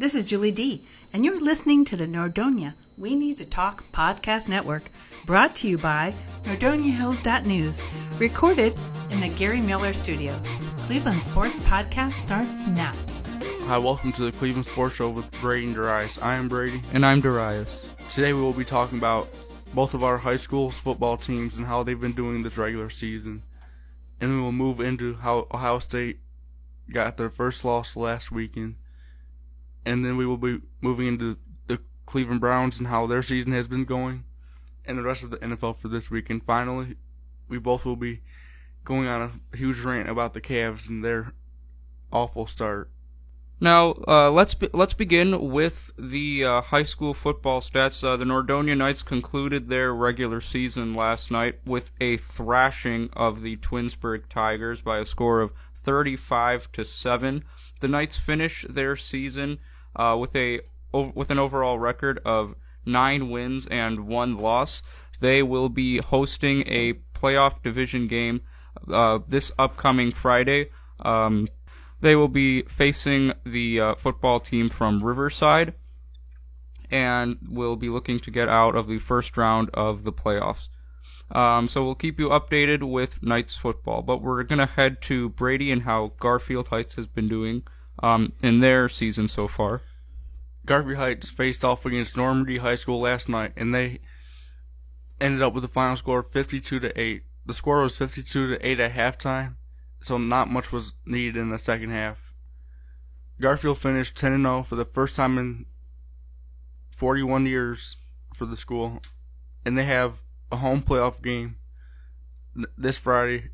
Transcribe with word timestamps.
This 0.00 0.14
is 0.14 0.28
Julie 0.28 0.52
D, 0.52 0.86
and 1.12 1.24
you're 1.24 1.40
listening 1.40 1.84
to 1.86 1.96
the 1.96 2.06
Nordonia 2.06 2.74
We 2.96 3.16
Need 3.16 3.36
to 3.38 3.44
Talk 3.44 3.82
podcast 3.90 4.46
network, 4.46 4.92
brought 5.26 5.56
to 5.56 5.66
you 5.68 5.76
by 5.76 6.14
NordoniaHills.news, 6.44 7.82
recorded 8.20 8.76
in 9.10 9.18
the 9.18 9.28
Gary 9.30 9.60
Miller 9.60 9.92
studio. 9.92 10.40
Cleveland 10.86 11.20
Sports 11.20 11.58
Podcast 11.58 12.24
starts 12.24 12.68
now. 12.68 12.92
Hi, 13.62 13.76
welcome 13.76 14.12
to 14.12 14.22
the 14.22 14.30
Cleveland 14.30 14.66
Sports 14.66 14.94
Show 14.94 15.10
with 15.10 15.28
Brady 15.40 15.66
and 15.66 15.74
Darius. 15.74 16.22
I 16.22 16.36
am 16.36 16.46
Brady. 16.46 16.80
And 16.92 17.04
I'm 17.04 17.20
Darius. 17.20 17.92
Today 18.08 18.32
we 18.32 18.40
will 18.40 18.52
be 18.52 18.64
talking 18.64 18.98
about 18.98 19.28
both 19.74 19.94
of 19.94 20.04
our 20.04 20.18
high 20.18 20.36
school's 20.36 20.78
football 20.78 21.16
teams 21.16 21.56
and 21.56 21.66
how 21.66 21.82
they've 21.82 22.00
been 22.00 22.12
doing 22.12 22.44
this 22.44 22.56
regular 22.56 22.88
season. 22.88 23.42
And 24.20 24.32
we 24.32 24.40
will 24.40 24.52
move 24.52 24.78
into 24.78 25.14
how 25.16 25.48
Ohio 25.52 25.80
State 25.80 26.20
got 26.88 27.16
their 27.16 27.30
first 27.30 27.64
loss 27.64 27.96
last 27.96 28.30
weekend. 28.30 28.76
And 29.84 30.04
then 30.04 30.16
we 30.16 30.26
will 30.26 30.36
be 30.36 30.60
moving 30.80 31.06
into 31.06 31.36
the 31.66 31.80
Cleveland 32.06 32.40
Browns 32.40 32.78
and 32.78 32.88
how 32.88 33.06
their 33.06 33.22
season 33.22 33.52
has 33.52 33.66
been 33.66 33.84
going. 33.84 34.24
And 34.84 34.98
the 34.98 35.02
rest 35.02 35.22
of 35.22 35.30
the 35.30 35.38
NFL 35.38 35.78
for 35.78 35.88
this 35.88 36.10
week. 36.10 36.30
And 36.30 36.42
finally, 36.42 36.96
we 37.48 37.58
both 37.58 37.84
will 37.84 37.96
be 37.96 38.22
going 38.84 39.06
on 39.06 39.42
a 39.52 39.56
huge 39.56 39.80
rant 39.80 40.08
about 40.08 40.34
the 40.34 40.40
Cavs 40.40 40.88
and 40.88 41.04
their 41.04 41.32
awful 42.10 42.46
start. 42.46 42.90
Now, 43.60 43.94
uh, 44.06 44.30
let's 44.30 44.54
be- 44.54 44.70
let's 44.72 44.94
begin 44.94 45.50
with 45.50 45.90
the 45.98 46.44
uh, 46.44 46.60
high 46.60 46.84
school 46.84 47.12
football 47.12 47.60
stats. 47.60 48.04
Uh, 48.04 48.16
the 48.16 48.24
Nordonia 48.24 48.76
Knights 48.76 49.02
concluded 49.02 49.68
their 49.68 49.92
regular 49.92 50.40
season 50.40 50.94
last 50.94 51.32
night 51.32 51.58
with 51.66 51.90
a 52.00 52.18
thrashing 52.18 53.10
of 53.14 53.42
the 53.42 53.56
Twinsburg 53.56 54.28
Tigers 54.28 54.80
by 54.80 54.98
a 54.98 55.06
score 55.06 55.40
of 55.40 55.52
35 55.74 56.70
to 56.72 56.84
seven. 56.84 57.44
The 57.80 57.88
Knights 57.88 58.16
finish 58.16 58.64
their 58.68 58.94
season 58.94 59.58
uh, 59.98 60.16
with 60.18 60.34
a 60.36 60.60
with 60.92 61.30
an 61.30 61.38
overall 61.38 61.78
record 61.78 62.20
of 62.24 62.54
nine 62.86 63.28
wins 63.28 63.66
and 63.66 64.06
one 64.06 64.36
loss. 64.36 64.82
They 65.20 65.42
will 65.42 65.68
be 65.68 65.98
hosting 65.98 66.62
a 66.66 66.94
playoff 67.14 67.62
division 67.62 68.06
game 68.06 68.42
uh, 68.92 69.18
this 69.26 69.52
upcoming 69.58 70.12
Friday. 70.12 70.70
Um, 71.00 71.48
they 72.00 72.14
will 72.14 72.28
be 72.28 72.62
facing 72.62 73.32
the 73.44 73.80
uh, 73.80 73.94
football 73.96 74.40
team 74.40 74.68
from 74.68 75.02
Riverside 75.02 75.74
and 76.90 77.36
will 77.48 77.76
be 77.76 77.88
looking 77.88 78.18
to 78.20 78.30
get 78.30 78.48
out 78.48 78.74
of 78.74 78.86
the 78.86 78.98
first 78.98 79.36
round 79.36 79.68
of 79.74 80.04
the 80.04 80.12
playoffs. 80.12 80.68
Um, 81.30 81.68
so 81.68 81.84
we'll 81.84 81.94
keep 81.94 82.18
you 82.18 82.28
updated 82.28 82.88
with 82.88 83.22
Knights 83.22 83.56
football, 83.56 84.00
but 84.00 84.22
we're 84.22 84.42
gonna 84.44 84.66
head 84.66 85.02
to 85.02 85.28
Brady 85.28 85.70
and 85.70 85.82
how 85.82 86.12
Garfield 86.18 86.68
Heights 86.68 86.94
has 86.94 87.06
been 87.06 87.28
doing 87.28 87.64
um, 88.02 88.32
in 88.42 88.60
their 88.60 88.88
season 88.88 89.28
so 89.28 89.46
far. 89.46 89.82
Garfield 90.68 90.98
Heights 90.98 91.30
faced 91.30 91.64
off 91.64 91.86
against 91.86 92.14
Normandy 92.14 92.58
High 92.58 92.74
School 92.74 93.00
last 93.00 93.26
night, 93.26 93.52
and 93.56 93.74
they 93.74 94.00
ended 95.18 95.40
up 95.40 95.54
with 95.54 95.64
a 95.64 95.68
final 95.68 95.96
score 95.96 96.18
of 96.18 96.30
52 96.30 96.78
to 96.78 97.00
8. 97.00 97.22
The 97.46 97.54
score 97.54 97.80
was 97.80 97.96
52 97.96 98.48
to 98.48 98.66
8 98.66 98.78
at 98.78 98.92
halftime, 98.92 99.54
so 100.02 100.18
not 100.18 100.50
much 100.50 100.70
was 100.70 100.92
needed 101.06 101.38
in 101.38 101.48
the 101.48 101.58
second 101.58 101.88
half. 101.88 102.34
Garfield 103.40 103.78
finished 103.78 104.18
10 104.18 104.42
0 104.42 104.62
for 104.62 104.76
the 104.76 104.84
first 104.84 105.16
time 105.16 105.38
in 105.38 105.64
41 106.90 107.46
years 107.46 107.96
for 108.34 108.44
the 108.44 108.56
school, 108.56 109.00
and 109.64 109.78
they 109.78 109.84
have 109.84 110.20
a 110.52 110.56
home 110.56 110.82
playoff 110.82 111.22
game 111.22 111.56
this 112.76 112.98
Friday 112.98 113.52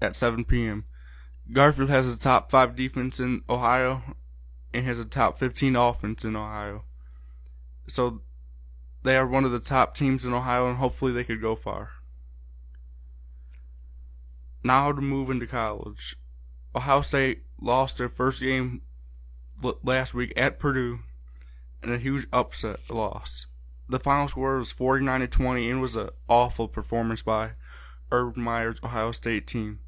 at 0.00 0.14
7 0.14 0.44
p.m. 0.44 0.84
Garfield 1.52 1.90
has 1.90 2.06
a 2.06 2.16
top 2.16 2.48
5 2.48 2.76
defense 2.76 3.18
in 3.18 3.42
Ohio 3.50 4.02
and 4.72 4.84
has 4.84 4.98
a 4.98 5.04
top 5.04 5.38
15 5.38 5.76
offense 5.76 6.24
in 6.24 6.36
Ohio. 6.36 6.84
So 7.88 8.22
they 9.02 9.16
are 9.16 9.26
one 9.26 9.44
of 9.44 9.52
the 9.52 9.60
top 9.60 9.96
teams 9.96 10.24
in 10.24 10.32
Ohio, 10.32 10.68
and 10.68 10.78
hopefully 10.78 11.12
they 11.12 11.24
could 11.24 11.40
go 11.40 11.54
far. 11.54 11.90
Now 14.64 14.90
to 14.92 15.00
move 15.00 15.30
into 15.30 15.46
college. 15.46 16.16
Ohio 16.74 17.00
State 17.00 17.44
lost 17.60 17.98
their 17.98 18.08
first 18.08 18.42
game 18.42 18.82
last 19.82 20.12
week 20.12 20.32
at 20.36 20.58
Purdue 20.58 20.98
in 21.82 21.92
a 21.92 21.98
huge 21.98 22.26
upset 22.32 22.80
loss. 22.90 23.46
The 23.88 24.00
final 24.00 24.26
score 24.26 24.58
was 24.58 24.72
49 24.72 25.20
to 25.20 25.28
20 25.28 25.70
and 25.70 25.80
was 25.80 25.94
an 25.94 26.10
awful 26.28 26.66
performance 26.66 27.22
by 27.22 27.52
Urban 28.10 28.42
Meyer's 28.42 28.80
Ohio 28.82 29.12
State 29.12 29.46
team. 29.46 29.78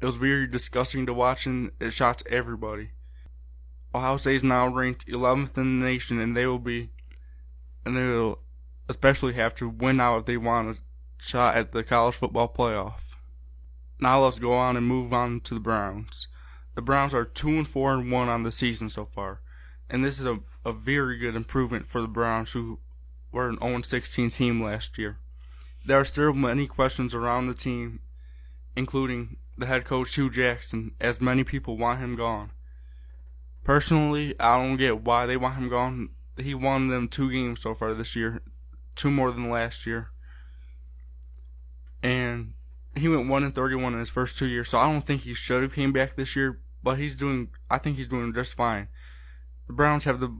It 0.00 0.06
was 0.06 0.16
very 0.16 0.46
disgusting 0.46 1.06
to 1.06 1.12
watch 1.12 1.46
and 1.46 1.72
it 1.80 1.90
shocked 1.90 2.22
everybody. 2.30 2.90
Ohio 3.94 4.16
State 4.16 4.36
is 4.36 4.44
now 4.44 4.66
ranked 4.66 5.06
11th 5.06 5.56
in 5.56 5.80
the 5.80 5.86
nation 5.86 6.20
and 6.20 6.36
they 6.36 6.46
will 6.46 6.58
be 6.58 6.90
and 7.84 7.96
they 7.96 8.02
will 8.02 8.40
especially 8.88 9.34
have 9.34 9.54
to 9.54 9.68
win 9.68 10.00
out 10.00 10.20
if 10.20 10.26
they 10.26 10.36
want 10.36 10.76
a 10.76 10.80
shot 11.18 11.56
at 11.56 11.72
the 11.72 11.84
college 11.84 12.14
football 12.14 12.48
playoff. 12.48 13.00
Now 14.00 14.24
let's 14.24 14.38
go 14.38 14.52
on 14.52 14.76
and 14.76 14.86
move 14.86 15.12
on 15.12 15.40
to 15.42 15.54
the 15.54 15.60
Browns. 15.60 16.28
The 16.74 16.82
Browns 16.82 17.14
are 17.14 17.24
2 17.24 17.48
and 17.50 17.68
4 17.68 17.94
and 17.94 18.10
1 18.10 18.28
on 18.28 18.42
the 18.42 18.50
season 18.50 18.90
so 18.90 19.04
far. 19.04 19.40
And 19.88 20.04
this 20.04 20.18
is 20.18 20.26
a, 20.26 20.40
a 20.64 20.72
very 20.72 21.18
good 21.18 21.36
improvement 21.36 21.86
for 21.86 22.00
the 22.00 22.08
Browns 22.08 22.52
who 22.52 22.80
were 23.30 23.48
an 23.48 23.58
0 23.60 23.82
16 23.82 24.30
team 24.30 24.62
last 24.62 24.98
year. 24.98 25.18
There 25.86 26.00
are 26.00 26.04
still 26.04 26.32
many 26.32 26.66
questions 26.66 27.14
around 27.14 27.46
the 27.46 27.54
team, 27.54 28.00
including 28.74 29.36
the 29.56 29.66
head 29.66 29.84
coach 29.84 30.14
Hue 30.14 30.30
Jackson, 30.30 30.92
as 31.00 31.20
many 31.20 31.44
people 31.44 31.76
want 31.76 32.00
him 32.00 32.16
gone. 32.16 32.50
Personally, 33.64 34.34
I 34.38 34.58
don't 34.58 34.76
get 34.76 35.02
why 35.02 35.24
they 35.24 35.38
want 35.38 35.56
him 35.56 35.70
gone. 35.70 36.10
He 36.36 36.54
won 36.54 36.88
them 36.88 37.08
two 37.08 37.30
games 37.32 37.62
so 37.62 37.74
far 37.74 37.94
this 37.94 38.14
year, 38.14 38.42
two 38.94 39.10
more 39.10 39.32
than 39.32 39.50
last 39.50 39.86
year. 39.86 40.10
And 42.02 42.52
he 42.94 43.08
went 43.08 43.28
one 43.28 43.42
and 43.42 43.54
thirty-one 43.54 43.94
in 43.94 43.98
his 43.98 44.10
first 44.10 44.36
two 44.36 44.46
years, 44.46 44.68
so 44.68 44.78
I 44.78 44.92
don't 44.92 45.06
think 45.06 45.22
he 45.22 45.32
should 45.32 45.62
have 45.62 45.72
came 45.72 45.92
back 45.92 46.14
this 46.14 46.36
year. 46.36 46.60
But 46.82 46.98
he's 46.98 47.16
doing, 47.16 47.48
I 47.70 47.78
think 47.78 47.96
he's 47.96 48.08
doing 48.08 48.34
just 48.34 48.52
fine. 48.52 48.88
The 49.66 49.72
Browns 49.72 50.04
have 50.04 50.20
the 50.20 50.38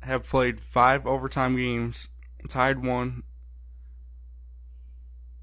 have 0.00 0.26
played 0.26 0.58
five 0.58 1.06
overtime 1.06 1.56
games, 1.56 2.08
tied 2.48 2.82
one, 2.82 3.24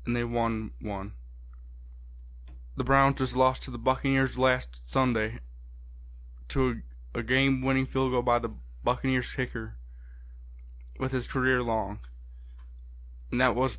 and 0.06 0.16
they 0.16 0.24
won 0.24 0.72
one. 0.82 1.14
The 2.76 2.84
Browns 2.84 3.20
just 3.20 3.36
lost 3.36 3.62
to 3.64 3.72
the 3.72 3.78
Buccaneers 3.78 4.40
last 4.40 4.82
Sunday 4.90 5.40
to 6.50 6.82
a, 7.16 7.20
a 7.20 7.24
game-winning 7.24 7.86
field 7.86 8.12
goal 8.12 8.22
by 8.22 8.40
the 8.40 8.52
Buccaneers 8.84 9.32
kicker 9.32 9.76
with 11.00 11.12
his 11.12 11.28
career 11.28 11.62
long, 11.64 12.00
and 13.32 13.40
that 13.42 13.56
was 13.56 13.78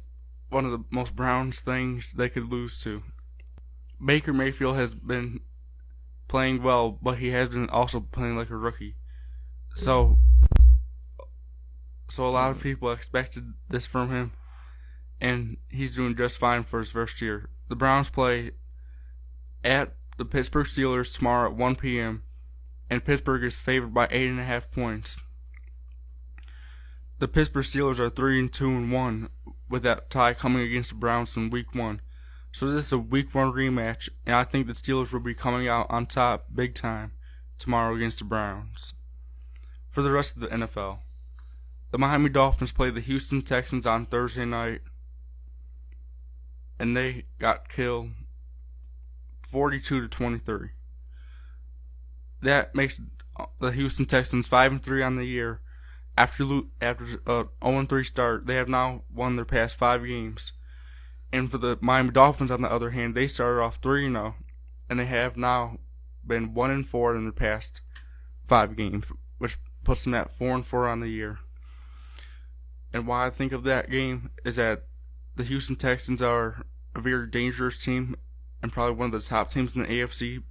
one 0.49 0.65
of 0.65 0.71
the 0.71 0.85
most 0.91 1.15
Browns 1.15 1.61
things 1.61 2.13
they 2.13 2.29
could 2.29 2.51
lose 2.51 2.81
to. 2.83 3.03
Baker 4.05 4.33
Mayfield 4.33 4.77
has 4.77 4.91
been 4.91 5.41
playing 6.29 6.63
well, 6.63 6.99
but 7.03 7.19
he 7.19 7.31
has 7.31 7.51
been 7.51 7.69
also 7.69 8.01
playing 8.01 8.37
like 8.37 8.51
a 8.51 8.57
rookie. 8.57 8.97
So 9.75 10.19
so 12.09 12.27
a 12.27 12.31
lot 12.31 12.51
of 12.51 12.61
people 12.61 12.91
expected 12.91 13.55
this 13.69 13.87
from 13.87 14.11
him 14.11 14.33
and 15.21 15.59
he's 15.69 15.95
doing 15.95 16.17
just 16.17 16.39
fine 16.39 16.65
for 16.65 16.81
his 16.81 16.91
first 16.91 17.21
year. 17.21 17.49
The 17.69 17.77
Browns 17.77 18.11
play 18.11 18.53
at 19.63 19.95
the 20.19 20.25
Pittsburgh 20.25 20.67
Steelers 20.67 21.15
tomorrow 21.15 21.51
at 21.51 21.57
1 21.57 21.77
p.m. 21.77 22.23
and 22.91 23.05
Pittsburgh 23.05 23.45
is 23.45 23.55
favored 23.55 23.95
by 23.95 24.09
eight 24.11 24.29
and 24.29 24.41
a 24.41 24.45
half 24.45 24.71
points. 24.73 25.21
The 27.21 27.29
Pittsburgh 27.29 27.65
Steelers 27.65 28.01
are 28.01 28.11
three 28.11 28.41
and 28.41 28.53
two 28.53 28.71
and 28.71 28.91
one 28.91 29.29
with 29.69 29.85
that 29.85 30.11
tie 30.11 30.35
coming 30.35 30.63
against 30.63 30.91
the 30.91 30.97
Browns 30.97 31.37
in 31.37 31.51
week 31.51 31.75
one. 31.75 32.01
So 32.53 32.67
this 32.67 32.87
is 32.87 32.93
a 32.93 32.99
week 32.99 33.33
one 33.33 33.53
rematch, 33.53 34.09
and 34.27 34.35
I 34.35 34.43
think 34.43 34.67
the 34.67 34.73
Steelers 34.73 35.13
will 35.13 35.21
be 35.21 35.35
coming 35.35 35.69
out 35.69 35.87
on 35.89 36.07
top 36.07 36.47
big 36.53 36.75
time 36.75 37.13
tomorrow 37.59 37.95
against 37.95 38.19
the 38.19 38.25
Browns. 38.25 38.95
For 39.91 40.03
the 40.03 40.11
rest 40.11 40.35
of 40.35 40.43
the 40.43 40.49
NFL, 40.49 40.99
the 41.93 41.99
Miami 41.99 42.29
Dolphins 42.29 42.73
play 42.73 42.91
the 42.91 43.01
Houston 43.01 43.43
Texans 43.43 43.87
on 43.87 44.07
Thursday 44.07 44.45
night, 44.45 44.81
and 46.79 46.97
they 46.97 47.25
got 47.39 47.69
killed 47.69 48.11
42 49.49 50.01
to 50.01 50.09
23. 50.09 50.71
That 52.43 52.75
makes 52.75 53.01
the 53.61 53.71
Houston 53.73 54.07
Texans 54.07 54.47
5 54.47 54.73
and 54.73 54.83
3 54.83 55.03
on 55.03 55.17
the 55.17 55.25
year 55.25 55.61
after 56.21 56.63
after 56.81 57.05
uh, 57.27 57.45
a 57.63 57.71
0 57.71 57.87
3 57.87 58.05
start, 58.05 58.47
they 58.47 58.57
have 58.57 58.69
now 58.69 59.03
won 59.13 59.37
their 59.37 59.45
past 59.45 59.77
five 59.77 60.05
games. 60.05 60.53
And 61.33 61.51
for 61.51 61.59
the 61.59 61.79
Miami 61.81 62.11
Dolphins, 62.11 62.51
on 62.51 62.61
the 62.61 62.71
other 62.71 62.91
hand, 62.91 63.15
they 63.15 63.27
started 63.27 63.63
off 63.63 63.79
3 63.83 64.11
0, 64.11 64.35
and 64.89 65.01
they 65.01 65.07
have 65.07 65.37
now 65.37 65.79
been 66.27 66.53
1 66.53 66.71
and 66.71 66.87
4 66.87 67.17
in 67.17 67.25
their 67.25 67.33
past 67.33 67.81
five 68.47 68.77
games, 68.77 69.11
which 69.39 69.57
puts 69.83 70.05
them 70.05 70.15
at 70.15 70.37
4 70.37 70.57
and 70.57 70.67
4 70.67 70.89
on 70.89 71.01
the 71.01 71.09
year. 71.09 71.39
And 72.93 73.07
why 73.07 73.27
I 73.27 73.31
think 73.31 73.53
of 73.53 73.63
that 73.63 73.91
game 73.91 74.31
is 74.45 74.57
that 74.57 74.83
the 75.37 75.45
Houston 75.45 75.77
Texans 75.77 76.21
are 76.21 76.67
a 76.95 77.01
very 77.01 77.29
dangerous 77.29 77.83
team 77.83 78.17
and 78.63 78.73
probably 78.73 78.97
one 78.97 79.15
of 79.15 79.23
the 79.23 79.27
top 79.27 79.51
teams 79.51 79.75
in 79.75 79.83
the 79.83 79.89
AFC 79.89 80.43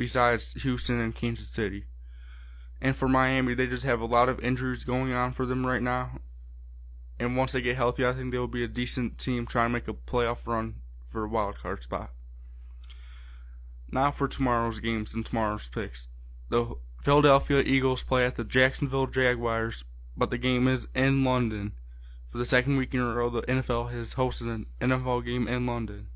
besides 0.00 0.54
Houston 0.62 0.98
and 0.98 1.14
Kansas 1.14 1.50
City. 1.50 1.84
And 2.80 2.96
for 2.96 3.06
Miami, 3.06 3.52
they 3.52 3.66
just 3.66 3.82
have 3.82 4.00
a 4.00 4.06
lot 4.06 4.30
of 4.30 4.40
injuries 4.40 4.82
going 4.82 5.12
on 5.12 5.34
for 5.34 5.44
them 5.44 5.66
right 5.66 5.82
now. 5.82 6.20
And 7.18 7.36
once 7.36 7.52
they 7.52 7.60
get 7.60 7.76
healthy, 7.76 8.06
I 8.06 8.14
think 8.14 8.32
they 8.32 8.38
will 8.38 8.46
be 8.46 8.64
a 8.64 8.68
decent 8.68 9.18
team 9.18 9.44
trying 9.44 9.68
to 9.68 9.72
make 9.74 9.88
a 9.88 9.92
playoff 9.92 10.46
run 10.46 10.76
for 11.06 11.22
a 11.22 11.28
wild 11.28 11.58
card 11.58 11.82
spot. 11.82 12.12
Now 13.92 14.10
for 14.10 14.26
tomorrow's 14.26 14.78
games 14.78 15.12
and 15.12 15.26
tomorrow's 15.26 15.68
picks. 15.68 16.08
The 16.48 16.76
Philadelphia 17.02 17.60
Eagles 17.60 18.02
play 18.02 18.24
at 18.24 18.36
the 18.36 18.44
Jacksonville 18.44 19.06
Jaguars, 19.06 19.84
but 20.16 20.30
the 20.30 20.38
game 20.38 20.66
is 20.66 20.88
in 20.94 21.24
London. 21.24 21.72
For 22.30 22.38
the 22.38 22.46
second 22.46 22.78
week 22.78 22.94
in 22.94 23.00
a 23.00 23.14
row, 23.14 23.28
the 23.28 23.42
NFL 23.42 23.92
has 23.92 24.14
hosted 24.14 24.48
an 24.54 24.64
NFL 24.80 25.26
game 25.26 25.46
in 25.46 25.66
London. 25.66 26.06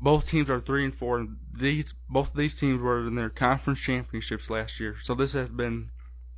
Both 0.00 0.26
teams 0.26 0.48
are 0.48 0.60
three 0.60 0.84
and 0.84 0.94
four. 0.94 1.18
And 1.18 1.36
these 1.52 1.94
both 2.08 2.30
of 2.30 2.36
these 2.36 2.58
teams 2.58 2.80
were 2.80 3.06
in 3.06 3.14
their 3.14 3.30
conference 3.30 3.80
championships 3.80 4.50
last 4.50 4.80
year, 4.80 4.96
so 5.02 5.14
this 5.14 5.34
has 5.34 5.50
been 5.50 5.90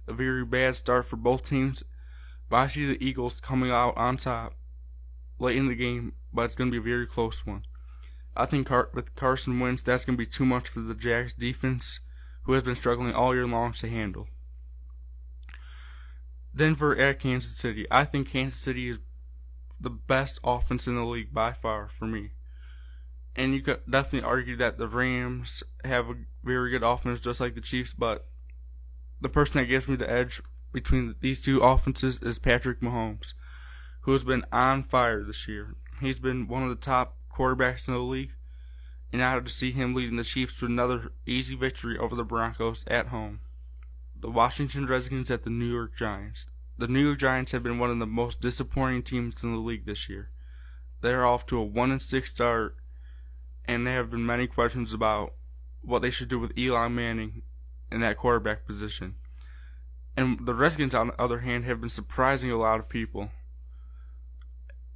a 0.09 0.13
very 0.13 0.45
bad 0.45 0.77
start 0.77 1.07
for 1.07 1.17
both 1.17 1.45
teams. 1.45 1.83
But 2.51 2.57
I 2.57 2.69
see 2.69 2.87
the 2.87 3.05
Eagles 3.05 3.41
coming 3.41 3.71
out 3.71 3.97
on 3.97 4.17
top 4.17 4.55
late 5.39 5.57
in 5.57 5.69
the 5.69 5.75
game, 5.75 6.15
but 6.33 6.43
it's 6.43 6.55
going 6.55 6.71
to 6.71 6.81
be 6.81 6.91
a 6.91 6.95
very 6.95 7.07
close 7.07 7.47
one. 7.47 7.63
I 8.37 8.47
think 8.47 8.67
Car- 8.67 8.91
with 8.95 9.15
Carson 9.15 9.61
Wentz, 9.61 9.83
that's 9.83 10.05
going 10.05 10.17
to 10.17 10.23
be 10.23 10.27
too 10.27 10.47
much 10.47 10.69
for 10.69 10.81
the 10.81 10.95
Jags 10.95 11.35
defense, 11.35 12.01
who 12.45 12.53
has 12.55 12.63
been 12.63 12.75
struggling 12.75 13.13
all 13.13 13.35
year 13.35 13.47
long 13.47 13.73
to 13.75 13.89
handle. 13.89 14.29
Denver 16.55 16.97
at 16.97 17.21
Kansas 17.21 17.57
City. 17.57 17.87
I 17.91 18.05
think 18.05 18.31
Kansas 18.31 18.61
City 18.61 18.89
is 18.89 18.99
the 19.81 19.91
best 19.91 20.39
offense 20.45 20.87
in 20.87 20.97
the 20.97 21.05
league 21.05 21.33
by 21.33 21.53
far 21.53 21.89
for 21.89 22.07
me. 22.07 22.31
And 23.35 23.55
you 23.55 23.63
could 23.63 23.81
definitely 23.91 24.29
argue 24.29 24.57
that 24.57 24.77
the 24.79 24.89
Rams 24.89 25.63
have 25.85 26.11
a 26.11 26.17
very 26.45 26.71
good 26.71 26.83
offense, 26.83 27.21
just 27.21 27.41
like 27.41 27.55
the 27.55 27.61
Chiefs, 27.61 27.95
but 27.95 28.27
the 29.21 29.29
person 29.29 29.61
that 29.61 29.67
gives 29.67 29.89
me 29.89 29.97
the 29.97 30.11
edge 30.11 30.43
between 30.73 31.15
these 31.21 31.41
two 31.41 31.61
offenses 31.61 32.19
is 32.23 32.39
Patrick 32.39 32.81
Mahomes, 32.81 33.35
who 34.03 34.13
has 34.13 34.25
been 34.25 34.45
on 34.53 34.83
fire 34.83 35.23
this 35.23 35.47
year. 35.47 35.77
He's 36.01 36.21
been 36.21 36.49
one 36.49 36.63
of 36.63 36.69
the 36.69 36.75
top 36.75 37.17
quarterbacks 37.35 37.89
in 37.89 37.95
the 37.95 38.01
league, 38.01 38.33
and 39.13 39.23
I 39.23 39.35
now 39.35 39.41
to 39.41 39.51
see 39.51 39.73
him 39.73 39.95
leading 39.95 40.17
the 40.17 40.25
Chiefs 40.25 40.59
to 40.61 40.67
another 40.67 41.13
easy 41.27 41.55
victory 41.55 41.97
over 41.97 42.17
the 42.17 42.25
Broncos 42.25 42.85
at 42.87 43.09
home. 43.09 43.41
The 44.19 44.31
Washington 44.31 44.87
Redskins 44.87 45.31
at 45.31 45.45
the 45.45 45.51
New 45.51 45.71
York 45.71 45.97
Giants. 45.97 46.47
The 46.79 46.89
New 46.89 47.05
York 47.05 47.19
Giants 47.19 47.53
have 47.53 47.63
been 47.63 47.79
one 47.79 47.91
of 47.91 47.99
the 47.99 48.07
most 48.07 48.41
disappointing 48.41 49.03
teams 49.03 49.43
in 49.43 49.53
the 49.53 49.59
league 49.59 49.87
this 49.87 50.09
year. 50.09 50.31
They 51.01 51.13
are 51.13 51.27
off 51.27 51.47
to 51.47 51.59
a 51.59 51.65
1 51.65 51.91
and 51.91 52.01
6 52.01 52.31
start, 52.31 52.77
and 53.67 53.87
there 53.87 53.97
have 53.97 54.11
been 54.11 54.27
many 54.27 54.47
questions 54.47 54.93
about 54.93 55.35
what 55.83 56.03
they 56.03 56.11
should 56.11 56.29
do 56.29 56.39
with 56.39 56.57
Eli 56.57 56.89
Manning 56.89 57.43
in 57.91 58.01
that 58.01 58.17
quarterback 58.17 58.67
position. 58.67 59.17
And 60.17 60.47
the 60.47 60.55
Redskins, 60.55 60.95
on 60.95 61.09
the 61.09 61.21
other 61.21 61.41
hand, 61.41 61.65
have 61.65 61.81
been 61.81 61.91
surprising 61.91 62.51
a 62.51 62.59
lot 62.59 62.81
of 62.81 62.89
people. 62.89 63.31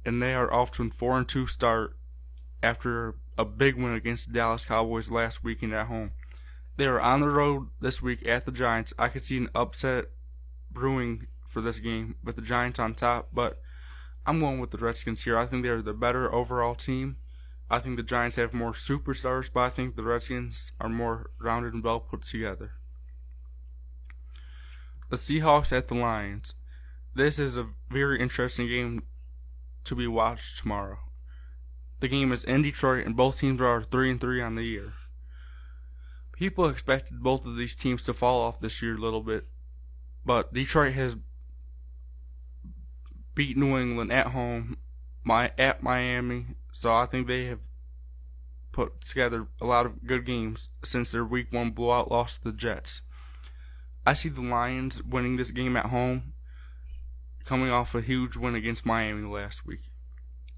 And 0.05 0.21
they 0.21 0.33
are 0.33 0.51
off 0.53 0.71
to 0.73 0.83
a 0.83 0.89
4 0.89 1.17
and 1.17 1.27
2 1.27 1.47
start 1.47 1.95
after 2.61 3.15
a 3.37 3.45
big 3.45 3.75
win 3.75 3.93
against 3.93 4.27
the 4.27 4.33
Dallas 4.33 4.65
Cowboys 4.65 5.11
last 5.11 5.43
weekend 5.43 5.73
at 5.73 5.87
home. 5.87 6.11
They 6.77 6.85
are 6.85 7.01
on 7.01 7.21
the 7.21 7.29
road 7.29 7.69
this 7.81 8.01
week 8.01 8.25
at 8.27 8.45
the 8.45 8.51
Giants. 8.51 8.93
I 8.99 9.09
could 9.09 9.25
see 9.25 9.37
an 9.37 9.49
upset 9.55 10.05
brewing 10.71 11.27
for 11.47 11.61
this 11.61 11.79
game 11.79 12.15
with 12.23 12.35
the 12.35 12.41
Giants 12.41 12.79
on 12.79 12.93
top, 12.93 13.29
but 13.33 13.59
I'm 14.25 14.39
going 14.39 14.59
with 14.59 14.71
the 14.71 14.77
Redskins 14.77 15.23
here. 15.23 15.37
I 15.37 15.47
think 15.47 15.63
they're 15.63 15.81
the 15.81 15.93
better 15.93 16.33
overall 16.33 16.75
team. 16.75 17.17
I 17.69 17.79
think 17.79 17.97
the 17.97 18.03
Giants 18.03 18.37
have 18.37 18.53
more 18.53 18.71
superstars, 18.71 19.49
but 19.53 19.61
I 19.61 19.69
think 19.69 19.95
the 19.95 20.03
Redskins 20.03 20.71
are 20.79 20.89
more 20.89 21.31
rounded 21.39 21.73
and 21.73 21.83
well 21.83 21.99
put 21.99 22.23
together. 22.23 22.71
The 25.09 25.17
Seahawks 25.17 25.75
at 25.75 25.87
the 25.87 25.95
Lions. 25.95 26.53
This 27.15 27.39
is 27.39 27.57
a 27.57 27.69
very 27.89 28.21
interesting 28.21 28.67
game 28.67 29.03
to 29.83 29.95
be 29.95 30.07
watched 30.07 30.59
tomorrow. 30.59 30.99
The 31.99 32.07
game 32.07 32.31
is 32.31 32.43
in 32.43 32.61
Detroit, 32.61 33.05
and 33.05 33.15
both 33.15 33.39
teams 33.39 33.61
are 33.61 33.81
three 33.81 34.11
and 34.11 34.21
three 34.21 34.41
on 34.41 34.55
the 34.55 34.63
year. 34.63 34.93
People 36.31 36.67
expected 36.67 37.23
both 37.23 37.45
of 37.45 37.57
these 37.57 37.75
teams 37.75 38.03
to 38.03 38.13
fall 38.13 38.41
off 38.41 38.59
this 38.59 38.81
year 38.81 38.95
a 38.95 38.99
little 38.99 39.23
bit, 39.23 39.47
but 40.23 40.53
Detroit 40.53 40.93
has 40.93 41.17
beat 43.33 43.57
New 43.57 43.77
England 43.77 44.11
at 44.11 44.27
home, 44.27 44.77
my 45.27 45.51
at 45.57 45.83
Miami, 45.83 46.55
so 46.71 46.93
I 46.95 47.05
think 47.05 47.27
they 47.27 47.45
have 47.45 47.59
put 48.71 49.01
together 49.01 49.47
a 49.61 49.65
lot 49.65 49.85
of 49.85 50.05
good 50.07 50.25
games 50.25 50.69
since 50.83 51.11
their 51.11 51.25
Week 51.25 51.51
One 51.51 51.71
blowout 51.71 52.09
loss 52.09 52.37
to 52.37 52.45
the 52.45 52.51
Jets. 52.51 53.01
I 54.05 54.13
see 54.13 54.29
the 54.29 54.41
Lions 54.41 55.03
winning 55.03 55.35
this 55.35 55.51
game 55.51 55.75
at 55.75 55.87
home, 55.87 56.33
coming 57.43 57.69
off 57.69 57.93
a 57.93 58.01
huge 58.01 58.37
win 58.37 58.55
against 58.55 58.85
Miami 58.85 59.27
last 59.27 59.65
week 59.65 59.81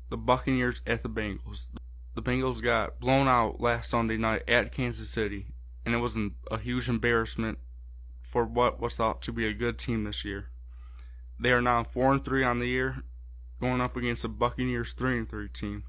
the 0.10 0.18
Buccaneers 0.18 0.82
at 0.86 1.04
the 1.04 1.10
Bengals. 1.10 1.68
The 2.16 2.22
Bengals 2.22 2.62
got 2.62 3.00
blown 3.00 3.28
out 3.28 3.62
last 3.62 3.90
Sunday 3.90 4.18
night 4.18 4.44
at 4.48 4.72
Kansas 4.72 5.10
City, 5.10 5.48
and 5.86 5.94
it 5.94 6.00
was 6.00 6.16
a 6.52 6.58
huge 6.58 6.90
embarrassment 6.90 7.60
for 8.22 8.44
what 8.44 8.80
was 8.80 8.96
thought 8.96 9.22
to 9.24 9.32
be 9.32 9.46
a 9.46 9.54
good 9.54 9.78
team 9.78 10.04
this 10.04 10.26
year. 10.26 10.50
They 11.40 11.52
are 11.52 11.62
now 11.62 11.84
four 11.84 12.12
and 12.12 12.26
three 12.26 12.44
on 12.44 12.60
the 12.60 12.68
year, 12.68 13.04
going 13.60 13.82
up 13.82 13.96
against 13.96 14.22
the 14.22 14.30
Buccaneers 14.30 14.94
three 14.94 15.18
and 15.18 15.30
three 15.30 15.50
team. 15.50 15.84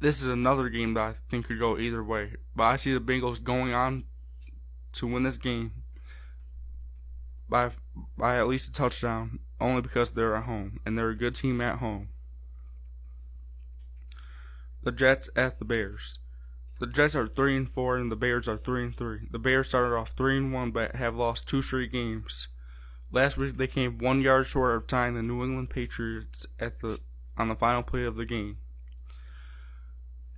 This 0.00 0.22
is 0.22 0.28
another 0.28 0.68
game 0.68 0.94
that 0.94 1.02
I 1.02 1.14
think 1.30 1.46
could 1.46 1.58
go 1.58 1.78
either 1.78 2.02
way, 2.02 2.34
but 2.54 2.64
I 2.64 2.76
see 2.76 2.92
the 2.92 3.00
Bengals 3.00 3.42
going 3.42 3.72
on 3.72 4.04
to 4.94 5.06
win 5.06 5.22
this 5.22 5.36
game 5.36 5.72
by 7.48 7.70
by 8.16 8.38
at 8.38 8.48
least 8.48 8.68
a 8.68 8.72
touchdown, 8.72 9.38
only 9.60 9.82
because 9.82 10.10
they're 10.10 10.36
at 10.36 10.44
home 10.44 10.80
and 10.84 10.98
they're 10.98 11.10
a 11.10 11.16
good 11.16 11.34
team 11.34 11.60
at 11.60 11.78
home 11.78 12.08
the 14.84 14.92
Jets 14.92 15.30
at 15.34 15.58
the 15.58 15.64
Bears. 15.64 16.18
The 16.78 16.86
Jets 16.86 17.14
are 17.14 17.26
three 17.26 17.56
and 17.56 17.70
four, 17.70 17.96
and 17.96 18.12
the 18.12 18.16
Bears 18.16 18.48
are 18.48 18.58
three 18.58 18.84
and 18.84 18.96
three. 18.96 19.28
The 19.30 19.38
Bears 19.38 19.68
started 19.68 19.96
off 19.96 20.10
three 20.10 20.36
and 20.36 20.52
one, 20.52 20.70
but 20.70 20.94
have 20.96 21.16
lost 21.16 21.48
two 21.48 21.62
straight 21.62 21.90
games. 21.90 22.48
Last 23.14 23.36
week 23.36 23.56
they 23.56 23.68
came 23.68 23.98
one 23.98 24.20
yard 24.20 24.46
short 24.46 24.74
of 24.74 24.86
tying 24.86 25.14
the 25.14 25.22
New 25.22 25.44
England 25.44 25.70
Patriots 25.70 26.46
at 26.58 26.80
the 26.80 26.98
on 27.36 27.48
the 27.48 27.54
final 27.54 27.82
play 27.82 28.04
of 28.04 28.16
the 28.16 28.26
game. 28.26 28.58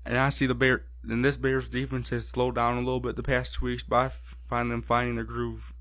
And 0.05 0.19
I 0.19 0.29
see 0.29 0.47
the 0.47 0.55
Bear 0.55 0.85
and 1.03 1.25
this 1.25 1.37
Bears 1.37 1.69
defense 1.69 2.11
has 2.11 2.29
slowed 2.29 2.57
down 2.57 2.77
a 2.77 2.81
little 2.81 3.01
bit 3.01 3.17
the 3.17 3.23
past 3.23 3.55
two 3.55 3.65
weeks, 3.65 3.83
but 3.83 3.97
I 3.97 4.11
find 4.49 4.71
them 4.71 4.83
finding 4.83 5.15
their 5.15 5.25
groove 5.25 5.73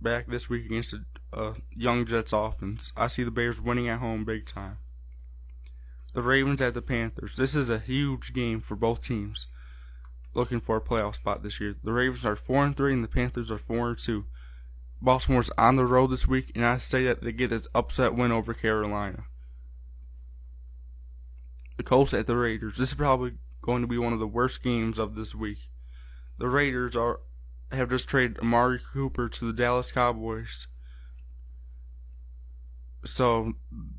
back 0.00 0.26
this 0.26 0.48
week 0.48 0.66
against 0.66 0.94
a 1.32 1.54
young 1.76 2.06
Jets 2.06 2.32
offense. 2.32 2.92
I 2.96 3.06
see 3.06 3.22
the 3.22 3.30
Bears 3.30 3.60
winning 3.60 3.88
at 3.88 4.00
home 4.00 4.24
big 4.24 4.46
time 4.46 4.78
the 6.12 6.22
Ravens 6.22 6.60
at 6.60 6.74
the 6.74 6.82
Panthers. 6.82 7.36
This 7.36 7.54
is 7.54 7.68
a 7.68 7.78
huge 7.78 8.32
game 8.32 8.60
for 8.60 8.74
both 8.74 9.00
teams 9.00 9.46
looking 10.34 10.60
for 10.60 10.76
a 10.76 10.80
playoff 10.80 11.16
spot 11.16 11.42
this 11.42 11.60
year. 11.60 11.76
The 11.82 11.92
Ravens 11.92 12.24
are 12.24 12.36
4 12.36 12.64
and 12.64 12.76
3 12.76 12.94
and 12.94 13.04
the 13.04 13.08
Panthers 13.08 13.50
are 13.50 13.58
4 13.58 13.90
and 13.90 13.98
2. 13.98 14.24
Baltimore's 15.02 15.50
on 15.58 15.76
the 15.76 15.84
road 15.84 16.08
this 16.08 16.26
week 16.26 16.52
and 16.54 16.64
I 16.64 16.78
say 16.78 17.04
that 17.04 17.22
they 17.22 17.32
get 17.32 17.50
this 17.50 17.66
upset 17.74 18.14
win 18.14 18.32
over 18.32 18.54
Carolina. 18.54 19.24
The 21.76 21.82
Colts 21.82 22.14
at 22.14 22.26
the 22.26 22.36
Raiders. 22.36 22.78
This 22.78 22.90
is 22.90 22.94
probably 22.94 23.32
going 23.60 23.82
to 23.82 23.88
be 23.88 23.98
one 23.98 24.12
of 24.12 24.18
the 24.18 24.26
worst 24.26 24.62
games 24.62 24.98
of 24.98 25.14
this 25.14 25.34
week. 25.34 25.58
The 26.38 26.48
Raiders 26.48 26.96
are 26.96 27.20
have 27.70 27.90
just 27.90 28.08
traded 28.08 28.38
Amari 28.38 28.80
Cooper 28.92 29.28
to 29.28 29.44
the 29.46 29.52
Dallas 29.52 29.92
Cowboys 29.92 30.66
so 33.04 33.54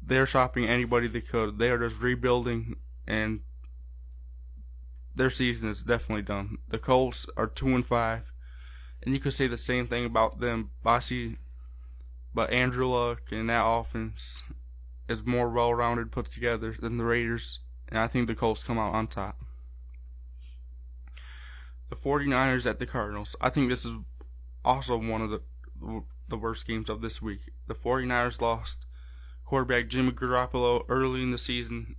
they're 0.05 0.25
shopping 0.25 0.65
anybody 0.65 1.07
they 1.07 1.21
could. 1.21 1.57
They 1.57 1.69
are 1.69 1.79
just 1.79 2.01
rebuilding, 2.01 2.77
and 3.07 3.41
their 5.15 5.29
season 5.29 5.69
is 5.69 5.83
definitely 5.83 6.23
done. 6.23 6.57
The 6.69 6.79
Colts 6.79 7.25
are 7.35 7.47
two 7.47 7.75
and 7.75 7.85
five, 7.85 8.31
and 9.05 9.13
you 9.13 9.19
could 9.19 9.33
say 9.33 9.47
the 9.47 9.57
same 9.57 9.87
thing 9.87 10.05
about 10.05 10.39
them. 10.39 10.71
Bossy, 10.83 11.37
but 12.33 12.51
Andrew 12.51 12.87
Luck 12.87 13.31
and 13.31 13.49
that 13.49 13.65
offense 13.65 14.41
is 15.07 15.25
more 15.25 15.49
well-rounded, 15.49 16.11
put 16.11 16.25
together 16.25 16.75
than 16.79 16.97
the 16.97 17.03
Raiders, 17.03 17.59
and 17.89 17.99
I 17.99 18.07
think 18.07 18.27
the 18.27 18.35
Colts 18.35 18.63
come 18.63 18.79
out 18.79 18.93
on 18.93 19.07
top. 19.07 19.43
The 21.89 21.95
49ers 21.95 22.65
at 22.65 22.79
the 22.79 22.85
Cardinals. 22.85 23.35
I 23.39 23.49
think 23.49 23.69
this 23.69 23.85
is 23.85 23.97
also 24.65 24.97
one 24.97 25.21
of 25.21 25.29
the 25.29 25.41
the 26.29 26.37
worst 26.37 26.65
games 26.65 26.89
of 26.89 27.01
this 27.01 27.21
week. 27.21 27.51
The 27.67 27.75
49ers 27.75 28.41
lost 28.41 28.85
quarterback 29.45 29.87
Jimmy 29.87 30.11
Garoppolo 30.11 30.83
early 30.89 31.21
in 31.21 31.31
the 31.31 31.37
season 31.37 31.95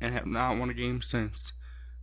and 0.00 0.14
have 0.14 0.26
not 0.26 0.56
won 0.56 0.70
a 0.70 0.74
game 0.74 1.02
since. 1.02 1.52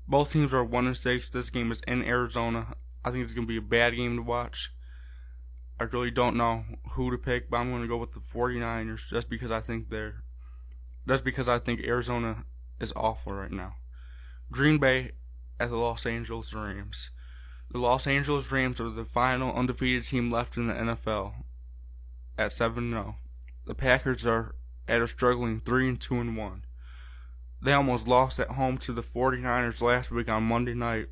Both 0.08 0.34
teams 0.34 0.54
are 0.54 0.64
1 0.64 0.88
and 0.88 0.98
6. 0.98 1.30
This 1.30 1.50
game 1.50 1.72
is 1.72 1.82
in 1.88 2.04
Arizona. 2.04 2.76
I 3.04 3.12
think 3.12 3.24
it's 3.24 3.34
going 3.34 3.48
to 3.48 3.52
be 3.52 3.58
a 3.58 3.62
bad 3.62 3.96
game 3.96 4.18
to 4.18 4.22
watch. 4.22 4.74
I 5.80 5.86
really 5.86 6.12
don't 6.12 6.36
know 6.36 6.66
who 6.92 7.10
to 7.12 7.18
pick, 7.18 7.50
but 7.50 7.58
I'm 7.58 7.70
going 7.70 7.82
to 7.82 7.88
go 7.88 7.98
with 7.98 8.14
the 8.14 8.20
49ers 8.20 9.08
just 9.08 9.30
because 9.30 9.52
I 9.52 9.62
think 9.62 9.90
they're 9.90 10.24
just 11.08 11.24
because 11.24 11.48
I 11.48 11.60
think 11.60 11.82
Arizona 11.82 12.44
is 12.80 12.94
awful 12.96 13.34
right 13.34 13.52
now. 13.52 13.76
Green 14.52 14.78
Bay 14.78 15.12
at 15.60 15.70
the 15.70 15.78
Los 15.78 16.06
Angeles 16.06 16.54
Rams. 16.54 17.10
The 17.72 17.80
Los 17.80 18.08
Angeles 18.08 18.52
Rams 18.52 18.80
are 18.80 18.90
the 18.90 19.06
final 19.06 19.54
undefeated 19.54 20.04
team 20.04 20.32
left 20.32 20.58
in 20.58 20.68
the 20.68 20.74
NFL 20.74 21.34
at 22.38 22.52
7 22.52 22.92
0. 22.92 23.16
The 23.66 23.76
Packers 23.76 24.26
are 24.26 24.56
at 24.88 25.02
a 25.02 25.08
struggling 25.08 25.62
3 25.62 25.90
and 25.90 26.02
2 26.02 26.16
and 26.20 26.38
1. 26.38 26.66
They 27.62 27.74
almost 27.74 28.08
lost 28.08 28.40
at 28.40 28.52
home 28.52 28.78
to 28.80 28.94
the 28.94 29.04
49ers 29.04 29.82
last 29.82 30.12
week 30.12 30.30
on 30.30 30.44
Monday 30.44 30.74
night. 30.74 31.10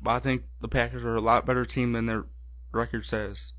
But 0.00 0.10
I 0.10 0.18
think 0.20 0.44
the 0.60 0.68
Packers 0.68 1.04
are 1.04 1.14
a 1.14 1.20
lot 1.20 1.46
better 1.46 1.64
team 1.64 1.92
than 1.92 2.06
their 2.06 2.26
record 2.72 3.04
says. 3.06 3.52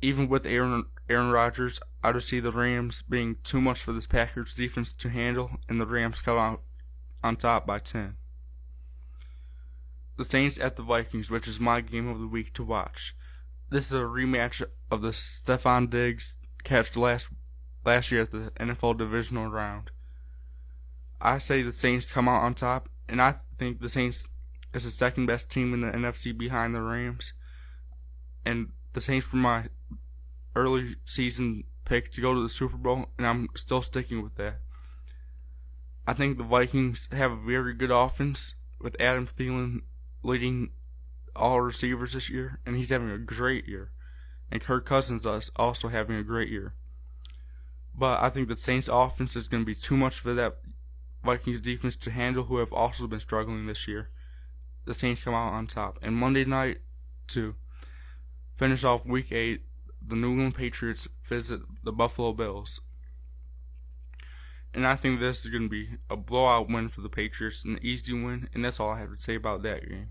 Even 0.00 0.28
with 0.28 0.46
Aaron 0.46 0.86
Aaron 1.08 1.30
Rodgers, 1.30 1.80
I 2.02 2.12
just 2.12 2.28
see 2.28 2.40
the 2.40 2.52
Rams 2.52 3.02
being 3.02 3.36
too 3.42 3.60
much 3.60 3.82
for 3.82 3.92
this 3.92 4.06
Packers 4.06 4.54
defense 4.54 4.92
to 4.94 5.08
handle, 5.08 5.52
and 5.68 5.80
the 5.80 5.86
Rams 5.86 6.20
come 6.20 6.38
out 6.38 6.62
on 7.22 7.36
top 7.36 7.66
by 7.66 7.78
10. 7.78 8.16
The 10.16 10.24
Saints 10.24 10.58
at 10.60 10.76
the 10.76 10.82
Vikings, 10.82 11.30
which 11.30 11.48
is 11.48 11.60
my 11.60 11.80
game 11.80 12.08
of 12.08 12.18
the 12.18 12.26
week 12.26 12.52
to 12.54 12.64
watch. 12.64 13.16
This 13.70 13.86
is 13.86 13.92
a 13.92 14.02
rematch 14.02 14.62
of 14.90 15.02
the 15.02 15.10
Stefon 15.10 15.88
Diggs 15.88 16.36
catch 16.64 16.96
last 16.96 17.28
last 17.84 18.10
year 18.10 18.22
at 18.22 18.32
the 18.32 18.52
NFL 18.58 18.98
divisional 18.98 19.48
round. 19.48 19.90
I 21.20 21.38
say 21.38 21.62
the 21.62 21.72
Saints 21.72 22.10
come 22.10 22.28
out 22.28 22.42
on 22.42 22.54
top, 22.54 22.88
and 23.08 23.22
I 23.22 23.36
think 23.58 23.80
the 23.80 23.88
Saints 23.88 24.26
is 24.74 24.84
the 24.84 24.90
second 24.90 25.26
best 25.26 25.50
team 25.50 25.74
in 25.74 25.80
the 25.80 25.90
NFC 25.90 26.36
behind 26.36 26.74
the 26.74 26.80
Rams. 26.80 27.32
And 28.44 28.68
the 28.92 29.00
Saints 29.00 29.32
were 29.32 29.38
my 29.38 29.64
early 30.54 30.96
season 31.04 31.64
pick 31.84 32.12
to 32.12 32.20
go 32.20 32.34
to 32.34 32.42
the 32.42 32.48
Super 32.48 32.76
Bowl, 32.76 33.06
and 33.16 33.26
I'm 33.26 33.48
still 33.56 33.82
sticking 33.82 34.22
with 34.22 34.36
that. 34.36 34.60
I 36.06 36.14
think 36.14 36.38
the 36.38 36.44
Vikings 36.44 37.08
have 37.12 37.32
a 37.32 37.36
very 37.36 37.74
good 37.74 37.90
offense 37.90 38.54
with 38.80 38.96
Adam 39.00 39.26
Thielen 39.26 39.82
leading 40.22 40.70
all 41.34 41.60
receivers 41.60 42.12
this 42.12 42.30
year, 42.30 42.60
and 42.64 42.76
he's 42.76 42.90
having 42.90 43.10
a 43.10 43.18
great 43.18 43.66
year. 43.66 43.90
And 44.50 44.62
Kirk 44.62 44.86
Cousins 44.86 45.26
is 45.26 45.50
also 45.56 45.88
having 45.88 46.16
a 46.16 46.22
great 46.22 46.48
year. 46.48 46.74
But 47.94 48.22
I 48.22 48.30
think 48.30 48.48
the 48.48 48.56
Saints 48.56 48.88
offense 48.90 49.36
is 49.36 49.48
going 49.48 49.62
to 49.62 49.66
be 49.66 49.74
too 49.74 49.96
much 49.96 50.20
for 50.20 50.32
that 50.34 50.58
Vikings 51.24 51.60
defense 51.60 51.96
to 51.96 52.10
handle, 52.10 52.44
who 52.44 52.58
have 52.58 52.72
also 52.72 53.06
been 53.06 53.20
struggling 53.20 53.66
this 53.66 53.86
year. 53.88 54.08
The 54.88 54.94
Saints 54.94 55.22
come 55.22 55.34
out 55.34 55.52
on 55.52 55.66
top. 55.66 55.98
And 56.00 56.16
Monday 56.16 56.46
night, 56.46 56.78
to 57.26 57.54
finish 58.56 58.84
off 58.84 59.04
week 59.04 59.30
8, 59.30 59.60
the 60.00 60.16
New 60.16 60.30
England 60.30 60.54
Patriots 60.54 61.06
visit 61.22 61.60
the 61.84 61.92
Buffalo 61.92 62.32
Bills. 62.32 62.80
And 64.72 64.86
I 64.86 64.96
think 64.96 65.20
this 65.20 65.44
is 65.44 65.50
going 65.50 65.64
to 65.64 65.68
be 65.68 65.98
a 66.08 66.16
blowout 66.16 66.70
win 66.70 66.88
for 66.88 67.02
the 67.02 67.10
Patriots, 67.10 67.66
an 67.66 67.78
easy 67.82 68.14
win, 68.14 68.48
and 68.54 68.64
that's 68.64 68.80
all 68.80 68.88
I 68.88 69.00
have 69.00 69.14
to 69.14 69.20
say 69.20 69.34
about 69.34 69.62
that 69.64 69.86
game. 69.86 70.08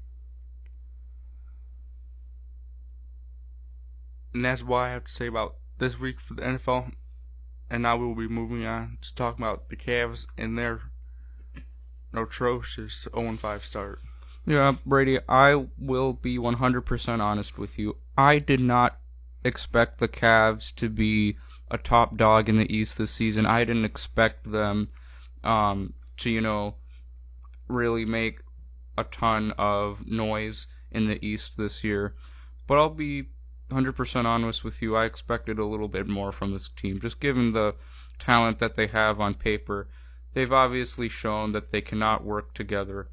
And 4.36 4.46
that's 4.46 4.62
what 4.62 4.78
I 4.78 4.92
have 4.92 5.06
to 5.06 5.12
say 5.12 5.26
about 5.26 5.56
this 5.80 6.00
week 6.00 6.22
for 6.22 6.36
the 6.36 6.44
NFL. 6.44 6.92
And 7.68 7.82
now 7.82 7.98
we 7.98 8.06
will 8.06 8.14
be 8.14 8.28
moving 8.28 8.64
on 8.64 9.00
to 9.02 9.16
talk 9.16 9.40
about 9.40 9.70
the 9.70 9.76
Cavs 9.76 10.28
and 10.38 10.56
their 10.56 10.84
atrocious 12.14 13.08
0 13.12 13.38
5 13.38 13.66
start. 13.66 14.02
Yeah, 14.48 14.76
Brady, 14.86 15.20
I 15.28 15.66
will 15.78 16.14
be 16.14 16.38
100% 16.38 17.20
honest 17.20 17.58
with 17.58 17.78
you. 17.78 17.98
I 18.18 18.40
did 18.40 18.62
not 18.62 18.98
expect 19.44 19.98
the 19.98 20.08
Cavs 20.08 20.74
to 20.76 20.88
be 20.88 21.36
a 21.70 21.78
top 21.78 22.16
dog 22.16 22.48
in 22.48 22.58
the 22.58 22.74
East 22.74 22.98
this 22.98 23.12
season. 23.12 23.46
I 23.46 23.66
didn't 23.66 23.84
expect 23.84 24.50
them 24.50 24.88
um, 25.44 25.94
to, 26.18 26.30
you 26.30 26.40
know, 26.40 26.76
really 27.68 28.06
make 28.06 28.40
a 28.98 29.04
ton 29.04 29.52
of 29.58 30.08
noise 30.08 30.68
in 30.92 31.08
the 31.08 31.24
East 31.24 31.58
this 31.58 31.84
year. 31.84 32.16
But 32.68 32.78
I'll 32.78 32.90
be 32.90 33.26
100% 33.70 34.24
honest 34.26 34.64
with 34.64 34.82
you. 34.82 34.96
I 34.96 35.04
expected 35.04 35.60
a 35.60 35.66
little 35.66 35.90
bit 35.90 36.08
more 36.08 36.32
from 36.32 36.54
this 36.54 36.70
team, 36.70 37.02
just 37.02 37.20
given 37.20 37.52
the 37.52 37.76
talent 38.18 38.60
that 38.60 38.78
they 38.78 38.88
have 38.88 39.20
on 39.20 39.34
paper. 39.34 39.90
They've 40.34 40.54
obviously 40.54 41.10
shown 41.10 41.52
that 41.52 41.72
they 41.74 41.82
cannot 41.82 42.24
work 42.24 42.54
together. 42.54 43.10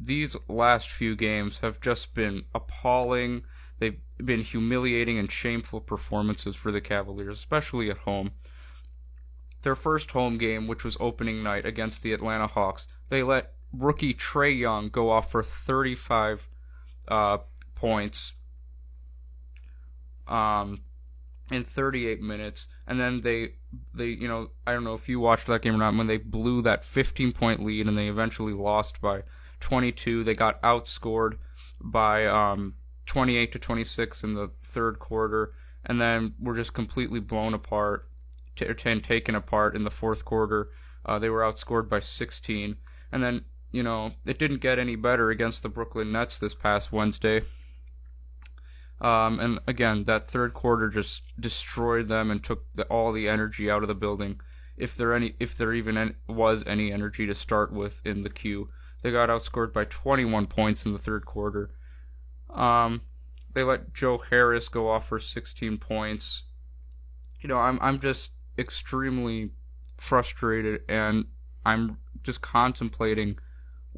These 0.00 0.36
last 0.48 0.88
few 0.88 1.16
games 1.16 1.58
have 1.58 1.80
just 1.80 2.14
been 2.14 2.44
appalling. 2.54 3.42
They've 3.78 4.00
been 4.24 4.42
humiliating 4.42 5.18
and 5.18 5.30
shameful 5.30 5.80
performances 5.80 6.54
for 6.56 6.70
the 6.70 6.80
Cavaliers, 6.80 7.38
especially 7.38 7.90
at 7.90 7.98
home. 7.98 8.32
Their 9.62 9.74
first 9.74 10.12
home 10.12 10.38
game, 10.38 10.68
which 10.68 10.84
was 10.84 10.96
opening 11.00 11.42
night 11.42 11.66
against 11.66 12.02
the 12.02 12.12
Atlanta 12.12 12.46
Hawks, 12.46 12.86
they 13.08 13.22
let 13.22 13.54
rookie 13.72 14.14
Trae 14.14 14.56
Young 14.56 14.88
go 14.88 15.10
off 15.10 15.30
for 15.30 15.42
35 15.42 16.48
uh, 17.08 17.38
points 17.74 18.34
um, 20.28 20.78
in 21.50 21.64
38 21.64 22.20
minutes, 22.20 22.68
and 22.86 23.00
then 23.00 23.22
they 23.22 23.54
they 23.94 24.06
you 24.06 24.28
know 24.28 24.50
I 24.66 24.72
don't 24.72 24.84
know 24.84 24.94
if 24.94 25.08
you 25.08 25.20
watched 25.20 25.46
that 25.46 25.62
game 25.62 25.74
or 25.74 25.78
not 25.78 25.96
when 25.96 26.06
they 26.06 26.18
blew 26.18 26.62
that 26.62 26.84
15 26.84 27.32
point 27.32 27.64
lead 27.64 27.86
and 27.86 27.96
they 27.96 28.08
eventually 28.08 28.52
lost 28.52 29.00
by 29.00 29.22
22. 29.60 30.24
They 30.24 30.34
got 30.34 30.60
outscored 30.62 31.38
by 31.80 32.26
um, 32.26 32.74
28 33.06 33.52
to 33.52 33.58
26 33.58 34.24
in 34.24 34.34
the 34.34 34.50
third 34.62 34.98
quarter, 34.98 35.52
and 35.84 36.00
then 36.00 36.34
were 36.40 36.56
just 36.56 36.74
completely 36.74 37.20
blown 37.20 37.54
apart 37.54 38.08
t- 38.56 38.66
and 38.84 39.02
taken 39.02 39.34
apart 39.34 39.74
in 39.74 39.84
the 39.84 39.90
fourth 39.90 40.24
quarter. 40.24 40.68
Uh, 41.04 41.18
they 41.18 41.28
were 41.28 41.40
outscored 41.40 41.88
by 41.88 42.00
16, 42.00 42.76
and 43.10 43.22
then 43.22 43.44
you 43.70 43.82
know 43.82 44.12
it 44.26 44.38
didn't 44.38 44.60
get 44.60 44.78
any 44.78 44.96
better 44.96 45.30
against 45.30 45.62
the 45.62 45.68
Brooklyn 45.68 46.12
Nets 46.12 46.38
this 46.38 46.54
past 46.54 46.92
Wednesday. 46.92 47.42
Um, 49.00 49.38
and 49.38 49.60
again, 49.66 50.04
that 50.04 50.24
third 50.24 50.54
quarter 50.54 50.88
just 50.88 51.22
destroyed 51.38 52.08
them 52.08 52.30
and 52.30 52.42
took 52.42 52.64
the, 52.74 52.82
all 52.84 53.12
the 53.12 53.28
energy 53.28 53.70
out 53.70 53.82
of 53.82 53.88
the 53.88 53.94
building. 53.94 54.40
If 54.76 54.96
there 54.96 55.14
any, 55.14 55.34
if 55.38 55.56
there 55.56 55.72
even 55.72 56.14
was 56.28 56.64
any 56.66 56.92
energy 56.92 57.26
to 57.26 57.34
start 57.34 57.72
with 57.72 58.00
in 58.04 58.22
the 58.22 58.30
Q, 58.30 58.68
they 59.02 59.10
got 59.10 59.28
outscored 59.28 59.72
by 59.72 59.84
21 59.84 60.46
points 60.46 60.84
in 60.84 60.92
the 60.92 60.98
third 60.98 61.24
quarter. 61.24 61.70
Um, 62.50 63.02
they 63.54 63.62
let 63.62 63.94
Joe 63.94 64.18
Harris 64.18 64.68
go 64.68 64.90
off 64.90 65.08
for 65.08 65.18
16 65.18 65.78
points. 65.78 66.42
You 67.40 67.48
know, 67.48 67.58
I'm 67.58 67.78
I'm 67.80 68.00
just 68.00 68.32
extremely 68.58 69.50
frustrated, 69.96 70.82
and 70.88 71.26
I'm 71.64 71.98
just 72.22 72.40
contemplating 72.40 73.38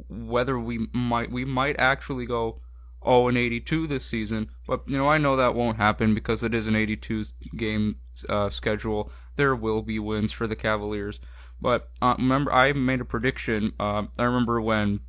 whether 0.09 0.59
we 0.59 0.89
might 0.93 1.31
we 1.31 1.45
might 1.45 1.77
actually 1.79 2.27
go 2.27 2.61
0 3.05 3.29
and 3.29 3.39
82 3.39 3.87
this 3.87 4.05
season. 4.05 4.51
But 4.67 4.83
you 4.87 4.99
know, 4.99 5.09
I 5.09 5.19
know 5.19 5.37
that 5.37 5.55
won't 5.55 5.79
happen 5.79 6.15
because 6.15 6.43
it 6.43 6.55
is 6.55 6.67
an 6.67 6.77
82 6.77 7.27
game 7.57 7.97
uh, 8.29 8.51
schedule. 8.51 9.11
There 9.37 9.57
will 9.57 9.83
be 9.83 9.99
wins 9.99 10.33
for 10.33 10.47
the 10.47 10.57
Cavaliers. 10.57 11.19
But 11.61 11.91
uh, 12.01 12.15
remember, 12.19 12.53
I 12.53 12.73
made 12.73 13.01
a 13.01 13.05
prediction. 13.05 13.73
Uh, 13.79 14.05
I 14.19 14.25
remember 14.25 14.61
when 14.61 15.01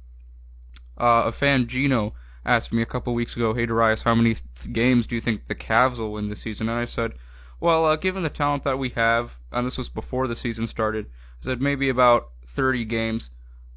uh, 1.00 1.24
a 1.25 1.31
fan 1.31 1.67
Gino 1.67 2.13
asked 2.46 2.74
me 2.74 2.81
a 2.81 2.88
couple 2.88 3.13
weeks 3.13 3.36
ago, 3.36 3.53
"Hey 3.53 3.65
Darius, 3.65 4.03
how 4.03 4.15
many 4.15 4.36
th- 4.36 4.74
games 4.74 5.08
do 5.08 5.15
you 5.15 5.22
think 5.22 5.46
the 5.46 5.55
Cavs 5.55 5.98
will 5.98 6.13
win 6.13 6.29
this 6.29 6.41
season?" 6.41 6.67
And 6.70 6.77
I 6.77 6.86
said, 6.86 7.13
"Well, 7.60 7.86
uh, 7.86 7.96
given 7.96 8.24
the 8.24 8.29
talent 8.29 8.63
that 8.63 8.79
we 8.79 8.89
have, 8.89 9.39
and 9.51 9.65
this 9.65 9.77
was 9.77 9.89
before 9.89 10.27
the 10.27 10.36
season 10.36 10.67
started, 10.67 11.05
I 11.41 11.46
said 11.46 11.62
maybe 11.62 11.89
about 11.89 12.29
30 12.46 12.86
games. 12.86 13.29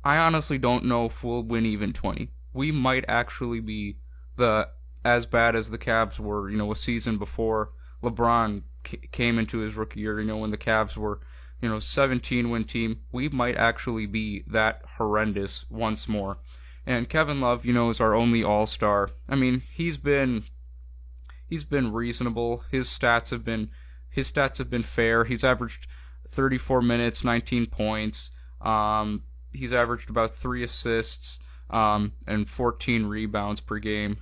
I 0.02 0.18
honestly 0.18 0.58
don't 0.58 0.84
know 0.84 1.06
if 1.06 1.24
we'll 1.24 1.42
win 1.42 1.64
even 1.64 1.92
20. 1.92 2.30
We 2.52 2.70
might 2.70 3.04
actually 3.08 3.60
be 3.60 3.96
the 4.36 4.68
as 5.04 5.26
bad 5.26 5.54
as 5.54 5.70
the 5.70 5.78
Cavs 5.78 6.18
were, 6.18 6.50
you 6.50 6.56
know, 6.56 6.72
a 6.72 6.76
season 6.76 7.18
before 7.18 7.70
LeBron 8.02 8.62
c- 8.86 9.08
came 9.12 9.38
into 9.38 9.58
his 9.58 9.74
rookie 9.74 10.00
year, 10.00 10.20
you 10.20 10.26
know, 10.26 10.38
when 10.38 10.50
the 10.50 10.56
Cavs 10.58 10.96
were, 10.96 11.20
you 11.60 11.68
know, 11.68 11.78
17 11.78 12.50
win 12.50 12.64
team, 12.64 13.00
we 13.12 13.28
might 13.28 13.56
actually 13.56 14.06
be 14.06 14.44
that 14.46 14.82
horrendous 14.96 15.64
once 15.70 16.08
more. 16.08 16.38
And 16.86 17.08
Kevin 17.08 17.40
Love, 17.40 17.64
you 17.64 17.72
know, 17.72 17.88
is 17.88 18.00
our 18.00 18.14
only 18.14 18.44
All-Star. 18.44 19.10
I 19.28 19.36
mean, 19.36 19.62
he's 19.72 19.96
been 19.96 20.44
he's 21.48 21.64
been 21.64 21.92
reasonable. 21.92 22.64
His 22.70 22.88
stats 22.88 23.30
have 23.30 23.44
been 23.44 23.70
his 24.10 24.30
stats 24.30 24.58
have 24.58 24.70
been 24.70 24.82
fair. 24.82 25.24
He's 25.24 25.44
averaged 25.44 25.86
34 26.28 26.82
minutes, 26.82 27.24
19 27.24 27.66
points. 27.66 28.30
Um, 28.60 29.22
he's 29.52 29.72
averaged 29.72 30.10
about 30.10 30.34
three 30.34 30.62
assists 30.62 31.38
um, 31.70 32.12
and 32.26 32.48
14 32.48 33.06
rebounds 33.06 33.60
per 33.60 33.78
game. 33.78 34.18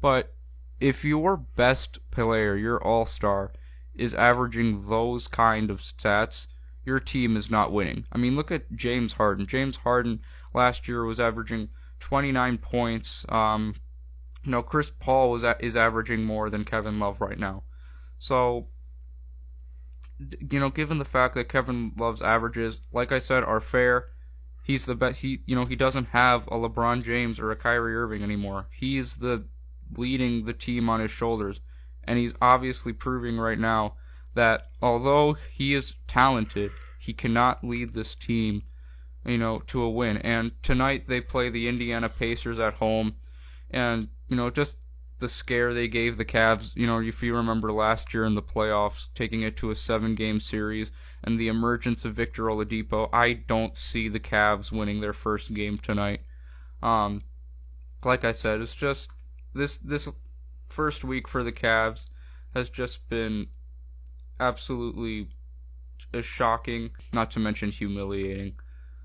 But 0.00 0.34
if 0.80 1.04
your 1.04 1.36
best 1.36 1.98
player, 2.10 2.56
your 2.56 2.82
all 2.82 3.06
star, 3.06 3.52
is 3.98 4.14
averaging 4.14 4.88
those 4.88 5.28
kind 5.28 5.70
of 5.70 5.80
stats, 5.80 6.46
your 6.84 7.00
team 7.00 7.36
is 7.36 7.50
not 7.50 7.72
winning. 7.72 8.04
I 8.12 8.18
mean, 8.18 8.36
look 8.36 8.50
at 8.50 8.72
James 8.72 9.14
Harden. 9.14 9.46
James 9.46 9.78
Harden 9.78 10.20
last 10.54 10.88
year 10.88 11.04
was 11.04 11.20
averaging 11.20 11.68
29 12.00 12.58
points. 12.58 13.24
Um, 13.28 13.74
you 14.44 14.52
know, 14.52 14.62
Chris 14.62 14.92
Paul 14.98 15.30
was 15.30 15.44
is 15.60 15.76
averaging 15.76 16.24
more 16.24 16.48
than 16.50 16.64
Kevin 16.64 16.98
Love 16.98 17.20
right 17.20 17.38
now. 17.38 17.64
So, 18.18 18.68
you 20.18 20.60
know, 20.60 20.70
given 20.70 20.98
the 20.98 21.04
fact 21.04 21.34
that 21.34 21.48
Kevin 21.48 21.92
Love's 21.96 22.22
averages, 22.22 22.80
like 22.92 23.12
I 23.12 23.18
said, 23.18 23.42
are 23.42 23.60
fair, 23.60 24.06
He's 24.66 24.84
the 24.84 24.96
best. 24.96 25.20
He, 25.20 25.42
you 25.46 25.54
know, 25.54 25.64
he 25.64 25.76
doesn't 25.76 26.06
have 26.06 26.48
a 26.48 26.56
LeBron 26.56 27.04
James 27.04 27.38
or 27.38 27.52
a 27.52 27.56
Kyrie 27.56 27.94
Irving 27.94 28.24
anymore. 28.24 28.66
He's 28.72 29.18
the 29.18 29.44
leading 29.96 30.44
the 30.44 30.52
team 30.52 30.88
on 30.88 30.98
his 30.98 31.12
shoulders, 31.12 31.60
and 32.06 32.18
he's 32.18 32.34
obviously 32.40 32.92
proving 32.92 33.38
right 33.38 33.58
now 33.58 33.94
that 34.34 34.68
although 34.80 35.34
he 35.52 35.74
is 35.74 35.94
talented, 36.06 36.70
he 36.98 37.12
cannot 37.12 37.64
lead 37.64 37.94
this 37.94 38.14
team, 38.14 38.62
you 39.24 39.38
know, 39.38 39.62
to 39.66 39.82
a 39.82 39.90
win. 39.90 40.18
And 40.18 40.52
tonight 40.62 41.08
they 41.08 41.20
play 41.20 41.50
the 41.50 41.68
Indiana 41.68 42.08
Pacers 42.08 42.58
at 42.58 42.74
home, 42.74 43.16
and 43.70 44.08
you 44.28 44.36
know, 44.36 44.50
just 44.50 44.76
the 45.18 45.28
scare 45.28 45.72
they 45.72 45.88
gave 45.88 46.16
the 46.16 46.24
Cavs. 46.24 46.76
You 46.76 46.86
know, 46.86 47.00
if 47.00 47.22
you 47.22 47.34
remember 47.34 47.72
last 47.72 48.12
year 48.12 48.24
in 48.24 48.34
the 48.34 48.42
playoffs, 48.42 49.06
taking 49.14 49.42
it 49.42 49.56
to 49.58 49.70
a 49.70 49.74
seven-game 49.74 50.40
series, 50.40 50.90
and 51.24 51.40
the 51.40 51.48
emergence 51.48 52.04
of 52.04 52.14
Victor 52.14 52.44
Oladipo, 52.44 53.08
I 53.12 53.32
don't 53.32 53.76
see 53.76 54.08
the 54.08 54.20
Cavs 54.20 54.70
winning 54.70 55.00
their 55.00 55.14
first 55.14 55.54
game 55.54 55.78
tonight. 55.78 56.20
Um, 56.82 57.22
like 58.04 58.24
I 58.24 58.32
said, 58.32 58.60
it's 58.60 58.74
just 58.74 59.08
this 59.54 59.78
this 59.78 60.08
first 60.68 61.04
week 61.04 61.28
for 61.28 61.42
the 61.42 61.52
Cavs 61.52 62.06
has 62.54 62.68
just 62.68 63.08
been 63.08 63.48
absolutely 64.40 65.28
shocking, 66.22 66.90
not 67.12 67.30
to 67.32 67.38
mention 67.38 67.70
humiliating. 67.70 68.54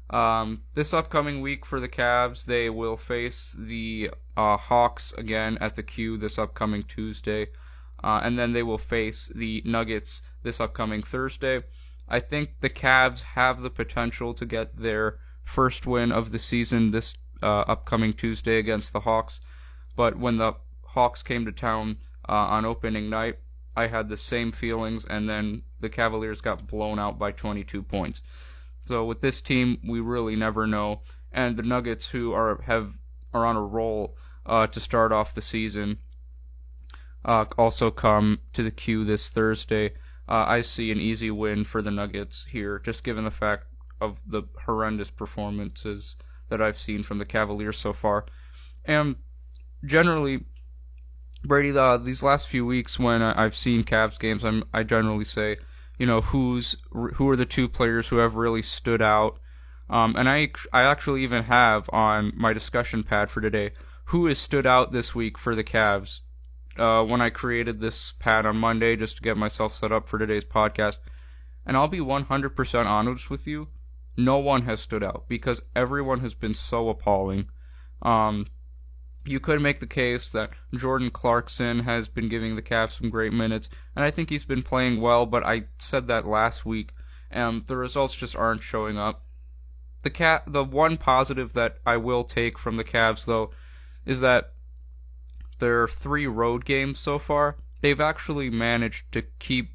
Um, 0.09 0.63
this 0.73 0.93
upcoming 0.93 1.41
week 1.41 1.65
for 1.65 1.79
the 1.79 1.87
Cavs, 1.87 2.45
they 2.45 2.69
will 2.69 2.97
face 2.97 3.55
the 3.57 4.11
uh, 4.35 4.57
Hawks 4.57 5.13
again 5.13 5.57
at 5.61 5.75
the 5.75 5.83
Q 5.83 6.17
this 6.17 6.37
upcoming 6.37 6.83
Tuesday, 6.83 7.47
uh, 8.03 8.19
and 8.23 8.37
then 8.37 8.51
they 8.51 8.63
will 8.63 8.77
face 8.77 9.31
the 9.33 9.61
Nuggets 9.65 10.21
this 10.43 10.59
upcoming 10.59 11.01
Thursday. 11.01 11.63
I 12.09 12.19
think 12.19 12.59
the 12.59 12.69
Cavs 12.69 13.21
have 13.21 13.61
the 13.61 13.69
potential 13.69 14.33
to 14.33 14.45
get 14.45 14.77
their 14.77 15.17
first 15.45 15.87
win 15.87 16.11
of 16.11 16.31
the 16.31 16.39
season 16.39 16.91
this 16.91 17.15
uh, 17.41 17.61
upcoming 17.61 18.11
Tuesday 18.11 18.57
against 18.57 18.91
the 18.91 19.01
Hawks, 19.01 19.39
but 19.95 20.17
when 20.17 20.37
the 20.37 20.55
Hawks 20.91 21.23
came 21.23 21.45
to 21.45 21.51
town 21.51 21.97
uh, 22.27 22.33
on 22.33 22.65
opening 22.65 23.09
night, 23.09 23.39
I 23.75 23.87
had 23.87 24.09
the 24.09 24.17
same 24.17 24.51
feelings, 24.51 25.05
and 25.05 25.29
then 25.29 25.63
the 25.79 25.89
Cavaliers 25.89 26.41
got 26.41 26.67
blown 26.67 26.99
out 26.99 27.17
by 27.17 27.31
22 27.31 27.83
points. 27.83 28.21
So 28.85 29.05
with 29.05 29.21
this 29.21 29.41
team, 29.41 29.79
we 29.87 29.99
really 30.01 30.35
never 30.35 30.67
know. 30.67 31.01
And 31.31 31.55
the 31.55 31.63
Nuggets, 31.63 32.09
who 32.09 32.33
are 32.33 32.61
have 32.63 32.93
are 33.33 33.45
on 33.45 33.55
a 33.55 33.61
roll 33.61 34.17
uh, 34.45 34.67
to 34.67 34.79
start 34.79 35.13
off 35.13 35.33
the 35.33 35.41
season, 35.41 35.99
uh, 37.23 37.45
also 37.57 37.89
come 37.91 38.39
to 38.51 38.63
the 38.63 38.71
Q 38.71 39.05
this 39.05 39.29
Thursday. 39.29 39.93
Uh, 40.27 40.45
I 40.47 40.61
see 40.61 40.91
an 40.91 40.99
easy 40.99 41.31
win 41.31 41.63
for 41.63 41.81
the 41.81 41.91
Nuggets 41.91 42.47
here, 42.49 42.79
just 42.79 43.03
given 43.03 43.23
the 43.23 43.31
fact 43.31 43.65
of 44.01 44.17
the 44.27 44.43
horrendous 44.65 45.09
performances 45.09 46.17
that 46.49 46.61
I've 46.61 46.77
seen 46.77 47.03
from 47.03 47.19
the 47.19 47.25
Cavaliers 47.25 47.77
so 47.77 47.93
far. 47.93 48.25
And 48.83 49.15
generally, 49.85 50.45
Brady, 51.43 51.75
uh, 51.75 51.97
these 51.97 52.21
last 52.21 52.47
few 52.47 52.65
weeks 52.65 52.99
when 52.99 53.21
I've 53.21 53.55
seen 53.55 53.83
Cavs 53.83 54.19
games, 54.19 54.43
I'm, 54.43 54.63
I 54.73 54.83
generally 54.83 55.25
say, 55.25 55.57
you 55.97 56.05
know, 56.05 56.21
who's 56.21 56.77
who 56.91 57.29
are 57.29 57.35
the 57.35 57.45
two 57.45 57.67
players 57.67 58.07
who 58.07 58.17
have 58.17 58.35
really 58.35 58.61
stood 58.61 59.01
out. 59.01 59.39
Um, 59.89 60.15
and 60.15 60.29
I 60.29 60.51
I 60.71 60.83
actually 60.83 61.23
even 61.23 61.43
have 61.43 61.89
on 61.91 62.31
my 62.35 62.53
discussion 62.53 63.03
pad 63.03 63.29
for 63.29 63.41
today 63.41 63.71
who 64.05 64.25
has 64.25 64.37
stood 64.37 64.67
out 64.67 64.91
this 64.91 65.15
week 65.15 65.37
for 65.37 65.55
the 65.55 65.63
Cavs. 65.63 66.19
Uh, 66.77 67.03
when 67.03 67.21
I 67.21 67.29
created 67.29 67.79
this 67.79 68.13
pad 68.13 68.45
on 68.45 68.55
Monday 68.55 68.95
just 68.95 69.17
to 69.17 69.23
get 69.23 69.35
myself 69.35 69.75
set 69.75 69.91
up 69.91 70.07
for 70.07 70.17
today's 70.17 70.45
podcast, 70.45 70.99
and 71.65 71.75
I'll 71.75 71.87
be 71.89 71.99
100% 71.99 72.85
honest 72.85 73.29
with 73.29 73.45
you, 73.45 73.67
no 74.15 74.37
one 74.37 74.63
has 74.63 74.79
stood 74.79 75.03
out 75.03 75.25
because 75.27 75.61
everyone 75.75 76.21
has 76.21 76.33
been 76.33 76.53
so 76.53 76.89
appalling. 76.89 77.47
Um, 78.01 78.45
you 79.25 79.39
could 79.39 79.61
make 79.61 79.79
the 79.79 79.87
case 79.87 80.31
that 80.31 80.51
Jordan 80.73 81.11
Clarkson 81.11 81.81
has 81.81 82.07
been 82.07 82.29
giving 82.29 82.55
the 82.55 82.61
Cavs 82.61 82.97
some 82.99 83.09
great 83.09 83.33
minutes, 83.33 83.69
and 83.95 84.03
I 84.03 84.11
think 84.11 84.29
he's 84.29 84.45
been 84.45 84.63
playing 84.63 85.01
well, 85.01 85.25
but 85.25 85.45
I 85.45 85.65
said 85.79 86.07
that 86.07 86.27
last 86.27 86.65
week, 86.65 86.93
and 87.29 87.65
the 87.67 87.77
results 87.77 88.15
just 88.15 88.35
aren't 88.35 88.63
showing 88.63 88.97
up. 88.97 89.23
The 90.03 90.09
cat 90.09 90.43
the 90.47 90.63
one 90.63 90.97
positive 90.97 91.53
that 91.53 91.77
I 91.85 91.97
will 91.97 92.23
take 92.23 92.57
from 92.57 92.77
the 92.77 92.83
Cavs 92.83 93.25
though 93.25 93.51
is 94.05 94.19
that 94.21 94.53
their 95.59 95.87
three 95.87 96.25
road 96.25 96.65
games 96.65 96.99
so 96.99 97.19
far, 97.19 97.57
they've 97.81 98.01
actually 98.01 98.49
managed 98.49 99.11
to 99.11 99.21
keep 99.37 99.73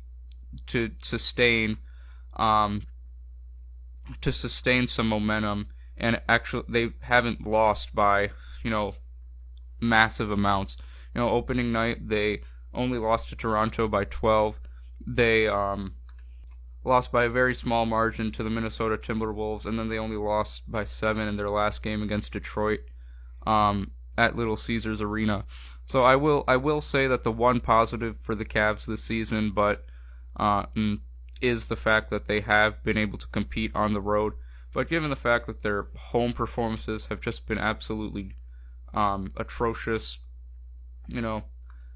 to 0.67 0.91
sustain 1.01 1.79
um 2.37 2.83
to 4.21 4.33
sustain 4.33 4.87
some 4.87 5.09
momentum 5.09 5.69
and 5.97 6.21
actually 6.29 6.65
they 6.69 6.91
haven't 7.01 7.47
lost 7.47 7.95
by, 7.95 8.31
you 8.63 8.71
know, 8.71 8.95
massive 9.81 10.31
amounts. 10.31 10.77
You 11.15 11.21
know, 11.21 11.31
opening 11.31 11.73
night 11.73 12.09
they 12.09 12.43
only 12.75 12.99
lost 12.99 13.29
to 13.31 13.37
Toronto 13.37 13.89
by 13.89 14.05
12. 14.05 14.61
They 15.07 15.49
um, 15.49 15.95
lost 16.85 17.11
by 17.11 17.25
a 17.25 17.31
very 17.31 17.55
small 17.55 17.87
margin 17.87 18.31
to 18.33 18.43
the 18.43 18.51
Minnesota 18.51 18.97
Timberwolves, 18.97 19.67
and 19.67 19.79
then 19.79 19.89
they 19.89 19.99
only 19.99 20.17
lost 20.17 20.71
by 20.71 20.85
seven 20.85 21.27
in 21.27 21.37
their 21.37 21.51
last 21.51 21.83
game 21.83 22.03
against 22.03 22.33
Detroit 22.33 22.81
um, 23.47 23.91
at 24.17 24.37
Little 24.37 24.57
Caesars 24.57 25.01
Arena. 25.01 25.45
So 25.87 26.05
I 26.05 26.17
will 26.17 26.45
I 26.49 26.57
will 26.57 26.81
say 26.81 27.07
that 27.07 27.23
the 27.25 27.33
one 27.33 27.61
positive 27.61 28.17
for 28.17 28.35
the 28.35 28.45
Cavs 28.45 28.87
this 28.87 29.05
season, 29.05 29.53
but 29.53 29.85
uh, 30.37 30.67
mm, 30.77 31.01
is 31.41 31.67
the 31.67 31.77
fact 31.77 32.11
that 32.11 32.27
they 32.27 32.41
have 32.41 32.83
been 32.83 32.99
able 32.99 33.19
to 33.19 33.27
compete 33.29 33.73
on 33.75 33.93
the 33.93 34.01
road. 34.01 34.35
But 34.73 34.89
given 34.89 35.11
the 35.11 35.17
fact 35.17 35.47
that 35.47 35.63
their 35.63 35.87
home 35.97 36.33
performances 36.33 37.07
have 37.07 37.21
just 37.21 37.47
been 37.47 37.59
absolutely 37.59 38.35
um, 38.95 39.33
atrocious. 39.37 40.19
You 41.09 41.21
know, 41.21 41.45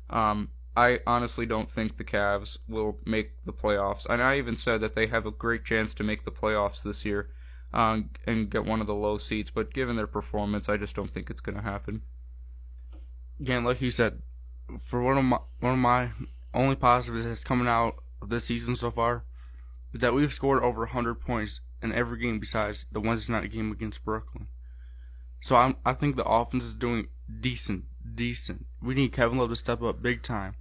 um, 0.08 0.50
I 0.76 1.00
honestly 1.06 1.46
don't 1.46 1.70
think 1.70 1.96
the 1.96 2.04
Cavs 2.04 2.58
will 2.68 2.98
make 3.04 3.42
the 3.44 3.52
playoffs. 3.52 4.06
And 4.06 4.22
I 4.22 4.38
even 4.38 4.56
said 4.56 4.80
that 4.80 4.94
they 4.94 5.08
have 5.08 5.26
a 5.26 5.30
great 5.30 5.64
chance 5.64 5.94
to 5.94 6.04
make 6.04 6.24
the 6.24 6.30
playoffs 6.30 6.82
this 6.82 7.04
year 7.04 7.30
um, 7.72 8.10
and 8.26 8.50
get 8.50 8.64
one 8.64 8.80
of 8.80 8.86
the 8.86 8.94
low 8.94 9.18
seats. 9.18 9.50
But 9.50 9.74
given 9.74 9.96
their 9.96 10.06
performance, 10.06 10.68
I 10.68 10.76
just 10.76 10.94
don't 10.94 11.12
think 11.12 11.28
it's 11.28 11.40
going 11.40 11.56
to 11.56 11.62
happen. 11.62 12.02
Again, 13.40 13.64
like 13.64 13.80
you 13.80 13.90
said, 13.90 14.22
for 14.78 15.02
one 15.02 15.18
of 15.18 15.24
my 15.24 15.38
one 15.60 15.72
of 15.72 15.78
my 15.78 16.10
only 16.54 16.76
positives 16.76 17.24
that's 17.24 17.40
coming 17.40 17.66
out 17.66 17.96
of 18.22 18.28
this 18.28 18.44
season 18.44 18.76
so 18.76 18.90
far 18.90 19.24
is 19.92 20.00
that 20.00 20.14
we've 20.14 20.32
scored 20.32 20.62
over 20.62 20.80
100 20.80 21.20
points 21.20 21.60
in 21.82 21.92
every 21.92 22.18
game 22.18 22.38
besides 22.38 22.86
the 22.92 23.00
Wednesday 23.00 23.32
night 23.32 23.52
game 23.52 23.72
against 23.72 24.04
Brooklyn. 24.04 24.46
So 25.40 25.56
I'm, 25.56 25.76
I 25.84 25.92
think 25.92 26.16
the 26.16 26.24
offense 26.24 26.64
is 26.64 26.74
doing 26.74 27.08
decent, 27.40 27.84
decent. 28.14 28.66
We 28.82 28.94
need 28.94 29.12
Kevin 29.12 29.38
Love 29.38 29.50
to 29.50 29.56
step 29.56 29.82
up 29.82 30.02
big 30.02 30.22
time. 30.22 30.54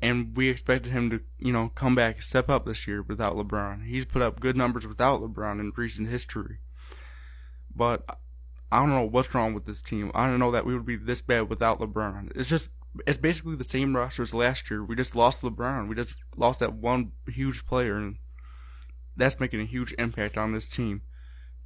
And 0.00 0.36
we 0.36 0.48
expected 0.48 0.92
him 0.92 1.10
to, 1.10 1.20
you 1.38 1.52
know, 1.52 1.70
come 1.74 1.94
back 1.94 2.16
and 2.16 2.24
step 2.24 2.48
up 2.48 2.66
this 2.66 2.86
year 2.86 3.02
without 3.02 3.36
LeBron. 3.36 3.86
He's 3.86 4.04
put 4.04 4.22
up 4.22 4.40
good 4.40 4.56
numbers 4.56 4.86
without 4.86 5.20
LeBron 5.20 5.58
in 5.58 5.72
recent 5.76 6.08
history. 6.08 6.58
But 7.74 8.18
I 8.70 8.78
don't 8.78 8.90
know 8.90 9.02
what's 9.02 9.34
wrong 9.34 9.54
with 9.54 9.66
this 9.66 9.82
team. 9.82 10.12
I 10.14 10.26
don't 10.26 10.38
know 10.38 10.52
that 10.52 10.66
we 10.66 10.74
would 10.74 10.86
be 10.86 10.96
this 10.96 11.20
bad 11.20 11.48
without 11.48 11.80
LeBron. 11.80 12.36
It's 12.36 12.48
just 12.48 12.68
it's 13.06 13.18
basically 13.18 13.56
the 13.56 13.64
same 13.64 13.96
roster 13.96 14.22
as 14.22 14.34
last 14.34 14.70
year. 14.70 14.84
We 14.84 14.96
just 14.96 15.16
lost 15.16 15.42
LeBron. 15.42 15.88
We 15.88 15.94
just 15.94 16.14
lost 16.36 16.60
that 16.60 16.74
one 16.74 17.12
huge 17.26 17.66
player 17.66 17.96
and 17.96 18.16
that's 19.16 19.40
making 19.40 19.60
a 19.60 19.64
huge 19.64 19.94
impact 19.98 20.38
on 20.38 20.52
this 20.52 20.68
team. 20.68 21.02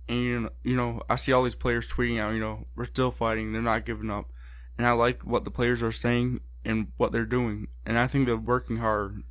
And 0.08 0.48
you 0.62 0.76
know, 0.76 1.02
I 1.08 1.16
see 1.16 1.32
all 1.32 1.44
these 1.44 1.54
players 1.54 1.88
tweeting 1.88 2.20
out, 2.20 2.34
you 2.34 2.40
know, 2.40 2.66
we're 2.76 2.84
still 2.84 3.10
fighting, 3.10 3.52
they're 3.52 3.62
not 3.62 3.86
giving 3.86 4.10
up. 4.10 4.30
And 4.76 4.86
I 4.86 4.92
like 4.92 5.22
what 5.22 5.44
the 5.44 5.50
players 5.50 5.82
are 5.82 5.92
saying 5.92 6.40
and 6.64 6.88
what 6.96 7.12
they're 7.12 7.24
doing. 7.24 7.68
And 7.84 7.98
I 7.98 8.06
think 8.06 8.26
they're 8.26 8.36
working 8.36 8.78
hard. 8.78 9.22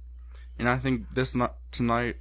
And 0.57 0.69
I 0.69 0.77
think 0.77 1.11
this 1.11 1.35
not 1.35 1.55
tonight 1.71 2.17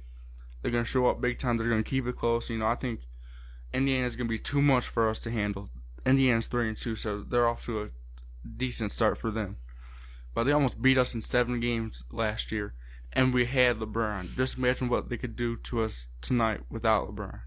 they're 0.61 0.71
gonna 0.71 0.85
show 0.85 1.07
up 1.07 1.21
big 1.21 1.39
time. 1.39 1.57
They're 1.57 1.69
gonna 1.69 1.83
keep 1.83 2.07
it 2.07 2.15
close. 2.15 2.49
You 2.49 2.59
know, 2.59 2.67
I 2.67 2.75
think 2.75 3.01
Indiana's 3.73 4.15
gonna 4.15 4.29
be 4.29 4.39
too 4.39 4.61
much 4.61 4.87
for 4.87 5.09
us 5.09 5.19
to 5.21 5.31
handle. 5.31 5.69
Indiana's 6.05 6.47
three 6.47 6.67
and 6.67 6.77
two, 6.77 6.95
so 6.95 7.21
they're 7.21 7.47
off 7.47 7.65
to 7.65 7.81
a 7.83 7.89
decent 8.57 8.91
start 8.91 9.17
for 9.17 9.31
them. 9.31 9.57
But 10.33 10.45
they 10.45 10.51
almost 10.51 10.81
beat 10.81 10.97
us 10.97 11.13
in 11.13 11.21
seven 11.21 11.59
games 11.59 12.03
last 12.11 12.51
year, 12.51 12.73
and 13.11 13.33
we 13.33 13.45
had 13.45 13.79
LeBron. 13.79 14.35
Just 14.35 14.57
imagine 14.57 14.89
what 14.89 15.09
they 15.09 15.17
could 15.17 15.35
do 15.35 15.57
to 15.57 15.81
us 15.81 16.07
tonight 16.21 16.61
without 16.69 17.13
LeBron. 17.13 17.41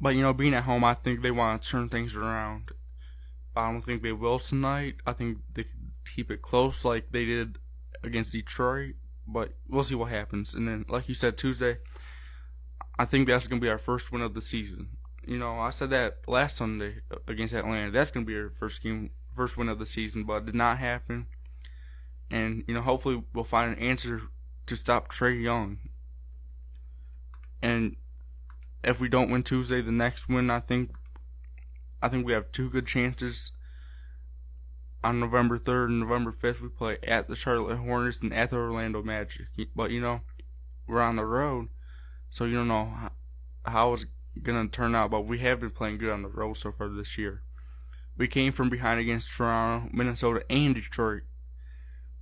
But 0.00 0.14
you 0.14 0.22
know, 0.22 0.32
being 0.32 0.54
at 0.54 0.64
home, 0.64 0.84
I 0.84 0.94
think 0.94 1.22
they 1.22 1.30
want 1.30 1.62
to 1.62 1.68
turn 1.68 1.88
things 1.88 2.16
around. 2.16 2.70
I 3.56 3.72
don't 3.72 3.82
think 3.82 4.02
they 4.02 4.12
will 4.12 4.38
tonight. 4.38 4.96
I 5.06 5.12
think 5.12 5.38
they 5.54 5.64
could 5.64 5.90
keep 6.14 6.30
it 6.30 6.42
close 6.42 6.84
like 6.84 7.10
they 7.10 7.24
did 7.24 7.58
against 8.02 8.32
Detroit. 8.32 8.94
But 9.26 9.54
we'll 9.68 9.84
see 9.84 9.94
what 9.94 10.10
happens. 10.10 10.54
And 10.54 10.66
then, 10.66 10.86
like 10.88 11.08
you 11.08 11.14
said, 11.14 11.36
Tuesday, 11.36 11.78
I 12.98 13.04
think 13.04 13.28
that's 13.28 13.46
gonna 13.46 13.60
be 13.60 13.68
our 13.68 13.78
first 13.78 14.10
win 14.10 14.22
of 14.22 14.34
the 14.34 14.40
season. 14.40 14.88
You 15.26 15.38
know, 15.38 15.58
I 15.58 15.70
said 15.70 15.90
that 15.90 16.20
last 16.26 16.56
Sunday 16.56 17.02
against 17.26 17.52
Atlanta. 17.52 17.90
That's 17.90 18.10
gonna 18.10 18.24
be 18.24 18.36
our 18.36 18.50
first 18.58 18.82
game, 18.82 19.10
first 19.36 19.56
win 19.58 19.68
of 19.68 19.78
the 19.78 19.86
season, 19.86 20.24
but 20.24 20.36
it 20.36 20.46
did 20.46 20.54
not 20.54 20.78
happen. 20.78 21.26
And 22.30 22.64
you 22.66 22.74
know, 22.74 22.80
hopefully, 22.80 23.22
we'll 23.34 23.44
find 23.44 23.76
an 23.76 23.78
answer 23.78 24.22
to 24.66 24.76
stop 24.76 25.12
Trae 25.12 25.42
Young. 25.42 25.78
And 27.60 27.96
if 28.84 29.00
we 29.00 29.08
don't 29.08 29.30
win 29.30 29.42
Tuesday, 29.42 29.80
the 29.80 29.92
next 29.92 30.28
win, 30.28 30.50
I 30.50 30.60
think, 30.60 30.92
I 32.02 32.08
think 32.08 32.26
we 32.26 32.32
have 32.32 32.52
two 32.52 32.70
good 32.70 32.86
chances. 32.86 33.52
On 35.04 35.20
November 35.20 35.58
third 35.58 35.90
and 35.90 36.00
November 36.00 36.32
fifth, 36.32 36.60
we 36.60 36.68
play 36.68 36.98
at 37.04 37.28
the 37.28 37.36
Charlotte 37.36 37.76
Hornets 37.76 38.20
and 38.20 38.34
at 38.34 38.50
the 38.50 38.56
Orlando 38.56 39.02
Magic. 39.02 39.46
But 39.74 39.90
you 39.90 40.00
know, 40.00 40.22
we're 40.88 41.00
on 41.00 41.16
the 41.16 41.24
road, 41.24 41.68
so 42.30 42.44
you 42.44 42.56
don't 42.56 42.68
know 42.68 42.92
how, 43.64 43.92
it's 43.92 44.06
gonna 44.42 44.66
turn 44.66 44.96
out. 44.96 45.10
But 45.10 45.20
we 45.20 45.38
have 45.38 45.60
been 45.60 45.70
playing 45.70 45.98
good 45.98 46.10
on 46.10 46.22
the 46.22 46.28
road 46.28 46.54
so 46.54 46.72
far 46.72 46.88
this 46.88 47.16
year. 47.16 47.42
We 48.16 48.26
came 48.26 48.52
from 48.52 48.68
behind 48.68 48.98
against 48.98 49.30
Toronto, 49.30 49.88
Minnesota, 49.92 50.44
and 50.50 50.74
Detroit, 50.74 51.22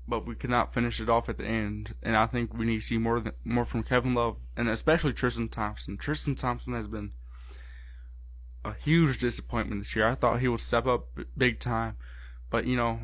but 0.08 0.26
we 0.26 0.34
could 0.34 0.50
not 0.50 0.72
finish 0.72 1.00
it 1.00 1.08
off 1.08 1.28
at 1.28 1.38
the 1.38 1.44
end. 1.44 1.94
And 2.02 2.16
I 2.16 2.26
think 2.26 2.54
we 2.54 2.66
need 2.66 2.80
to 2.80 2.86
see 2.86 2.98
more 2.98 3.20
than, 3.20 3.32
more 3.44 3.64
from 3.64 3.82
Kevin 3.82 4.14
Love 4.14 4.36
and 4.56 4.68
especially 4.68 5.12
Tristan 5.12 5.48
Thompson. 5.48 5.96
Tristan 5.96 6.34
Thompson 6.34 6.72
has 6.74 6.86
been 6.86 7.12
a 8.64 8.74
huge 8.74 9.18
disappointment 9.18 9.82
this 9.82 9.96
year. 9.96 10.06
I 10.06 10.14
thought 10.14 10.40
he 10.40 10.48
would 10.48 10.60
step 10.60 10.86
up 10.86 11.06
big 11.36 11.60
time, 11.60 11.96
but 12.50 12.66
you 12.66 12.76
know, 12.76 13.00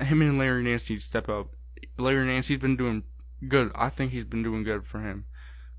him 0.00 0.22
and 0.22 0.38
Larry 0.38 0.62
Nance 0.62 0.88
need 0.88 0.96
to 0.96 1.02
step 1.02 1.28
up. 1.28 1.48
Larry 1.96 2.26
Nance, 2.26 2.48
he's 2.48 2.58
been 2.58 2.76
doing 2.76 3.04
good. 3.46 3.70
I 3.74 3.88
think 3.88 4.12
he's 4.12 4.24
been 4.24 4.42
doing 4.42 4.62
good 4.62 4.86
for 4.86 5.00
him. 5.00 5.24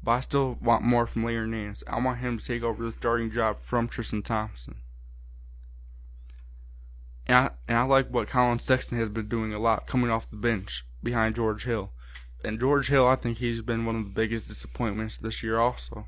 But 0.02 0.12
I 0.12 0.20
still 0.22 0.58
want 0.62 0.84
more 0.84 1.06
from 1.06 1.26
Larry 1.26 1.48
Nance. 1.48 1.84
I 1.88 2.00
want 2.00 2.20
him 2.20 2.38
to 2.38 2.46
take 2.46 2.64
over 2.64 2.84
the 2.84 2.92
starting 2.92 3.32
job 3.32 3.58
from 3.62 3.88
Tristan 3.88 4.22
Thompson. 4.22 4.76
And 7.30 7.38
I, 7.38 7.52
and 7.68 7.78
I 7.78 7.84
like 7.84 8.10
what 8.10 8.28
Collin 8.28 8.58
Sexton 8.58 8.98
has 8.98 9.08
been 9.08 9.30
doing 9.30 9.54
a 9.54 9.60
lot, 9.60 9.86
coming 9.86 10.10
off 10.10 10.32
the 10.32 10.36
bench 10.36 10.84
behind 11.04 11.36
George 11.36 11.66
Hill. 11.66 11.92
And 12.44 12.60
George 12.60 12.88
Hill, 12.90 13.08
I 13.08 13.18
think 13.18 13.38
he's 13.38 13.62
been 13.62 13.86
one 13.86 13.96
of 13.96 14.04
the 14.06 14.10
biggest 14.10 14.48
disappointments 14.48 15.20
this 15.20 15.44
year, 15.44 15.60
also. 15.60 16.08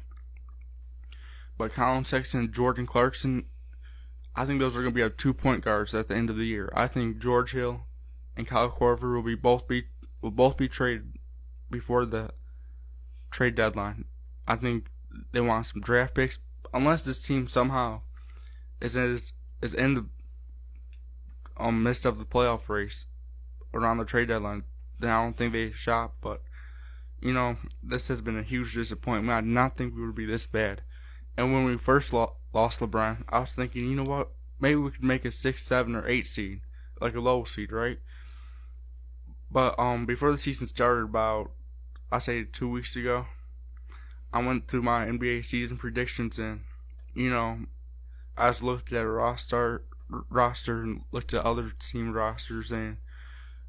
But 1.59 1.73
Collin 1.73 2.05
Sexton 2.05 2.39
and 2.39 2.51
Jordan 2.51 2.87
Clarkson, 2.87 3.45
I 4.35 4.45
think 4.45 4.59
those 4.59 4.75
are 4.75 4.81
going 4.81 4.93
to 4.93 4.95
be 4.95 5.03
our 5.03 5.11
two 5.11 5.31
point 5.31 5.63
guards 5.63 5.93
at 5.93 6.07
the 6.07 6.15
end 6.15 6.31
of 6.31 6.37
the 6.37 6.45
year. 6.45 6.73
I 6.75 6.87
think 6.87 7.19
George 7.19 7.51
Hill 7.51 7.81
and 8.35 8.47
Kyle 8.47 8.71
Korver 8.71 9.13
will 9.13 9.21
be 9.21 9.35
both 9.35 9.67
be 9.67 9.83
will 10.23 10.31
both 10.31 10.57
be 10.57 10.67
traded 10.67 11.19
before 11.69 12.03
the 12.03 12.31
trade 13.29 13.53
deadline. 13.53 14.05
I 14.47 14.55
think 14.55 14.87
they 15.33 15.41
want 15.41 15.67
some 15.67 15.81
draft 15.81 16.15
picks, 16.15 16.39
unless 16.73 17.03
this 17.03 17.21
team 17.21 17.47
somehow 17.47 18.01
is 18.79 18.95
is, 18.95 19.33
is 19.61 19.75
in 19.75 19.93
the 19.93 20.07
um, 21.61 21.83
midst 21.83 22.05
of 22.05 22.17
the 22.17 22.25
playoff 22.25 22.67
race 22.67 23.05
around 23.73 23.97
the 23.97 24.05
trade 24.05 24.27
deadline. 24.27 24.63
Then 24.99 25.09
I 25.09 25.23
don't 25.23 25.37
think 25.37 25.53
they 25.53 25.71
shot, 25.71 26.13
but 26.21 26.41
you 27.21 27.33
know 27.33 27.57
this 27.83 28.07
has 28.07 28.21
been 28.21 28.37
a 28.37 28.43
huge 28.43 28.73
disappointment. 28.73 29.35
I 29.35 29.41
did 29.41 29.49
not 29.49 29.77
think 29.77 29.95
we 29.95 30.05
would 30.05 30.15
be 30.15 30.25
this 30.25 30.45
bad. 30.45 30.81
And 31.37 31.53
when 31.53 31.65
we 31.65 31.77
first 31.77 32.11
lo- 32.11 32.35
lost 32.53 32.79
LeBron, 32.79 33.23
I 33.29 33.39
was 33.39 33.53
thinking, 33.53 33.89
you 33.89 33.95
know 33.95 34.03
what? 34.03 34.29
Maybe 34.59 34.75
we 34.75 34.91
could 34.91 35.03
make 35.03 35.25
a 35.25 35.31
six, 35.31 35.63
seven, 35.63 35.95
or 35.95 36.07
eight 36.07 36.27
seed, 36.27 36.61
like 36.99 37.15
a 37.15 37.21
low 37.21 37.43
seed, 37.45 37.71
right? 37.71 37.99
But 39.49 39.77
um, 39.79 40.05
before 40.05 40.31
the 40.31 40.37
season 40.37 40.67
started, 40.67 41.05
about 41.05 41.51
I 42.11 42.19
say 42.19 42.43
two 42.43 42.69
weeks 42.69 42.95
ago, 42.95 43.27
I 44.33 44.43
went 44.43 44.67
through 44.67 44.83
my 44.83 45.05
NBA 45.05 45.45
season 45.45 45.77
predictions, 45.77 46.37
and 46.37 46.61
you 47.13 47.29
know, 47.29 47.59
I 48.37 48.49
just 48.49 48.63
looked 48.63 48.91
at 48.91 49.03
a 49.03 49.07
roster 49.07 49.83
roster 50.29 50.81
and 50.81 51.01
looked 51.11 51.33
at 51.33 51.45
other 51.45 51.71
team 51.79 52.13
rosters, 52.13 52.71
and 52.71 52.97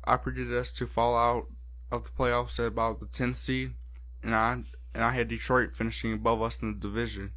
I 0.04 0.16
predicted 0.16 0.56
us 0.56 0.72
to 0.72 0.86
fall 0.86 1.16
out 1.16 1.46
of 1.90 2.04
the 2.04 2.10
playoffs 2.10 2.58
at 2.58 2.66
about 2.66 3.00
the 3.00 3.06
10th 3.06 3.36
seed, 3.36 3.74
and 4.22 4.34
I 4.34 4.62
and 4.94 5.04
I 5.04 5.12
had 5.12 5.28
Detroit 5.28 5.74
finishing 5.74 6.12
above 6.12 6.42
us 6.42 6.60
in 6.60 6.74
the 6.74 6.78
division, 6.78 7.32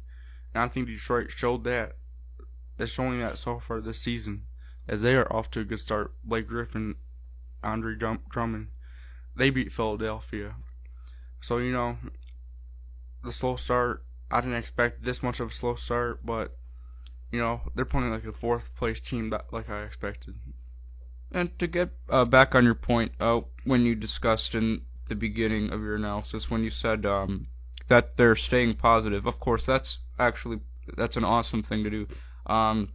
and 0.54 0.62
I 0.62 0.68
think 0.68 0.86
Detroit 0.86 1.30
showed 1.30 1.64
that. 1.64 1.96
They're 2.76 2.86
showing 2.86 3.20
that 3.20 3.38
so 3.38 3.58
far 3.58 3.80
this 3.80 4.00
season, 4.00 4.42
as 4.86 5.00
they 5.02 5.14
are 5.14 5.32
off 5.32 5.50
to 5.52 5.60
a 5.60 5.64
good 5.64 5.80
start. 5.80 6.12
Blake 6.22 6.48
Griffin, 6.48 6.96
Andre 7.62 7.94
Drummond, 7.94 8.68
they 9.34 9.50
beat 9.50 9.72
Philadelphia, 9.72 10.56
so 11.40 11.58
you 11.58 11.72
know, 11.72 11.96
the 13.24 13.32
slow 13.32 13.56
start. 13.56 14.04
I 14.30 14.40
didn't 14.40 14.56
expect 14.56 15.04
this 15.04 15.22
much 15.22 15.40
of 15.40 15.50
a 15.50 15.54
slow 15.54 15.76
start, 15.76 16.26
but 16.26 16.56
you 17.30 17.38
know, 17.38 17.60
they're 17.74 17.84
playing 17.84 18.10
like 18.10 18.24
a 18.24 18.32
fourth 18.32 18.74
place 18.74 19.00
team 19.00 19.30
that 19.30 19.46
like 19.52 19.68
I 19.68 19.82
expected. 19.82 20.36
And 21.32 21.58
to 21.58 21.66
get 21.66 21.90
uh, 22.08 22.24
back 22.24 22.54
on 22.54 22.64
your 22.64 22.74
point, 22.74 23.12
uh, 23.20 23.40
when 23.64 23.82
you 23.82 23.94
discussed 23.94 24.54
in 24.54 24.82
the 25.08 25.14
beginning 25.14 25.72
of 25.72 25.82
your 25.82 25.96
analysis, 25.96 26.50
when 26.50 26.62
you 26.62 26.70
said 26.70 27.04
um, 27.04 27.48
that 27.88 28.16
they're 28.16 28.36
staying 28.36 28.74
positive, 28.74 29.26
of 29.26 29.40
course, 29.40 29.66
that's 29.66 29.98
actually 30.18 30.60
that's 30.96 31.16
an 31.16 31.24
awesome 31.24 31.62
thing 31.62 31.82
to 31.84 31.90
do. 31.90 32.06
Um, 32.46 32.90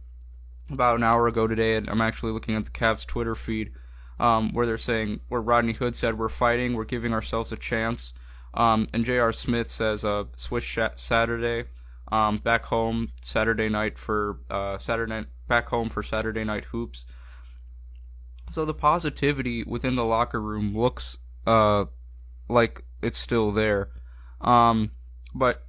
about 0.70 0.96
an 0.96 1.02
hour 1.02 1.26
ago 1.26 1.46
today, 1.46 1.76
I'm 1.76 2.00
actually 2.00 2.32
looking 2.32 2.54
at 2.56 2.64
the 2.64 2.70
Cavs 2.70 3.04
Twitter 3.04 3.34
feed 3.34 3.72
um, 4.18 4.52
where 4.52 4.64
they're 4.64 4.78
saying 4.78 5.20
where 5.28 5.40
Rodney 5.40 5.74
Hood 5.74 5.94
said 5.94 6.18
we're 6.18 6.28
fighting, 6.28 6.74
we're 6.74 6.84
giving 6.84 7.12
ourselves 7.12 7.52
a 7.52 7.56
chance, 7.56 8.14
um, 8.54 8.86
and 8.92 9.04
J.R. 9.04 9.32
Smith 9.32 9.70
says 9.70 10.04
uh, 10.04 10.24
switch 10.36 10.78
Saturday 10.94 11.64
um, 12.12 12.36
back 12.36 12.66
home 12.66 13.08
Saturday 13.22 13.70
night 13.70 13.98
for 13.98 14.38
uh, 14.50 14.76
Saturday 14.76 15.24
back 15.48 15.68
home 15.68 15.88
for 15.88 16.02
Saturday 16.02 16.44
night 16.44 16.66
hoops. 16.66 17.06
So 18.50 18.66
the 18.66 18.74
positivity 18.74 19.64
within 19.64 19.94
the 19.94 20.04
locker 20.04 20.40
room 20.40 20.76
looks 20.76 21.16
uh, 21.46 21.86
like 22.50 22.84
it's 23.00 23.18
still 23.18 23.50
there, 23.50 23.88
um, 24.42 24.90
but 25.34 25.64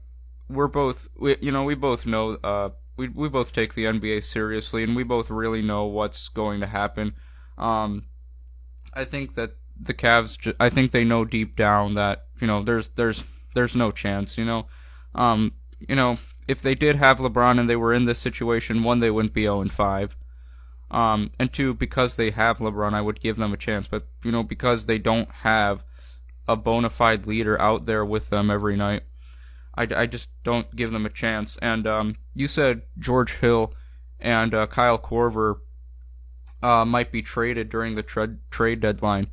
we're 0.49 0.67
both 0.67 1.07
we, 1.17 1.37
you 1.39 1.49
know 1.49 1.63
we 1.63 1.75
both 1.75 2.05
know 2.05 2.37
uh, 2.43 2.71
we 2.97 3.07
we 3.07 3.29
both 3.29 3.53
take 3.53 3.73
the 3.73 3.85
NBA 3.85 4.25
seriously 4.25 4.83
and 4.83 4.97
we 4.97 5.03
both 5.03 5.29
really 5.29 5.61
know 5.61 5.85
what's 5.85 6.27
going 6.27 6.59
to 6.59 6.67
happen. 6.67 7.13
Um, 7.57 8.07
I 8.93 9.05
think 9.05 9.35
that 9.35 9.55
the 9.79 9.93
Cavs 9.93 10.53
I 10.59 10.69
think 10.69 10.91
they 10.91 11.05
know 11.05 11.23
deep 11.23 11.55
down 11.55 11.93
that 11.93 12.25
you 12.41 12.47
know 12.47 12.61
there's 12.61 12.89
there's 12.89 13.23
there's 13.55 13.77
no 13.77 13.91
chance 13.91 14.37
you 14.37 14.43
know 14.43 14.67
um, 15.15 15.53
you 15.79 15.95
know 15.95 16.17
if 16.47 16.61
they 16.61 16.75
did 16.75 16.97
have 16.97 17.19
LeBron 17.19 17.59
and 17.59 17.69
they 17.69 17.75
were 17.75 17.93
in 17.93 18.05
this 18.05 18.19
situation, 18.19 18.83
one, 18.83 18.99
they 18.99 19.11
wouldn't 19.11 19.33
be 19.33 19.43
0 19.43 19.61
and 19.61 19.71
5. 19.71 20.17
Um, 20.91 21.31
and 21.39 21.51
two, 21.51 21.73
because 21.73 22.15
they 22.15 22.29
have 22.31 22.59
LeBron, 22.59 22.93
I 22.93 23.01
would 23.01 23.19
give 23.19 23.37
them 23.37 23.53
a 23.53 23.57
chance. 23.57 23.87
But, 23.87 24.05
you 24.23 24.31
know, 24.31 24.43
because 24.43 24.85
they 24.85 24.97
don't 24.97 25.29
have 25.41 25.83
a 26.47 26.55
bona 26.55 26.89
fide 26.89 27.25
leader 27.25 27.59
out 27.59 27.85
there 27.85 28.05
with 28.05 28.29
them 28.29 28.51
every 28.51 28.75
night, 28.75 29.03
I, 29.75 29.87
I 29.95 30.05
just 30.05 30.29
don't 30.43 30.75
give 30.75 30.91
them 30.91 31.05
a 31.05 31.09
chance. 31.09 31.57
And 31.61 31.87
um, 31.87 32.15
you 32.35 32.47
said 32.47 32.83
George 32.99 33.33
Hill 33.35 33.73
and 34.19 34.53
uh, 34.53 34.67
Kyle 34.67 34.99
Korver 34.99 35.59
uh, 36.61 36.85
might 36.85 37.11
be 37.11 37.21
traded 37.21 37.69
during 37.69 37.95
the 37.95 38.03
tra- 38.03 38.37
trade 38.51 38.79
deadline. 38.79 39.27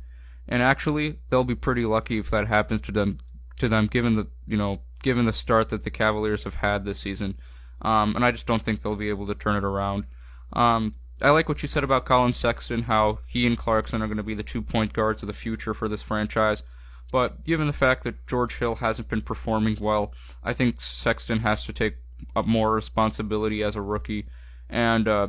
And 0.47 0.61
actually, 0.61 1.19
they'll 1.29 1.43
be 1.43 1.55
pretty 1.55 1.85
lucky 1.85 2.17
if 2.17 2.29
that 2.31 2.47
happens 2.47 2.81
to 2.81 2.91
them. 2.91 3.17
To 3.57 3.69
them, 3.69 3.85
given 3.85 4.15
the 4.15 4.27
you 4.47 4.57
know 4.57 4.81
given 5.01 5.25
the 5.25 5.33
start 5.33 5.69
that 5.69 5.83
the 5.83 5.91
Cavaliers 5.91 6.43
have 6.43 6.55
had 6.55 6.85
this 6.85 6.99
season. 6.99 7.37
Um, 7.81 8.15
and 8.15 8.23
I 8.23 8.31
just 8.31 8.45
don't 8.45 8.61
think 8.61 8.81
they'll 8.81 8.95
be 8.95 9.09
able 9.09 9.27
to 9.27 9.35
turn 9.35 9.55
it 9.55 9.63
around. 9.63 10.05
Um, 10.53 10.95
I 11.21 11.29
like 11.29 11.47
what 11.47 11.61
you 11.61 11.67
said 11.67 11.83
about 11.83 12.05
Collin 12.05 12.33
Sexton, 12.33 12.83
how 12.83 13.19
he 13.27 13.45
and 13.45 13.57
Clarkson 13.57 14.01
are 14.01 14.07
going 14.07 14.17
to 14.17 14.23
be 14.23 14.33
the 14.33 14.43
two 14.43 14.61
point 14.61 14.93
guards 14.93 15.21
of 15.21 15.27
the 15.27 15.33
future 15.33 15.73
for 15.73 15.87
this 15.87 16.01
franchise. 16.01 16.63
But 17.11 17.43
given 17.45 17.67
the 17.67 17.73
fact 17.73 18.03
that 18.03 18.25
George 18.25 18.57
Hill 18.57 18.75
hasn't 18.75 19.09
been 19.09 19.21
performing 19.21 19.77
well, 19.79 20.13
I 20.43 20.53
think 20.53 20.79
Sexton 20.79 21.39
has 21.39 21.63
to 21.65 21.73
take 21.73 21.97
up 22.35 22.47
more 22.47 22.73
responsibility 22.73 23.63
as 23.63 23.75
a 23.75 23.81
rookie 23.81 24.27
and 24.69 25.07
uh, 25.07 25.27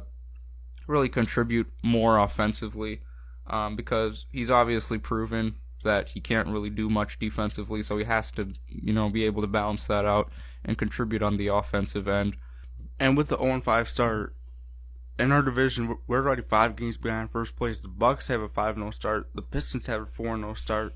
really 0.87 1.09
contribute 1.09 1.71
more 1.83 2.19
offensively 2.19 3.01
um, 3.49 3.77
because 3.77 4.27
he's 4.31 4.51
obviously 4.51 4.99
proven 4.99 5.57
that 5.83 6.11
he 6.11 6.21
can't 6.21 6.49
really 6.49 6.71
do 6.71 6.89
much 6.89 7.19
defensively, 7.19 7.83
so 7.83 7.99
he 7.99 8.05
has 8.05 8.31
to, 8.33 8.53
you 8.69 8.93
know, 8.93 9.09
be 9.09 9.25
able 9.25 9.43
to 9.43 9.49
balance 9.49 9.87
that 9.87 10.05
out 10.05 10.31
and 10.65 10.79
contribute 10.79 11.23
on 11.23 11.37
the 11.37 11.49
offensive 11.49 12.09
end. 12.09 12.37
And 12.99 13.17
with 13.17 13.29
the 13.29 13.39
0 13.39 13.61
5 13.61 13.89
start 13.89 14.35
in 15.19 15.33
our 15.33 15.43
division, 15.43 15.99
we're 16.07 16.19
already 16.19 16.43
five 16.43 16.77
games 16.77 16.97
behind 16.97 17.31
first 17.31 17.57
place. 17.57 17.81
The 17.81 17.89
Bucks 17.89 18.29
have 18.29 18.41
a 18.41 18.49
5 18.49 18.77
0 18.77 18.91
start. 18.91 19.31
The 19.35 19.43
Pistons 19.43 19.87
have 19.87 20.03
a 20.03 20.07
4 20.07 20.37
0 20.37 20.55
start. 20.55 20.95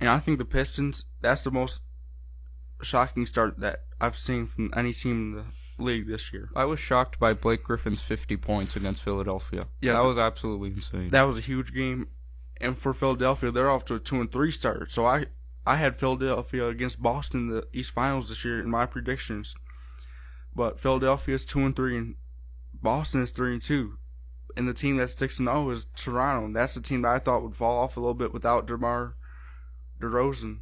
And 0.00 0.08
I 0.08 0.18
think 0.18 0.38
the 0.38 0.44
Pistons, 0.44 1.04
that's 1.20 1.42
the 1.42 1.50
most 1.50 1.82
shocking 2.82 3.26
start 3.26 3.58
that 3.58 3.84
I've 4.00 4.16
seen 4.16 4.46
from 4.46 4.72
any 4.76 4.92
team 4.92 5.12
in 5.12 5.34
the 5.34 5.44
league 5.82 6.06
this 6.06 6.32
year. 6.32 6.50
I 6.54 6.64
was 6.64 6.78
shocked 6.78 7.18
by 7.18 7.32
Blake 7.32 7.64
Griffin's 7.64 8.00
50 8.00 8.36
points 8.36 8.76
against 8.76 9.02
Philadelphia. 9.02 9.66
Yeah, 9.80 9.94
that 9.94 10.04
was 10.04 10.18
absolutely 10.18 10.70
insane. 10.70 11.10
That 11.10 11.22
was 11.22 11.38
a 11.38 11.40
huge 11.40 11.74
game 11.74 12.08
and 12.60 12.78
for 12.78 12.92
Philadelphia, 12.92 13.50
they're 13.50 13.70
off 13.70 13.84
to 13.86 13.94
a 13.94 14.00
two 14.00 14.20
and 14.20 14.30
three 14.30 14.50
start. 14.50 14.90
So 14.90 15.06
I 15.06 15.26
I 15.66 15.76
had 15.76 15.98
Philadelphia 15.98 16.66
against 16.66 17.02
Boston 17.02 17.40
in 17.40 17.48
the 17.48 17.66
East 17.72 17.90
Finals 17.92 18.28
this 18.28 18.44
year 18.44 18.60
in 18.60 18.70
my 18.70 18.86
predictions, 18.86 19.54
but 20.54 20.80
Philadelphia 20.80 21.34
is 21.34 21.44
two 21.44 21.60
and 21.60 21.76
three, 21.76 21.96
and 21.96 22.16
Boston 22.72 23.22
is 23.22 23.32
three 23.32 23.52
and 23.52 23.62
two, 23.62 23.98
and 24.56 24.68
the 24.68 24.74
team 24.74 24.96
that's 24.96 25.14
six 25.14 25.38
and 25.38 25.46
zero 25.46 25.66
oh 25.66 25.70
is 25.70 25.86
Toronto. 25.94 26.46
And 26.46 26.56
that's 26.56 26.74
the 26.74 26.80
team 26.80 27.02
that 27.02 27.12
I 27.12 27.18
thought 27.18 27.42
would 27.42 27.56
fall 27.56 27.78
off 27.78 27.96
a 27.96 28.00
little 28.00 28.14
bit 28.14 28.32
without 28.32 28.66
DeMar 28.66 29.14
DeRozan. 30.00 30.60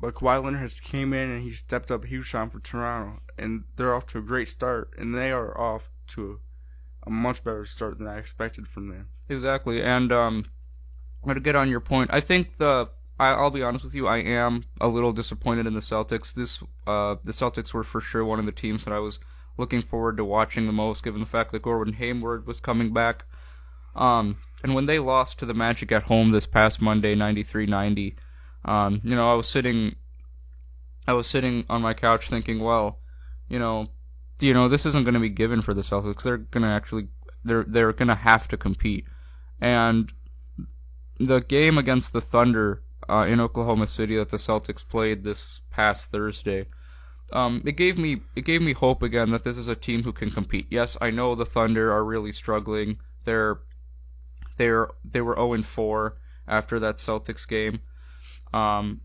But 0.00 0.14
Kawhi 0.14 0.42
Leonard 0.42 0.60
has 0.60 0.78
came 0.78 1.12
in 1.12 1.30
and 1.30 1.42
he 1.42 1.50
stepped 1.50 1.90
up 1.90 2.04
huge 2.04 2.30
time 2.30 2.50
for 2.50 2.60
Toronto, 2.60 3.20
and 3.36 3.64
they're 3.76 3.94
off 3.94 4.06
to 4.06 4.18
a 4.18 4.22
great 4.22 4.48
start, 4.48 4.94
and 4.96 5.16
they 5.16 5.32
are 5.32 5.58
off 5.58 5.90
to 6.08 6.38
a, 7.04 7.08
a 7.08 7.10
much 7.10 7.42
better 7.42 7.64
start 7.64 7.98
than 7.98 8.06
I 8.06 8.18
expected 8.18 8.68
from 8.68 8.88
them. 8.88 9.08
Exactly, 9.28 9.82
and 9.82 10.12
um, 10.12 10.44
Gonna 11.26 11.40
get 11.40 11.56
on 11.56 11.68
your 11.68 11.80
point. 11.80 12.10
I 12.12 12.20
think 12.20 12.56
the 12.56 12.88
I, 13.20 13.30
I'll 13.30 13.50
be 13.50 13.62
honest 13.62 13.84
with 13.84 13.94
you, 13.94 14.06
I 14.06 14.18
am 14.18 14.64
a 14.80 14.88
little 14.88 15.12
disappointed 15.12 15.66
in 15.66 15.74
the 15.74 15.80
Celtics. 15.80 16.32
This 16.32 16.62
uh, 16.86 17.16
the 17.24 17.32
Celtics 17.32 17.72
were 17.72 17.84
for 17.84 18.00
sure 18.00 18.24
one 18.24 18.38
of 18.38 18.46
the 18.46 18.52
teams 18.52 18.84
that 18.84 18.94
I 18.94 19.00
was 19.00 19.18
looking 19.56 19.82
forward 19.82 20.16
to 20.16 20.24
watching 20.24 20.66
the 20.66 20.72
most, 20.72 21.02
given 21.02 21.20
the 21.20 21.26
fact 21.26 21.52
that 21.52 21.62
Gordon 21.62 21.94
Hayward 21.94 22.46
was 22.46 22.60
coming 22.60 22.92
back. 22.92 23.24
Um, 23.96 24.38
and 24.62 24.74
when 24.74 24.86
they 24.86 25.00
lost 25.00 25.38
to 25.40 25.46
the 25.46 25.54
Magic 25.54 25.90
at 25.90 26.04
home 26.04 26.30
this 26.30 26.46
past 26.46 26.80
Monday, 26.80 27.16
93-90, 27.16 28.14
um, 28.64 29.00
you 29.02 29.16
know, 29.16 29.30
I 29.30 29.34
was 29.34 29.48
sitting, 29.48 29.96
I 31.08 31.12
was 31.14 31.26
sitting 31.26 31.64
on 31.68 31.82
my 31.82 31.94
couch 31.94 32.28
thinking, 32.28 32.60
well, 32.60 33.00
you 33.48 33.58
know, 33.58 33.88
you 34.38 34.54
know, 34.54 34.68
this 34.68 34.86
isn't 34.86 35.02
going 35.02 35.14
to 35.14 35.20
be 35.20 35.28
given 35.28 35.62
for 35.62 35.74
the 35.74 35.82
Celtics. 35.82 36.22
They're 36.22 36.36
going 36.36 36.62
to 36.62 36.68
actually, 36.68 37.08
they're 37.42 37.64
they're 37.64 37.92
going 37.92 38.08
to 38.08 38.14
have 38.14 38.46
to 38.48 38.56
compete, 38.56 39.04
and 39.60 40.12
the 41.18 41.40
game 41.40 41.78
against 41.78 42.12
the 42.12 42.20
Thunder 42.20 42.82
uh, 43.08 43.26
in 43.28 43.40
Oklahoma 43.40 43.86
City 43.86 44.16
that 44.16 44.30
the 44.30 44.36
Celtics 44.36 44.86
played 44.86 45.24
this 45.24 45.60
past 45.70 46.10
Thursday. 46.10 46.66
Um, 47.32 47.62
it 47.66 47.76
gave 47.76 47.98
me 47.98 48.22
it 48.34 48.44
gave 48.44 48.62
me 48.62 48.72
hope 48.72 49.02
again 49.02 49.30
that 49.32 49.44
this 49.44 49.56
is 49.56 49.68
a 49.68 49.76
team 49.76 50.04
who 50.04 50.12
can 50.12 50.30
compete. 50.30 50.66
Yes, 50.70 50.96
I 51.00 51.10
know 51.10 51.34
the 51.34 51.44
Thunder 51.44 51.92
are 51.92 52.04
really 52.04 52.32
struggling. 52.32 52.98
They're 53.24 53.60
they're 54.56 54.88
they 55.04 55.20
were 55.20 55.36
0 55.36 55.62
4 55.62 56.16
after 56.46 56.78
that 56.80 56.96
Celtics 56.96 57.46
game. 57.46 57.80
Um, 58.54 59.02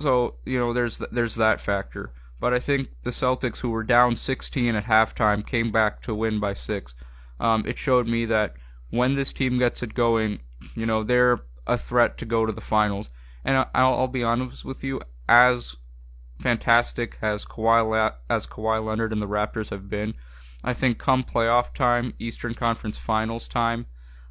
so 0.00 0.36
you 0.46 0.58
know 0.58 0.72
there's 0.72 1.00
there's 1.12 1.34
that 1.34 1.60
factor. 1.60 2.12
But 2.40 2.54
I 2.54 2.58
think 2.58 2.88
the 3.02 3.10
Celtics, 3.10 3.58
who 3.58 3.68
were 3.68 3.82
down 3.82 4.16
16 4.16 4.74
at 4.74 4.86
halftime, 4.86 5.46
came 5.46 5.70
back 5.70 6.00
to 6.02 6.14
win 6.14 6.40
by 6.40 6.54
six. 6.54 6.94
Um, 7.38 7.64
it 7.66 7.76
showed 7.76 8.08
me 8.08 8.24
that 8.26 8.54
when 8.88 9.14
this 9.14 9.32
team 9.32 9.58
gets 9.58 9.82
it 9.82 9.92
going, 9.92 10.40
you 10.74 10.86
know 10.86 11.02
they're 11.02 11.40
a 11.66 11.78
threat 11.78 12.18
to 12.18 12.24
go 12.24 12.46
to 12.46 12.52
the 12.52 12.60
finals. 12.60 13.10
And 13.44 13.56
I'll, 13.56 13.94
I'll 13.94 14.08
be 14.08 14.22
honest 14.22 14.64
with 14.64 14.84
you, 14.84 15.00
as 15.28 15.76
fantastic 16.38 17.18
as 17.22 17.44
Kawhi 17.44 18.12
as 18.28 18.46
Kawhi 18.46 18.84
Leonard 18.84 19.12
and 19.12 19.22
the 19.22 19.28
Raptors 19.28 19.70
have 19.70 19.88
been, 19.88 20.14
I 20.64 20.74
think 20.74 20.98
come 20.98 21.22
playoff 21.22 21.72
time, 21.74 22.14
Eastern 22.18 22.54
Conference 22.54 22.98
Finals 22.98 23.48
time, 23.48 23.86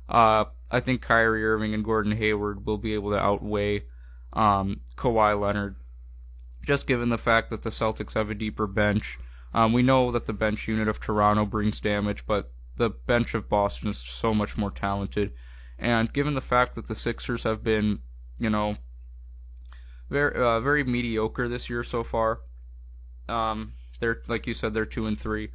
uh, 0.07 0.45
I 0.71 0.79
think 0.79 1.01
Kyrie 1.01 1.45
Irving 1.45 1.73
and 1.73 1.83
Gordon 1.83 2.13
Hayward 2.13 2.65
will 2.65 2.77
be 2.77 2.93
able 2.93 3.11
to 3.11 3.17
outweigh 3.17 3.83
um, 4.33 4.81
Kawhi 4.95 5.39
Leonard, 5.39 5.75
just 6.65 6.85
given 6.85 7.09
the 7.09 7.17
fact 7.17 7.49
that 7.49 7.63
the 7.63 7.71
Celtics 7.71 8.13
have 8.13 8.29
a 8.29 8.35
deeper 8.35 8.67
bench. 8.67 9.17
Um, 9.53 9.73
we 9.73 9.81
know 9.81 10.11
that 10.11 10.27
the 10.27 10.33
bench 10.33 10.67
unit 10.67 10.87
of 10.87 10.99
Toronto 10.99 11.45
brings 11.45 11.79
damage, 11.79 12.25
but 12.27 12.51
the 12.77 12.89
bench 12.89 13.33
of 13.33 13.49
Boston 13.49 13.89
is 13.89 13.97
so 13.97 14.33
much 14.33 14.57
more 14.57 14.71
talented. 14.71 15.31
And 15.79 16.11
given 16.11 16.33
the 16.33 16.41
fact 16.41 16.75
that 16.75 16.87
the 16.87 16.95
Sixers 16.95 17.43
have 17.43 17.63
been, 17.63 17.99
you 18.37 18.49
know, 18.49 18.75
very 20.09 20.35
uh, 20.35 20.59
very 20.59 20.83
mediocre 20.83 21.47
this 21.47 21.69
year 21.69 21.83
so 21.83 22.03
far, 22.03 22.41
um, 23.29 23.73
they're 23.99 24.21
like 24.27 24.45
you 24.45 24.53
said, 24.53 24.73
they're 24.73 24.85
two 24.85 25.05
and 25.05 25.19
three. 25.19 25.51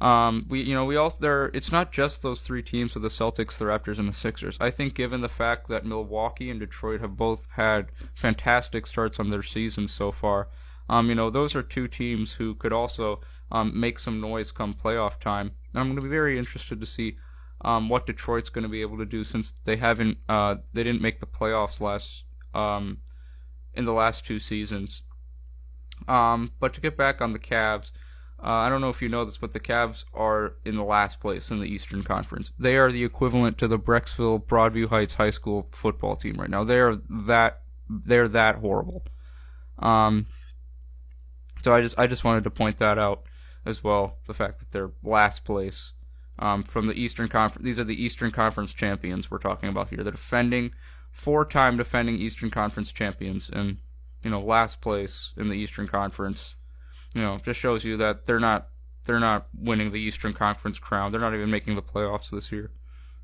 Um, 0.00 0.46
we 0.48 0.62
you 0.62 0.74
know 0.74 0.84
we 0.84 0.96
also 0.96 1.18
there. 1.20 1.46
It's 1.52 1.72
not 1.72 1.92
just 1.92 2.22
those 2.22 2.42
three 2.42 2.62
teams 2.62 2.94
with 2.94 3.02
the 3.02 3.08
Celtics, 3.08 3.58
the 3.58 3.66
Raptors, 3.66 3.98
and 3.98 4.08
the 4.08 4.16
Sixers. 4.16 4.56
I 4.60 4.70
think 4.70 4.94
given 4.94 5.20
the 5.20 5.28
fact 5.28 5.68
that 5.68 5.84
Milwaukee 5.84 6.50
and 6.50 6.60
Detroit 6.60 7.00
have 7.00 7.16
both 7.16 7.46
had 7.56 7.86
fantastic 8.14 8.86
starts 8.86 9.18
on 9.18 9.30
their 9.30 9.42
seasons 9.42 9.92
so 9.92 10.12
far, 10.12 10.48
um, 10.88 11.08
you 11.08 11.14
know 11.14 11.28
those 11.28 11.54
are 11.54 11.62
two 11.62 11.88
teams 11.88 12.34
who 12.34 12.54
could 12.54 12.72
also 12.72 13.20
um, 13.50 13.78
make 13.78 13.98
some 13.98 14.20
noise 14.20 14.52
come 14.52 14.74
playoff 14.74 15.18
time. 15.18 15.52
I'm 15.74 15.88
going 15.88 15.96
to 15.96 16.02
be 16.02 16.08
very 16.08 16.38
interested 16.38 16.80
to 16.80 16.86
see 16.86 17.16
um, 17.62 17.88
what 17.88 18.06
Detroit's 18.06 18.48
going 18.48 18.62
to 18.62 18.68
be 18.68 18.80
able 18.80 18.98
to 18.98 19.04
do 19.04 19.24
since 19.24 19.52
they 19.64 19.76
haven't 19.76 20.18
uh, 20.28 20.56
they 20.72 20.82
didn't 20.82 21.02
make 21.02 21.20
the 21.20 21.26
playoffs 21.26 21.80
last 21.80 22.24
um, 22.54 22.98
in 23.74 23.84
the 23.84 23.92
last 23.92 24.24
two 24.24 24.38
seasons. 24.38 25.02
Um, 26.08 26.52
but 26.58 26.72
to 26.74 26.80
get 26.80 26.96
back 26.96 27.20
on 27.20 27.32
the 27.32 27.38
Cavs, 27.38 27.92
uh, 28.42 28.48
I 28.48 28.70
don't 28.70 28.80
know 28.80 28.88
if 28.88 29.02
you 29.02 29.08
know 29.08 29.24
this, 29.26 29.36
but 29.36 29.52
the 29.52 29.60
Cavs 29.60 30.04
are 30.14 30.54
in 30.64 30.76
the 30.76 30.82
last 30.84 31.20
place 31.20 31.50
in 31.50 31.60
the 31.60 31.66
Eastern 31.66 32.02
Conference. 32.02 32.52
They 32.58 32.76
are 32.76 32.90
the 32.90 33.04
equivalent 33.04 33.58
to 33.58 33.68
the 33.68 33.78
Brecksville 33.78 34.42
Broadview 34.42 34.88
Heights 34.88 35.14
High 35.14 35.30
School 35.30 35.68
football 35.72 36.16
team 36.16 36.36
right 36.36 36.48
now. 36.48 36.64
They 36.64 36.78
are 36.78 36.96
that 37.08 37.60
they're 37.88 38.28
that 38.28 38.56
horrible. 38.56 39.04
Um, 39.78 40.26
so 41.62 41.74
I 41.74 41.82
just 41.82 41.98
I 41.98 42.06
just 42.06 42.24
wanted 42.24 42.44
to 42.44 42.50
point 42.50 42.78
that 42.78 42.98
out 42.98 43.24
as 43.66 43.84
well. 43.84 44.16
The 44.26 44.34
fact 44.34 44.60
that 44.60 44.70
they're 44.70 44.92
last 45.02 45.44
place 45.44 45.92
um, 46.40 46.62
from 46.62 46.86
the 46.86 46.94
Eastern 46.94 47.28
Conference. 47.28 47.64
These 47.64 47.78
are 47.78 47.84
the 47.84 48.02
Eastern 48.02 48.30
Conference 48.32 48.72
champions 48.72 49.30
we're 49.30 49.38
talking 49.38 49.68
about 49.68 49.90
here. 49.90 50.02
The 50.02 50.10
defending, 50.10 50.72
four-time 51.12 51.76
defending 51.76 52.16
Eastern 52.16 52.50
Conference 52.50 52.90
champions, 52.90 53.50
and 53.50 53.76
you 54.24 54.30
know 54.30 54.40
last 54.40 54.80
place 54.80 55.32
in 55.36 55.48
the 55.48 55.54
Eastern 55.54 55.86
Conference. 55.86 56.56
You 57.14 57.22
know, 57.22 57.38
just 57.44 57.60
shows 57.60 57.84
you 57.84 57.96
that 57.98 58.26
they're 58.26 58.40
not 58.40 58.68
they're 59.04 59.20
not 59.20 59.48
winning 59.54 59.92
the 59.92 60.00
Eastern 60.00 60.32
Conference 60.32 60.78
crown. 60.78 61.12
They're 61.12 61.20
not 61.20 61.34
even 61.34 61.50
making 61.50 61.76
the 61.76 61.82
playoffs 61.82 62.30
this 62.30 62.50
year. 62.50 62.70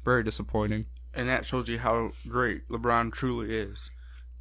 Very 0.04 0.22
disappointing. 0.22 0.86
And 1.14 1.28
that 1.28 1.46
shows 1.46 1.68
you 1.68 1.78
how 1.78 2.12
great 2.28 2.68
LeBron 2.68 3.12
truly 3.12 3.56
is. 3.56 3.90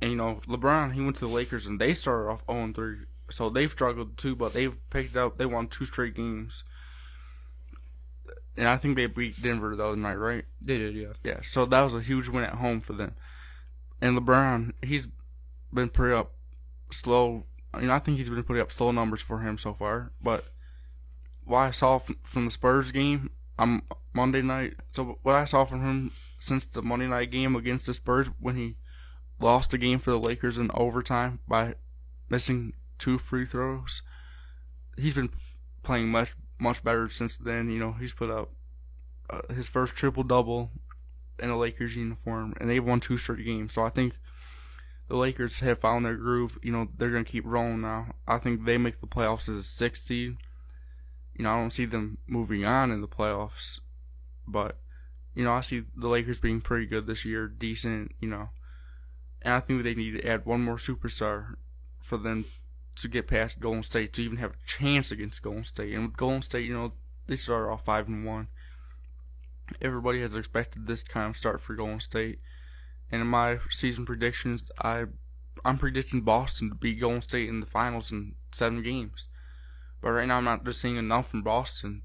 And 0.01 0.11
you 0.11 0.17
know, 0.17 0.41
LeBron 0.47 0.93
he 0.93 1.01
went 1.01 1.15
to 1.17 1.27
the 1.27 1.33
Lakers 1.33 1.65
and 1.65 1.79
they 1.79 1.93
started 1.93 2.29
off 2.29 2.43
0 2.51 2.73
3. 2.75 2.97
So 3.31 3.49
they've 3.49 3.71
struggled 3.71 4.17
too, 4.17 4.35
but 4.35 4.53
they've 4.53 4.75
picked 4.89 5.15
up. 5.15 5.38
They 5.38 5.45
won 5.45 5.67
two 5.67 5.85
straight 5.85 6.15
games 6.15 6.63
and 8.57 8.67
I 8.67 8.77
think 8.77 8.95
they 8.95 9.05
beat 9.07 9.41
Denver 9.41 9.75
the 9.75 9.83
other 9.83 9.95
night, 9.95 10.15
right? 10.15 10.45
They 10.61 10.77
did, 10.77 10.95
yeah. 10.95 11.13
Yeah, 11.23 11.39
so 11.43 11.65
that 11.65 11.81
was 11.81 11.93
a 11.93 12.01
huge 12.01 12.29
win 12.29 12.43
at 12.43 12.55
home 12.55 12.81
for 12.81 12.93
them. 12.93 13.15
And 14.01 14.17
LeBron, 14.17 14.73
he's 14.81 15.07
been 15.73 15.89
pretty 15.89 16.15
up 16.15 16.33
slow. 16.91 17.45
I 17.73 17.81
mean, 17.81 17.89
I 17.89 17.99
think 17.99 18.17
he's 18.17 18.29
been 18.29 18.43
putting 18.43 18.61
up 18.61 18.71
slow 18.71 18.91
numbers 18.91 19.21
for 19.21 19.39
him 19.39 19.57
so 19.57 19.73
far. 19.73 20.11
But 20.21 20.45
what 21.43 21.59
I 21.59 21.71
saw 21.71 21.99
from 22.23 22.45
the 22.45 22.51
Spurs 22.51 22.91
game 22.91 23.29
on 23.59 23.81
Monday 24.13 24.41
night, 24.41 24.75
so 24.91 25.19
what 25.23 25.35
I 25.35 25.45
saw 25.45 25.65
from 25.65 25.81
him 25.81 26.11
since 26.39 26.65
the 26.65 26.81
Monday 26.81 27.07
night 27.07 27.31
game 27.31 27.55
against 27.55 27.85
the 27.85 27.93
Spurs 27.93 28.29
when 28.39 28.55
he 28.55 28.75
lost 29.39 29.71
the 29.71 29.77
game 29.77 29.99
for 29.99 30.11
the 30.11 30.19
Lakers 30.19 30.57
in 30.57 30.71
overtime 30.73 31.39
by 31.47 31.75
missing 32.29 32.73
two 32.97 33.17
free 33.17 33.45
throws, 33.45 34.01
he's 34.97 35.13
been 35.13 35.29
playing 35.83 36.09
much 36.09 36.35
much 36.60 36.84
better 36.84 37.10
since 37.10 37.38
then. 37.38 37.70
You 37.70 37.80
know, 37.80 37.94
he's 37.94 38.13
put 38.13 38.30
up 38.30 38.52
uh, 39.30 39.54
his 39.54 39.68
first 39.68 39.96
triple 39.96 40.24
double 40.24 40.72
in 41.39 41.50
a 41.50 41.58
Lakers 41.58 41.96
uniform, 41.96 42.54
and 42.60 42.70
they've 42.70 42.84
won 42.84 43.00
two 43.00 43.18
straight 43.18 43.46
games. 43.46 43.74
So 43.74 43.84
I 43.84 43.89
think 43.89 44.13
the 45.08 45.18
Lakers 45.18 45.60
have 45.60 45.80
found 45.80 46.06
their 46.06 46.15
groove. 46.15 46.58
You 46.62 46.72
know, 46.72 46.88
they're 46.98 47.12
gonna 47.12 47.24
keep 47.24 47.46
rolling 47.46 47.82
now. 47.82 48.08
I 48.28 48.38
think 48.38 48.65
they 48.65 48.78
make 48.78 49.02
the 49.02 49.08
playoffs 49.08 49.50
as 49.50 49.56
a 49.56 49.63
six 49.63 50.02
seed. 50.02 50.38
You 51.36 51.44
know, 51.44 51.54
I 51.54 51.60
don't 51.60 51.74
see 51.74 51.86
them 51.86 52.18
moving 52.28 52.63
on 52.65 52.91
in 52.91 53.02
the 53.02 53.08
playoffs, 53.08 53.80
but 54.48 54.78
you 55.34 55.44
know, 55.44 55.54
I 55.54 55.62
see 55.62 55.84
the 55.96 56.08
Lakers 56.08 56.39
being 56.39 56.62
pretty 56.62 56.86
good 56.86 57.08
this 57.08 57.26
year, 57.26 57.48
decent. 57.48 58.13
You 58.22 58.30
know, 58.30 58.50
and 59.41 59.54
I 59.54 59.60
think 59.60 59.84
they 59.84 59.96
need 59.96 60.12
to 60.12 60.28
add 60.28 60.46
one 60.46 60.62
more 60.62 60.78
superstar 60.78 61.56
for 62.02 62.18
them 62.18 62.46
to 62.95 63.08
get 63.08 63.27
past 63.27 63.60
Golden 63.60 63.84
State 63.84 64.13
to 64.13 64.23
even 64.23 64.38
have 64.38 64.51
a 64.51 64.67
chance 64.67 65.12
against 65.12 65.41
Golden 65.41 65.63
State. 65.63 65.93
And 65.93 66.08
with 66.08 66.17
Golden 66.17 66.41
State, 66.41 66.65
you 66.65 66.73
know, 66.73 66.93
they 67.27 67.36
started 67.36 67.69
off 67.69 67.86
five 67.86 68.08
and 68.08 68.25
one. 68.25 68.47
Everybody 69.81 70.21
has 70.21 70.36
expected 70.36 70.88
this 70.88 71.03
kind 71.03 71.29
of 71.29 71.38
start 71.38 71.60
for 71.60 71.75
Golden 71.75 71.99
State. 71.99 72.39
And 73.12 73.21
in 73.21 73.27
my 73.27 73.60
season 73.69 74.05
predictions, 74.05 74.71
I 74.81 75.05
I'm 75.63 75.77
predicting 75.77 76.21
Boston 76.21 76.69
to 76.69 76.75
beat 76.75 76.99
Golden 76.99 77.21
State 77.21 77.49
in 77.49 77.60
the 77.60 77.65
finals 77.65 78.12
in 78.12 78.36
seven 78.51 78.84
games. 78.84 79.25
But 80.01 80.12
right 80.12 80.27
now 80.27 80.38
I'm 80.38 80.43
not 80.43 80.65
just 80.65 80.81
seeing 80.81 80.97
enough 80.97 81.29
from 81.29 81.41
Boston 81.41 82.03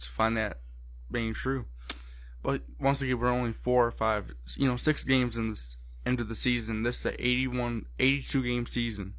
to 0.00 0.08
find 0.08 0.36
that 0.36 0.60
being 1.10 1.34
true. 1.34 1.66
But 2.42 2.62
once 2.80 3.02
again, 3.02 3.18
we're 3.18 3.28
only 3.28 3.52
four 3.52 3.86
or 3.86 3.90
five, 3.90 4.32
you 4.56 4.66
know, 4.66 4.76
six 4.76 5.04
games 5.04 5.36
in 5.36 5.50
this 5.50 5.76
end 6.04 6.20
of 6.20 6.28
the 6.28 6.34
season. 6.34 6.82
This 6.82 7.00
is 7.00 7.06
an 7.06 7.16
81, 7.18 7.86
82 7.98 8.42
game 8.42 8.66
season. 8.66 9.14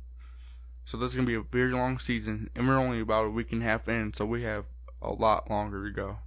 So 0.85 0.97
this 0.97 1.11
is 1.11 1.15
gonna 1.15 1.27
be 1.27 1.35
a 1.35 1.41
very 1.41 1.71
long 1.71 1.99
season, 1.99 2.49
and 2.55 2.67
we're 2.67 2.77
only 2.77 2.99
about 2.99 3.25
a 3.25 3.29
week 3.29 3.51
and 3.51 3.61
a 3.61 3.65
half 3.65 3.87
in, 3.87 4.13
so 4.13 4.25
we 4.25 4.43
have 4.43 4.65
a 5.01 5.11
lot 5.11 5.49
longer 5.49 5.85
to 5.85 5.91
go. 5.91 6.17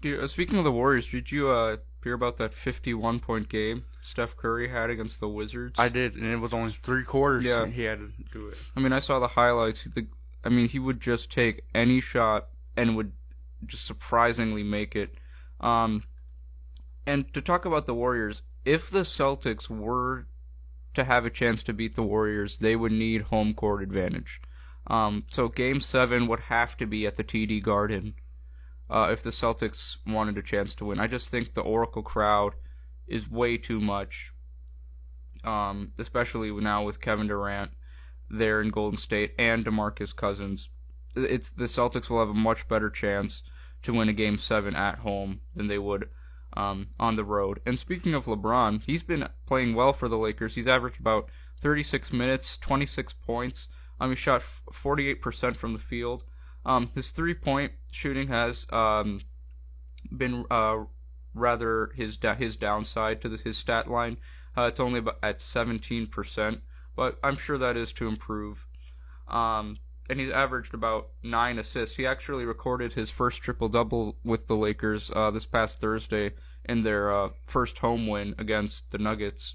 Dude, 0.00 0.22
uh, 0.22 0.28
speaking 0.28 0.58
of 0.58 0.64
the 0.64 0.72
Warriors, 0.72 1.08
did 1.08 1.32
you 1.32 1.48
uh, 1.48 1.78
hear 2.02 2.14
about 2.14 2.36
that 2.36 2.54
51 2.54 3.20
point 3.20 3.48
game 3.48 3.84
Steph 4.00 4.36
Curry 4.36 4.68
had 4.68 4.90
against 4.90 5.20
the 5.20 5.28
Wizards? 5.28 5.74
I 5.78 5.88
did, 5.88 6.14
and 6.14 6.26
it 6.26 6.36
was 6.36 6.54
only 6.54 6.72
three 6.82 7.04
quarters. 7.04 7.44
Yeah, 7.44 7.66
he 7.66 7.82
had 7.82 7.98
to 7.98 8.12
do 8.32 8.48
it. 8.48 8.58
I 8.76 8.80
mean, 8.80 8.92
I 8.92 9.00
saw 9.00 9.18
the 9.18 9.28
highlights. 9.28 9.84
The, 9.84 10.06
I 10.44 10.48
mean, 10.48 10.68
he 10.68 10.78
would 10.78 11.00
just 11.00 11.30
take 11.30 11.64
any 11.74 12.00
shot 12.00 12.48
and 12.76 12.96
would 12.96 13.12
just 13.64 13.86
surprisingly 13.86 14.62
make 14.62 14.94
it. 14.94 15.14
Um, 15.60 16.04
and 17.06 17.32
to 17.34 17.40
talk 17.40 17.64
about 17.64 17.86
the 17.86 17.94
Warriors, 17.94 18.42
if 18.64 18.90
the 18.90 19.00
Celtics 19.00 19.68
were 19.68 20.26
to 20.96 21.04
have 21.04 21.24
a 21.24 21.30
chance 21.30 21.62
to 21.62 21.72
beat 21.72 21.94
the 21.94 22.02
Warriors, 22.02 22.58
they 22.58 22.74
would 22.74 22.92
need 22.92 23.22
home 23.22 23.54
court 23.54 23.82
advantage. 23.82 24.40
Um, 24.86 25.24
so 25.30 25.48
Game 25.48 25.80
Seven 25.80 26.26
would 26.26 26.40
have 26.40 26.76
to 26.78 26.86
be 26.86 27.06
at 27.06 27.16
the 27.16 27.24
TD 27.24 27.62
Garden 27.62 28.14
uh, 28.90 29.08
if 29.10 29.22
the 29.22 29.30
Celtics 29.30 29.96
wanted 30.06 30.38
a 30.38 30.42
chance 30.42 30.74
to 30.76 30.86
win. 30.86 31.00
I 31.00 31.06
just 31.06 31.28
think 31.28 31.54
the 31.54 31.60
Oracle 31.60 32.02
crowd 32.02 32.54
is 33.06 33.30
way 33.30 33.56
too 33.56 33.80
much, 33.80 34.32
um, 35.44 35.92
especially 35.98 36.50
now 36.50 36.84
with 36.84 37.00
Kevin 37.00 37.28
Durant 37.28 37.72
there 38.30 38.60
in 38.60 38.70
Golden 38.70 38.98
State 38.98 39.32
and 39.38 39.64
DeMarcus 39.64 40.14
Cousins. 40.14 40.68
It's 41.14 41.50
the 41.50 41.64
Celtics 41.64 42.08
will 42.08 42.20
have 42.20 42.28
a 42.28 42.34
much 42.34 42.68
better 42.68 42.90
chance 42.90 43.42
to 43.82 43.92
win 43.92 44.08
a 44.08 44.12
Game 44.12 44.38
Seven 44.38 44.74
at 44.74 44.98
home 44.98 45.40
than 45.54 45.68
they 45.68 45.78
would 45.78 46.08
um, 46.56 46.88
on 46.98 47.16
the 47.16 47.24
road. 47.24 47.60
And 47.66 47.78
speaking 47.78 48.14
of 48.14 48.24
LeBron, 48.24 48.82
he's 48.86 49.02
been 49.02 49.28
playing 49.46 49.74
well 49.74 49.92
for 49.92 50.08
the 50.08 50.18
Lakers. 50.18 50.54
He's 50.54 50.68
averaged 50.68 51.00
about 51.00 51.28
36 51.60 52.12
minutes, 52.12 52.56
26 52.58 53.12
points. 53.12 53.68
Um, 54.00 54.10
he 54.10 54.16
shot 54.16 54.42
48% 54.42 55.56
from 55.56 55.72
the 55.72 55.78
field. 55.78 56.24
Um, 56.64 56.90
his 56.94 57.10
three-point 57.10 57.72
shooting 57.92 58.28
has 58.28 58.66
um, 58.72 59.20
been 60.14 60.44
uh, 60.50 60.84
rather 61.34 61.90
his 61.94 62.16
da- 62.16 62.34
his 62.34 62.56
downside 62.56 63.20
to 63.22 63.28
the, 63.28 63.36
his 63.36 63.56
stat 63.56 63.88
line. 63.88 64.16
Uh, 64.56 64.62
it's 64.62 64.80
only 64.80 64.98
about 64.98 65.18
at 65.22 65.40
17%, 65.40 66.60
but 66.96 67.18
I'm 67.22 67.36
sure 67.36 67.58
that 67.58 67.76
is 67.76 67.92
to 67.94 68.08
improve. 68.08 68.66
Um, 69.28 69.78
and 70.08 70.18
he's 70.18 70.30
averaged 70.30 70.72
about 70.72 71.08
nine 71.22 71.58
assists. 71.58 71.96
He 71.96 72.06
actually 72.06 72.44
recorded 72.44 72.94
his 72.94 73.10
first 73.10 73.42
triple 73.42 73.68
double 73.68 74.16
with 74.24 74.46
the 74.46 74.56
Lakers 74.56 75.10
uh, 75.14 75.30
this 75.30 75.46
past 75.46 75.80
Thursday 75.80 76.32
in 76.68 76.82
their 76.82 77.14
uh, 77.14 77.30
first 77.44 77.78
home 77.78 78.06
win 78.06 78.34
against 78.38 78.90
the 78.90 78.98
Nuggets. 78.98 79.54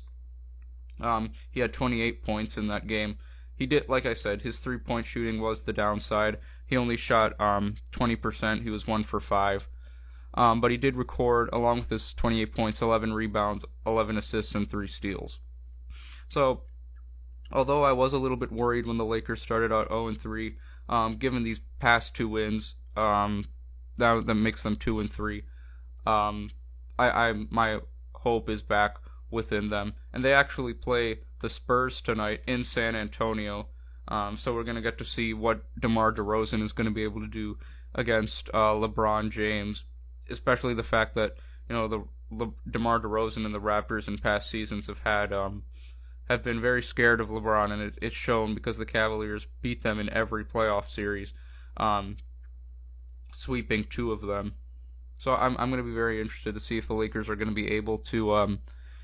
Um, 1.00 1.32
he 1.50 1.60
had 1.60 1.74
28 1.74 2.24
points 2.24 2.58
in 2.58 2.68
that 2.68 2.88
game. 2.88 3.18
He 3.56 3.66
did, 3.66 3.90
like 3.90 4.06
I 4.06 4.14
said, 4.14 4.42
his 4.42 4.60
three 4.60 4.78
point 4.78 5.06
shooting 5.06 5.42
was 5.42 5.64
the 5.64 5.74
downside. 5.74 6.38
He 6.66 6.78
only 6.78 6.98
shot 6.98 7.40
um, 7.40 7.76
20%. 7.92 8.64
He 8.64 8.70
was 8.70 8.88
one 8.88 9.04
for 9.04 9.20
five. 9.20 9.68
Um, 10.34 10.62
but 10.62 10.72
he 10.72 10.78
did 10.78 10.96
record, 10.96 11.50
along 11.52 11.80
with 11.80 11.90
his 11.90 12.14
28 12.14 12.56
points, 12.56 12.82
11 12.82 13.14
rebounds, 13.14 13.66
11 13.86 14.18
assists, 14.18 14.56
and 14.56 14.70
three 14.70 14.88
steals. 14.88 15.40
So 16.30 16.62
although 17.52 17.84
I 17.84 17.92
was 17.92 18.14
a 18.14 18.18
little 18.18 18.38
bit 18.38 18.52
worried 18.52 18.88
when 18.88 18.98
the 18.98 19.06
Lakers 19.06 19.42
started 19.42 19.74
out 19.74 19.90
0 19.90 20.08
and 20.08 20.18
3, 20.20 20.56
um, 20.88 21.18
given 21.18 21.44
these 21.44 21.60
past 21.80 22.16
two 22.16 22.30
wins, 22.30 22.76
um, 22.96 23.46
that 23.98 24.26
that 24.26 24.36
makes 24.36 24.64
them 24.64 24.76
2 24.76 25.00
and 25.02 25.12
3. 25.12 25.44
Um, 26.06 26.50
I, 27.02 27.30
I 27.30 27.34
my 27.50 27.80
hope 28.14 28.50
is 28.50 28.62
back 28.62 28.98
within 29.30 29.70
them, 29.70 29.94
and 30.14 30.24
they 30.24 30.34
actually 30.34 30.74
play 30.74 31.20
the 31.42 31.50
Spurs 31.50 32.02
tonight 32.02 32.42
in 32.48 32.64
San 32.64 32.96
Antonio. 32.96 33.68
Um, 34.08 34.38
so 34.38 34.54
we're 34.54 34.64
gonna 34.64 34.82
get 34.82 34.98
to 35.00 35.06
see 35.06 35.34
what 35.34 35.64
DeMar 35.80 36.14
DeRozan 36.14 36.62
is 36.62 36.74
gonna 36.74 36.92
be 36.92 37.04
able 37.04 37.22
to 37.22 37.28
do 37.28 37.58
against 37.96 38.50
uh, 38.54 38.74
LeBron 38.74 39.32
James, 39.32 39.86
especially 40.30 40.74
the 40.74 40.84
fact 40.84 41.16
that 41.16 41.36
you 41.68 41.76
know 41.76 41.88
the 41.88 42.04
Le- 42.30 42.54
DeMar 42.70 43.00
DeRozan 43.00 43.46
and 43.46 43.54
the 43.54 43.60
Raptors 43.60 44.08
in 44.08 44.18
past 44.18 44.50
seasons 44.50 44.88
have 44.88 45.00
had 45.00 45.34
um, 45.34 45.64
have 46.30 46.44
been 46.44 46.62
very 46.62 46.84
scared 46.84 47.20
of 47.20 47.30
LeBron, 47.30 47.72
and 47.72 47.82
it, 47.82 47.96
it's 48.02 48.16
shown 48.16 48.54
because 48.54 48.78
the 48.78 48.86
Cavaliers 48.86 49.48
beat 49.62 49.84
them 49.84 50.00
in 50.00 50.10
every 50.12 50.46
playoff 50.46 50.90
series, 50.90 51.34
um, 51.78 52.18
sweeping 53.34 53.84
two 53.84 54.12
of 54.12 54.22
them. 54.22 54.54
So 55.22 55.36
I'm 55.36 55.56
I'm 55.60 55.70
going 55.70 55.84
to 55.84 55.88
be 55.88 55.94
very 55.94 56.20
interested 56.20 56.56
to 56.56 56.60
see 56.60 56.80
if 56.80 56.88
the 56.88 56.96
Lakers 56.96 57.30
are 57.30 57.36
going 57.36 57.48
to 57.48 57.54
be 57.54 57.72
able 57.72 58.00
to 58.00 58.34
um, 58.34 58.60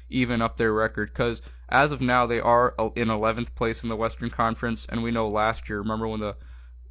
even 0.10 0.42
up 0.42 0.58
their 0.58 0.74
record 0.74 1.12
because 1.14 1.44
as 1.70 1.92
of 1.92 2.02
now 2.02 2.26
they 2.26 2.40
are 2.40 2.74
in 2.96 3.10
11th 3.10 3.54
place 3.54 3.84
in 3.84 3.90
the 3.90 3.96
Western 3.96 4.32
Conference, 4.32 4.88
and 4.90 5.04
we 5.04 5.12
know 5.12 5.28
last 5.28 5.70
year. 5.70 5.80
Remember 5.80 6.08
when 6.08 6.22
the 6.22 6.36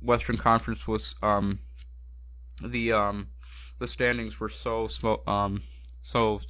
Western 0.00 0.36
Conference 0.36 0.86
was 0.86 1.16
um, 1.22 1.58
the 2.62 2.92
um, 2.92 3.28
the 3.80 3.88
standings 3.88 4.38
were 4.38 4.48
so 4.48 4.86
small, 4.86 5.22
um, 5.26 5.62
so 6.02 6.40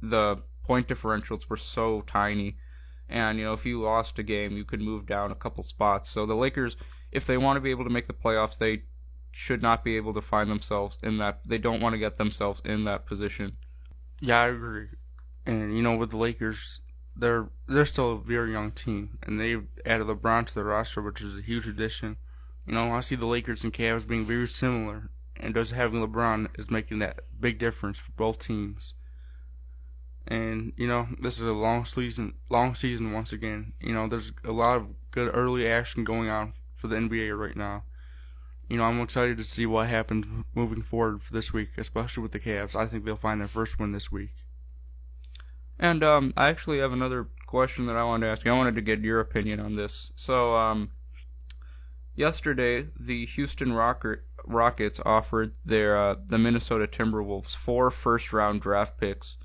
the 0.00 0.38
point 0.64 0.88
differentials 0.88 1.50
were 1.50 1.56
so 1.56 2.02
tiny 2.06 2.56
and 3.12 3.38
you 3.38 3.44
know 3.44 3.52
if 3.52 3.66
you 3.66 3.80
lost 3.80 4.18
a 4.18 4.22
game, 4.22 4.56
you 4.56 4.64
could 4.64 4.80
move 4.80 5.06
down 5.06 5.30
a 5.30 5.34
couple 5.34 5.62
spots. 5.62 6.08
So 6.08 6.24
the 6.24 6.34
Lakers, 6.34 6.76
if 7.10 7.26
they 7.26 7.36
want 7.36 7.58
to 7.58 7.60
be 7.60 7.70
able 7.70 7.84
to 7.84 7.90
make 7.90 8.06
the 8.06 8.14
playoffs, 8.14 8.56
they 8.56 8.84
should 9.32 9.62
not 9.62 9.82
be 9.82 9.96
able 9.96 10.14
to 10.14 10.20
find 10.20 10.50
themselves 10.50 10.98
in 11.02 11.16
that. 11.18 11.40
They 11.44 11.58
don't 11.58 11.80
want 11.80 11.94
to 11.94 11.98
get 11.98 12.18
themselves 12.18 12.62
in 12.64 12.84
that 12.84 13.06
position. 13.06 13.56
Yeah, 14.20 14.40
I 14.40 14.48
agree. 14.48 14.88
And 15.44 15.76
you 15.76 15.82
know, 15.82 15.96
with 15.96 16.10
the 16.10 16.18
Lakers, 16.18 16.80
they're 17.16 17.48
they're 17.66 17.86
still 17.86 18.12
a 18.12 18.18
very 18.18 18.52
young 18.52 18.70
team, 18.70 19.18
and 19.22 19.40
they've 19.40 19.66
added 19.84 20.06
LeBron 20.06 20.46
to 20.46 20.54
the 20.54 20.64
roster, 20.64 21.02
which 21.02 21.20
is 21.20 21.36
a 21.36 21.40
huge 21.40 21.66
addition. 21.66 22.18
You 22.66 22.74
know, 22.74 22.92
I 22.92 23.00
see 23.00 23.16
the 23.16 23.26
Lakers 23.26 23.64
and 23.64 23.72
Cavs 23.72 24.06
being 24.06 24.24
very 24.24 24.46
similar, 24.46 25.10
and 25.40 25.54
just 25.54 25.72
having 25.72 26.06
LeBron 26.06 26.48
is 26.58 26.70
making 26.70 27.00
that 27.00 27.20
big 27.40 27.58
difference 27.58 27.98
for 27.98 28.12
both 28.12 28.38
teams. 28.38 28.94
And 30.28 30.72
you 30.76 30.86
know, 30.86 31.08
this 31.20 31.40
is 31.40 31.46
a 31.46 31.52
long 31.52 31.84
season. 31.84 32.34
Long 32.48 32.74
season 32.74 33.12
once 33.12 33.32
again. 33.32 33.72
You 33.80 33.94
know, 33.94 34.06
there's 34.06 34.32
a 34.44 34.52
lot 34.52 34.76
of 34.76 34.86
good 35.10 35.30
early 35.34 35.66
action 35.66 36.04
going 36.04 36.28
on 36.28 36.52
for 36.76 36.86
the 36.86 36.96
NBA 36.96 37.36
right 37.36 37.56
now. 37.56 37.82
You 38.72 38.78
know, 38.78 38.84
I'm 38.84 39.02
excited 39.02 39.36
to 39.36 39.44
see 39.44 39.66
what 39.66 39.90
happens 39.90 40.24
moving 40.54 40.80
forward 40.80 41.22
for 41.22 41.34
this 41.34 41.52
week, 41.52 41.76
especially 41.76 42.22
with 42.22 42.32
the 42.32 42.40
Cavs. 42.40 42.74
I 42.74 42.86
think 42.86 43.04
they'll 43.04 43.16
find 43.16 43.38
their 43.38 43.46
first 43.46 43.78
win 43.78 43.92
this 43.92 44.10
week. 44.10 44.46
And 45.78 46.02
um, 46.02 46.32
I 46.38 46.48
actually 46.48 46.78
have 46.78 46.90
another 46.90 47.28
question 47.46 47.84
that 47.84 47.96
I 47.96 48.04
wanted 48.04 48.24
to 48.24 48.32
ask 48.32 48.46
you. 48.46 48.50
I 48.50 48.56
wanted 48.56 48.74
to 48.76 48.80
get 48.80 49.00
your 49.00 49.20
opinion 49.20 49.60
on 49.60 49.76
this. 49.76 50.10
So, 50.16 50.56
um, 50.56 50.90
yesterday, 52.14 52.86
the 52.98 53.26
Houston 53.26 53.74
Rocket, 53.74 54.20
Rockets 54.46 55.00
offered 55.04 55.52
their 55.66 55.98
uh, 55.98 56.14
the 56.26 56.38
Minnesota 56.38 56.86
Timberwolves 56.86 57.54
four 57.54 57.90
first 57.90 58.32
round 58.32 58.62
draft 58.62 58.98
picks 58.98 59.36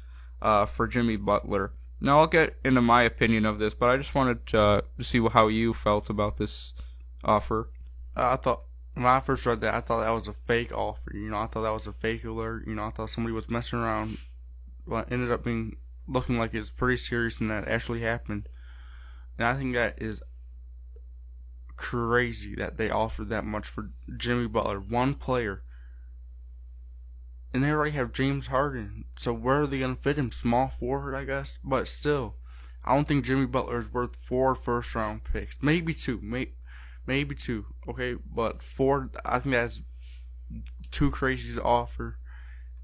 uh, 0.42 0.66
for 0.66 0.88
Jimmy 0.88 1.18
Butler. 1.18 1.74
Now 2.00 2.22
I'll 2.22 2.28
get 2.28 2.56
into 2.64 2.80
my 2.80 3.04
opinion 3.04 3.46
of 3.46 3.60
this, 3.60 3.74
but 3.74 3.90
I 3.90 3.98
just 3.98 4.16
wanted 4.16 4.48
to, 4.48 4.60
uh, 4.62 4.82
see 5.02 5.20
how 5.20 5.50
you 5.50 5.74
felt 5.74 6.10
about 6.10 6.38
this 6.38 6.72
offer. 7.26 7.72
I 8.16 8.38
thought 8.38 8.62
when 8.98 9.14
I 9.14 9.20
first 9.20 9.46
read 9.46 9.62
that, 9.62 9.74
I 9.74 9.82
thought 9.82 10.02
that 10.02 10.10
was 10.12 10.28
a 10.28 10.34
fake 10.34 10.72
offer. 10.72 11.12
You 11.14 11.30
know, 11.30 11.38
I 11.38 11.48
thought 11.48 11.64
that 11.64 11.74
was 11.74 11.88
a 11.88 11.94
fake 11.94 12.24
alert. 12.24 12.68
You 12.68 12.76
know, 12.76 12.86
I 12.86 12.92
thought 12.92 13.10
somebody 13.10 13.34
was 13.34 13.50
messing 13.50 13.80
around. 13.80 14.18
Well, 14.86 15.02
it 15.02 15.08
ended 15.12 15.32
up 15.32 15.44
being 15.44 15.78
looking 16.08 16.38
like 16.38 16.54
it's 16.54 16.72
pretty 16.72 16.98
serious, 16.98 17.40
and 17.40 17.50
that 17.52 17.68
actually 17.68 18.02
happened. 18.02 18.50
And 19.38 19.48
I 19.48 19.56
think 19.56 19.74
that 19.76 20.02
is 20.02 20.22
crazy 21.76 22.56
that 22.56 22.78
they 22.78 22.90
offered 22.90 23.30
that 23.30 23.46
much 23.46 23.68
for 23.68 23.92
Jimmy 24.18 24.48
Butler, 24.48 24.80
one 24.80 25.14
player 25.14 25.64
and 27.54 27.64
they 27.64 27.72
already 27.72 27.92
have 27.92 28.12
James 28.12 28.48
Harden. 28.48 29.06
So 29.18 29.34
where 29.34 29.62
are 29.62 29.68
they 29.68 29.80
gonna 29.80 29.96
fit 29.96 30.18
him? 30.18 30.32
Small 30.32 30.68
forward, 30.68 31.16
I 31.16 31.24
guess. 31.24 31.58
But 31.64 31.88
still, 31.88 32.36
I 32.84 32.94
don't 32.94 33.08
think 33.08 33.26
Jimmy 33.26 33.46
Butler 33.46 33.80
is 33.80 33.92
worth 33.92 34.16
four 34.16 34.54
first 34.54 34.94
round 34.94 35.24
picks. 35.24 35.58
Maybe 35.62 35.94
two. 35.94 36.20
Maybe 36.22 36.54
maybe 37.08 37.34
two. 37.34 37.66
Okay, 37.90 38.16
but 38.34 38.62
four. 38.62 39.10
I 39.26 39.40
think 39.40 39.54
that's 39.54 39.82
too 40.92 41.10
crazy 41.10 41.56
to 41.56 41.64
offer. 41.64 42.20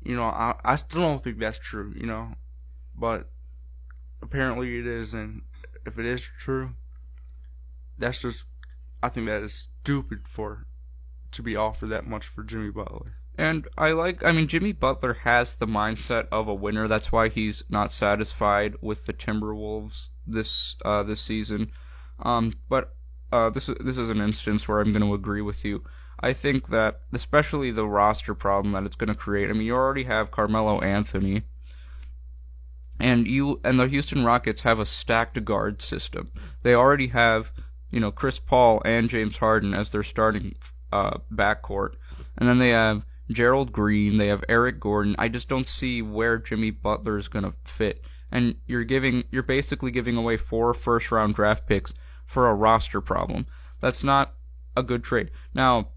You 0.01 0.15
know, 0.15 0.23
I 0.23 0.55
I 0.63 0.75
still 0.77 1.01
don't 1.01 1.23
think 1.23 1.37
that's 1.37 1.59
true. 1.59 1.93
You 1.95 2.07
know, 2.07 2.35
but 2.95 3.29
apparently 4.21 4.79
it 4.79 4.87
is, 4.87 5.13
and 5.13 5.43
if 5.85 5.99
it 5.99 6.05
is 6.05 6.27
true, 6.39 6.71
that's 7.99 8.21
just. 8.21 8.45
I 9.01 9.09
think 9.09 9.27
that 9.27 9.43
is 9.43 9.67
stupid 9.81 10.29
for 10.29 10.65
to 11.31 11.43
be 11.43 11.57
offered 11.57 11.87
that 11.87 12.07
much 12.07 12.25
for 12.25 12.41
Jimmy 12.41 12.71
Butler. 12.71 13.15
And 13.37 13.67
I 13.77 13.91
like, 13.91 14.23
I 14.23 14.31
mean, 14.31 14.47
Jimmy 14.47 14.71
Butler 14.73 15.15
has 15.23 15.55
the 15.55 15.65
mindset 15.65 16.27
of 16.31 16.47
a 16.47 16.53
winner. 16.53 16.87
That's 16.87 17.11
why 17.11 17.29
he's 17.29 17.63
not 17.67 17.91
satisfied 17.91 18.75
with 18.79 19.05
the 19.05 19.13
Timberwolves 19.13 20.09
this 20.27 20.75
uh, 20.85 21.03
this 21.03 21.19
season. 21.19 21.71
Um, 22.19 22.53
but 22.69 22.93
uh, 23.33 23.49
this 23.49 23.67
is 23.67 23.75
this 23.79 23.97
is 23.97 24.09
an 24.09 24.21
instance 24.21 24.67
where 24.67 24.79
I'm 24.79 24.91
going 24.91 25.01
to 25.01 25.15
agree 25.15 25.41
with 25.41 25.65
you. 25.65 25.83
I 26.19 26.33
think 26.33 26.69
that 26.69 27.01
especially 27.11 27.71
the 27.71 27.87
roster 27.87 28.35
problem 28.35 28.73
that 28.73 28.83
it's 28.83 28.95
going 28.95 29.11
to 29.11 29.15
create. 29.15 29.49
I 29.49 29.53
mean, 29.53 29.63
you 29.63 29.73
already 29.73 30.03
have 30.03 30.29
Carmelo 30.29 30.79
Anthony, 30.81 31.41
and 32.99 33.25
you 33.27 33.59
and 33.63 33.79
the 33.79 33.87
Houston 33.87 34.23
Rockets 34.23 34.61
have 34.61 34.79
a 34.79 34.85
stacked 34.85 35.43
guard 35.43 35.81
system. 35.81 36.31
They 36.61 36.75
already 36.75 37.07
have 37.07 37.51
you 37.89 37.99
know 37.99 38.11
Chris 38.11 38.37
Paul 38.37 38.83
and 38.85 39.09
James 39.09 39.37
Harden 39.37 39.73
as 39.73 39.91
their 39.91 40.03
starting 40.03 40.55
uh, 40.91 41.17
backcourt, 41.33 41.95
and 42.37 42.47
then 42.47 42.59
they 42.59 42.69
have 42.69 43.03
Gerald 43.31 43.71
Green, 43.71 44.17
they 44.17 44.27
have 44.27 44.43
Eric 44.47 44.79
Gordon. 44.79 45.15
I 45.17 45.27
just 45.27 45.49
don't 45.49 45.67
see 45.67 46.03
where 46.03 46.37
Jimmy 46.37 46.69
Butler 46.69 47.17
is 47.17 47.27
going 47.27 47.45
to 47.45 47.53
fit. 47.63 48.03
And 48.31 48.55
you're 48.67 48.83
giving 48.83 49.23
you're 49.31 49.43
basically 49.43 49.89
giving 49.89 50.17
away 50.17 50.37
four 50.37 50.75
first 50.75 51.11
round 51.11 51.33
draft 51.33 51.65
picks 51.65 51.93
for 52.33 52.49
a 52.49 52.53
roster 52.55 52.99
problem. 52.99 53.45
That's 53.79 54.03
not 54.03 54.33
a 54.75 54.83
good 54.83 55.03
trade. 55.03 55.29
Now, 55.53 55.89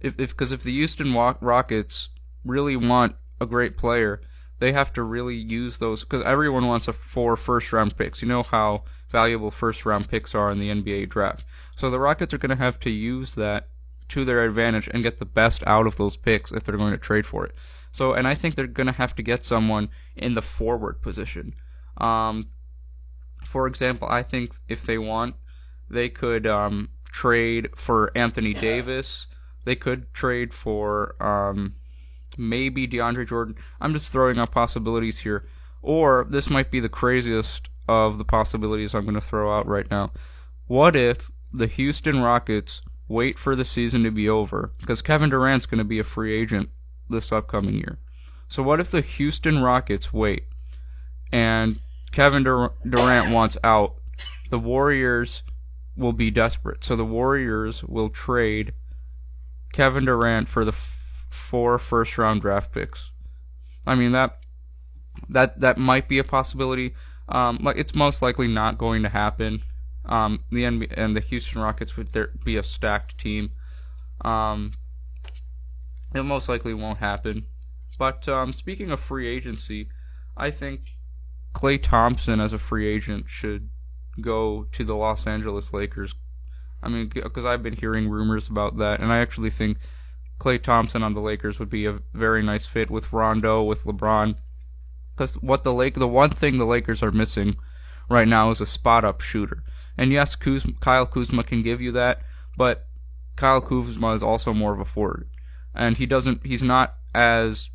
if 0.00 0.18
if 0.18 0.30
because 0.30 0.52
if 0.52 0.62
the 0.62 0.72
Houston 0.72 1.12
Rockets 1.12 2.08
really 2.44 2.76
want 2.76 3.16
a 3.40 3.46
great 3.46 3.76
player, 3.76 4.20
they 4.60 4.72
have 4.72 4.92
to 4.92 5.02
really 5.02 5.36
use 5.36 5.78
those 5.78 6.04
because 6.04 6.24
everyone 6.24 6.66
wants 6.66 6.86
a 6.86 6.92
four 6.92 7.36
first 7.36 7.72
round 7.72 7.96
picks. 7.96 8.22
You 8.22 8.28
know 8.28 8.44
how 8.44 8.84
valuable 9.10 9.50
first 9.50 9.84
round 9.84 10.08
picks 10.08 10.34
are 10.34 10.52
in 10.52 10.60
the 10.60 10.70
NBA 10.70 11.08
draft. 11.08 11.44
So 11.76 11.90
the 11.90 11.98
Rockets 11.98 12.32
are 12.32 12.38
going 12.38 12.56
to 12.56 12.64
have 12.64 12.78
to 12.80 12.90
use 12.90 13.34
that 13.34 13.68
to 14.10 14.24
their 14.24 14.44
advantage 14.44 14.88
and 14.92 15.02
get 15.02 15.18
the 15.18 15.24
best 15.24 15.62
out 15.66 15.86
of 15.86 15.96
those 15.96 16.16
picks 16.16 16.52
if 16.52 16.64
they're 16.64 16.76
going 16.76 16.92
to 16.92 16.98
trade 16.98 17.26
for 17.26 17.44
it. 17.44 17.54
So, 17.92 18.12
and 18.12 18.28
I 18.28 18.34
think 18.34 18.54
they're 18.54 18.66
going 18.66 18.86
to 18.86 18.92
have 18.92 19.14
to 19.16 19.22
get 19.22 19.44
someone 19.44 19.88
in 20.16 20.34
the 20.34 20.42
forward 20.42 21.02
position. 21.02 21.54
Um, 21.96 22.48
for 23.48 23.66
example, 23.66 24.06
I 24.10 24.22
think 24.22 24.54
if 24.68 24.84
they 24.84 24.98
want, 24.98 25.34
they 25.88 26.10
could 26.10 26.46
um, 26.46 26.90
trade 27.10 27.70
for 27.74 28.12
Anthony 28.14 28.52
Davis. 28.52 29.26
They 29.64 29.74
could 29.74 30.12
trade 30.12 30.52
for 30.52 31.16
um, 31.22 31.76
maybe 32.36 32.86
DeAndre 32.86 33.26
Jordan. 33.26 33.56
I'm 33.80 33.94
just 33.94 34.12
throwing 34.12 34.38
out 34.38 34.52
possibilities 34.52 35.20
here. 35.20 35.46
Or 35.80 36.26
this 36.28 36.50
might 36.50 36.70
be 36.70 36.78
the 36.78 36.90
craziest 36.90 37.70
of 37.88 38.18
the 38.18 38.24
possibilities 38.24 38.94
I'm 38.94 39.04
going 39.04 39.14
to 39.14 39.20
throw 39.20 39.56
out 39.56 39.66
right 39.66 39.90
now. 39.90 40.12
What 40.66 40.94
if 40.94 41.30
the 41.50 41.68
Houston 41.68 42.20
Rockets 42.20 42.82
wait 43.08 43.38
for 43.38 43.56
the 43.56 43.64
season 43.64 44.02
to 44.02 44.10
be 44.10 44.28
over? 44.28 44.72
Because 44.78 45.00
Kevin 45.00 45.30
Durant's 45.30 45.64
going 45.64 45.78
to 45.78 45.84
be 45.84 45.98
a 45.98 46.04
free 46.04 46.38
agent 46.38 46.68
this 47.08 47.32
upcoming 47.32 47.76
year. 47.76 47.98
So 48.46 48.62
what 48.62 48.78
if 48.78 48.90
the 48.90 49.00
Houston 49.00 49.62
Rockets 49.62 50.12
wait 50.12 50.44
and 51.32 51.80
Kevin 52.08 52.44
Dur- 52.44 52.72
Durant 52.88 53.32
wants 53.32 53.56
out? 53.62 53.94
The 54.50 54.58
Warriors 54.58 55.42
will 55.96 56.12
be 56.12 56.30
desperate. 56.30 56.84
So 56.84 56.96
the 56.96 57.04
Warriors 57.04 57.84
will 57.84 58.08
trade 58.08 58.72
Kevin 59.72 60.04
Durant 60.04 60.48
for 60.48 60.64
the 60.64 60.72
f- 60.72 61.26
four 61.28 61.78
first 61.78 62.16
round 62.16 62.40
draft 62.40 62.72
picks. 62.72 63.10
I 63.86 63.94
mean 63.94 64.12
that 64.12 64.38
that 65.28 65.60
that 65.60 65.78
might 65.78 66.08
be 66.08 66.18
a 66.18 66.24
possibility. 66.24 66.94
Um, 67.28 67.58
like 67.62 67.76
it's 67.76 67.94
most 67.94 68.22
likely 68.22 68.48
not 68.48 68.78
going 68.78 69.02
to 69.02 69.08
happen. 69.08 69.62
Um, 70.06 70.40
the 70.50 70.62
NBA 70.62 70.94
and 70.96 71.14
the 71.14 71.20
Houston 71.20 71.60
Rockets 71.60 71.96
would 71.96 72.12
there 72.12 72.30
be 72.44 72.56
a 72.56 72.62
stacked 72.62 73.18
team. 73.18 73.50
Um, 74.22 74.72
it 76.14 76.22
most 76.22 76.48
likely 76.48 76.72
won't 76.72 76.98
happen. 76.98 77.44
But 77.98 78.28
um, 78.28 78.52
speaking 78.52 78.90
of 78.90 79.00
free 79.00 79.26
agency, 79.28 79.88
I 80.36 80.50
think 80.50 80.97
Klay 81.54 81.82
Thompson 81.82 82.40
as 82.40 82.52
a 82.52 82.58
free 82.58 82.86
agent 82.86 83.26
should 83.28 83.68
go 84.20 84.66
to 84.72 84.84
the 84.84 84.96
Los 84.96 85.26
Angeles 85.26 85.72
Lakers. 85.72 86.14
I 86.82 86.88
mean, 86.88 87.10
because 87.12 87.44
I've 87.44 87.62
been 87.62 87.76
hearing 87.76 88.08
rumors 88.08 88.48
about 88.48 88.78
that, 88.78 89.00
and 89.00 89.12
I 89.12 89.18
actually 89.18 89.50
think 89.50 89.78
Klay 90.38 90.62
Thompson 90.62 91.02
on 91.02 91.14
the 91.14 91.20
Lakers 91.20 91.58
would 91.58 91.70
be 91.70 91.86
a 91.86 92.00
very 92.14 92.42
nice 92.42 92.66
fit 92.66 92.90
with 92.90 93.12
Rondo, 93.12 93.62
with 93.62 93.84
LeBron. 93.84 94.36
Because 95.14 95.34
what 95.34 95.64
the 95.64 95.72
Lake, 95.72 95.94
the 95.94 96.06
one 96.06 96.30
thing 96.30 96.58
the 96.58 96.64
Lakers 96.64 97.02
are 97.02 97.10
missing 97.10 97.56
right 98.08 98.28
now 98.28 98.50
is 98.50 98.60
a 98.60 98.66
spot 98.66 99.04
up 99.04 99.20
shooter. 99.20 99.64
And 99.96 100.12
yes, 100.12 100.36
Kuzma, 100.36 100.74
Kyle 100.80 101.06
Kuzma 101.06 101.42
can 101.42 101.62
give 101.62 101.80
you 101.80 101.90
that, 101.92 102.22
but 102.56 102.86
Kyle 103.34 103.60
Kuzma 103.60 104.14
is 104.14 104.22
also 104.22 104.52
more 104.52 104.72
of 104.72 104.80
a 104.80 104.84
forward, 104.84 105.28
and 105.74 105.96
he 105.96 106.06
doesn't. 106.06 106.46
He's 106.46 106.62
not 106.62 106.94
as 107.14 107.70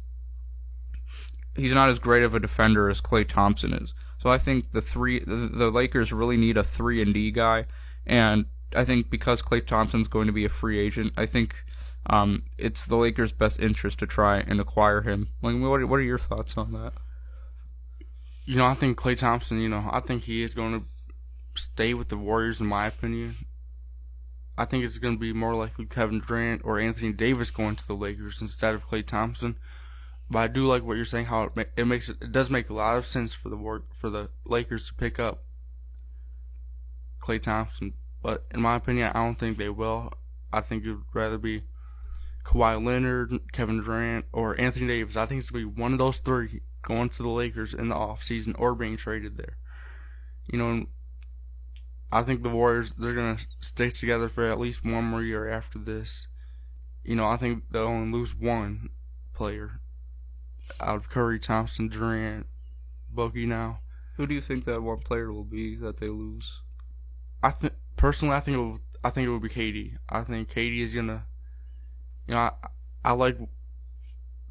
he's 1.56 1.74
not 1.74 1.90
as 1.90 2.00
great 2.00 2.24
of 2.24 2.34
a 2.34 2.40
defender 2.40 2.90
as 2.90 3.02
Klay 3.02 3.28
Thompson 3.28 3.74
is. 3.74 3.94
So 4.22 4.30
I 4.30 4.38
think 4.38 4.72
the 4.72 4.82
three 4.82 5.20
the, 5.20 5.50
the 5.54 5.70
Lakers 5.70 6.14
really 6.14 6.38
need 6.38 6.58
a 6.58 6.64
three 6.64 7.02
and 7.02 7.14
D 7.14 7.32
guy, 7.32 7.66
and 8.06 8.46
I 8.76 8.86
think 8.86 9.10
because 9.10 9.42
Klay 9.42 9.66
Thompson's 9.66 10.08
going 10.08 10.28
to 10.28 10.34
be 10.34 10.46
a 10.46 10.50
free 10.50 10.80
agent, 10.80 11.14
I 11.18 11.26
think 11.26 11.66
um, 12.10 12.44
it's 12.58 12.86
the 12.86 12.96
Lakers' 12.96 13.32
best 13.32 13.60
interest 13.60 14.00
to 14.00 14.08
try 14.08 14.40
and 14.40 14.60
acquire 14.60 15.02
him. 15.02 15.30
Like, 15.42 15.60
what 15.60 15.88
what 15.88 16.00
are 16.00 16.04
your 16.04 16.18
thoughts 16.18 16.58
on 16.58 16.74
that? 16.74 16.94
You 18.46 18.58
know, 18.58 18.66
I 18.66 18.74
think 18.74 18.98
Klay 18.98 19.18
Thompson. 19.18 19.60
You 19.62 19.70
know, 19.70 19.90
I 19.92 20.00
think 20.00 20.24
he 20.24 20.42
is 20.42 20.54
going 20.54 20.80
to 20.80 20.86
stay 21.60 21.94
with 21.94 22.10
the 22.10 22.18
Warriors, 22.18 22.60
in 22.60 22.68
my 22.68 22.88
opinion. 22.88 23.36
I 24.58 24.66
think 24.66 24.84
it's 24.84 25.00
going 25.00 25.16
to 25.16 25.20
be 25.20 25.34
more 25.34 25.56
likely 25.56 25.86
Kevin 25.86 26.20
Durant 26.20 26.62
or 26.64 26.80
Anthony 26.80 27.12
Davis 27.12 27.52
going 27.52 27.76
to 27.76 27.88
the 27.88 27.96
Lakers 27.96 28.40
instead 28.40 28.76
of 28.76 28.88
Klay 28.88 29.06
Thompson. 29.06 29.58
But 30.30 30.40
I 30.40 30.48
do 30.48 30.66
like 30.66 30.84
what 30.84 30.96
you're 30.96 31.06
saying. 31.06 31.26
How 31.26 31.44
it, 31.44 31.56
ma- 31.56 31.64
it 31.76 31.86
makes 31.86 32.10
it, 32.10 32.18
it 32.22 32.32
does 32.32 32.50
make 32.50 32.70
a 32.70 32.74
lot 32.74 32.98
of 32.98 33.06
sense 33.06 33.34
for 33.34 33.50
the 33.50 33.58
War- 33.58 33.84
for 33.98 34.10
the 34.10 34.30
Lakers 34.46 34.88
to 34.88 34.94
pick 34.94 35.20
up 35.20 35.44
Klay 37.22 37.42
Thompson. 37.42 37.94
But 38.22 38.46
in 38.52 38.62
my 38.62 38.76
opinion, 38.76 39.12
I 39.14 39.24
don't 39.24 39.38
think 39.38 39.58
they 39.58 39.70
will. 39.70 40.14
I 40.52 40.62
think 40.62 40.86
would 40.86 41.04
rather 41.14 41.38
be 41.38 41.64
Kawhi 42.44 42.84
Leonard, 42.84 43.40
Kevin 43.52 43.82
Durant, 43.82 44.26
or 44.32 44.60
Anthony 44.60 44.88
Davis. 44.88 45.18
I 45.18 45.26
think 45.26 45.40
it's 45.40 45.50
going 45.50 45.66
to 45.66 45.72
be 45.72 45.82
one 45.82 45.94
of 45.94 46.00
those 46.00 46.18
three 46.18 46.62
going 46.84 47.10
to 47.10 47.24
the 47.24 47.30
Lakers 47.30 47.74
in 47.74 47.90
the 47.90 47.96
off 47.96 48.24
season 48.24 48.56
or 48.58 48.76
being 48.76 48.98
traded 48.98 49.38
there. 49.38 49.58
You 50.48 50.60
know, 50.60 50.86
I 52.12 52.22
think 52.22 52.44
the 52.44 52.50
Warriors 52.50 52.92
they're 52.92 53.16
gonna 53.16 53.40
stick 53.60 53.96
together 53.96 54.30
for 54.30 54.48
at 54.48 54.60
least 54.60 54.86
one 54.86 55.06
more 55.06 55.24
year 55.24 55.50
after 55.50 55.80
this. 55.80 56.28
You 57.04 57.16
know, 57.16 57.26
I 57.26 57.38
think 57.38 57.64
they'll 57.72 57.84
only 57.84 58.18
lose 58.18 58.36
one 58.36 58.90
player 59.34 59.80
out 60.80 60.96
of 60.98 61.10
Curry, 61.10 61.40
Thompson, 61.40 61.88
Durant, 61.88 62.48
Boogie. 63.14 63.48
Now, 63.48 63.80
Who 64.18 64.28
do 64.28 64.34
you 64.34 64.42
think 64.42 64.66
that 64.66 64.82
one 64.82 65.00
player 65.00 65.32
will 65.32 65.44
be 65.44 65.76
that 65.78 65.98
they 65.98 66.08
lose? 66.08 66.62
I 67.42 67.52
think 67.52 67.74
personally, 67.98 68.36
I 68.36 68.40
think 68.40 68.56
it 68.56 68.60
will, 68.60 68.80
I 69.04 69.10
think 69.10 69.28
it 69.28 69.30
will 69.30 69.40
be 69.40 69.50
KD. 69.50 69.98
I 70.10 70.22
think 70.22 70.50
KD 70.50 70.80
is 70.82 70.96
gonna. 70.96 71.26
You 72.28 72.36
know, 72.36 72.40
I, 72.40 72.52
I 73.04 73.12
like 73.12 73.38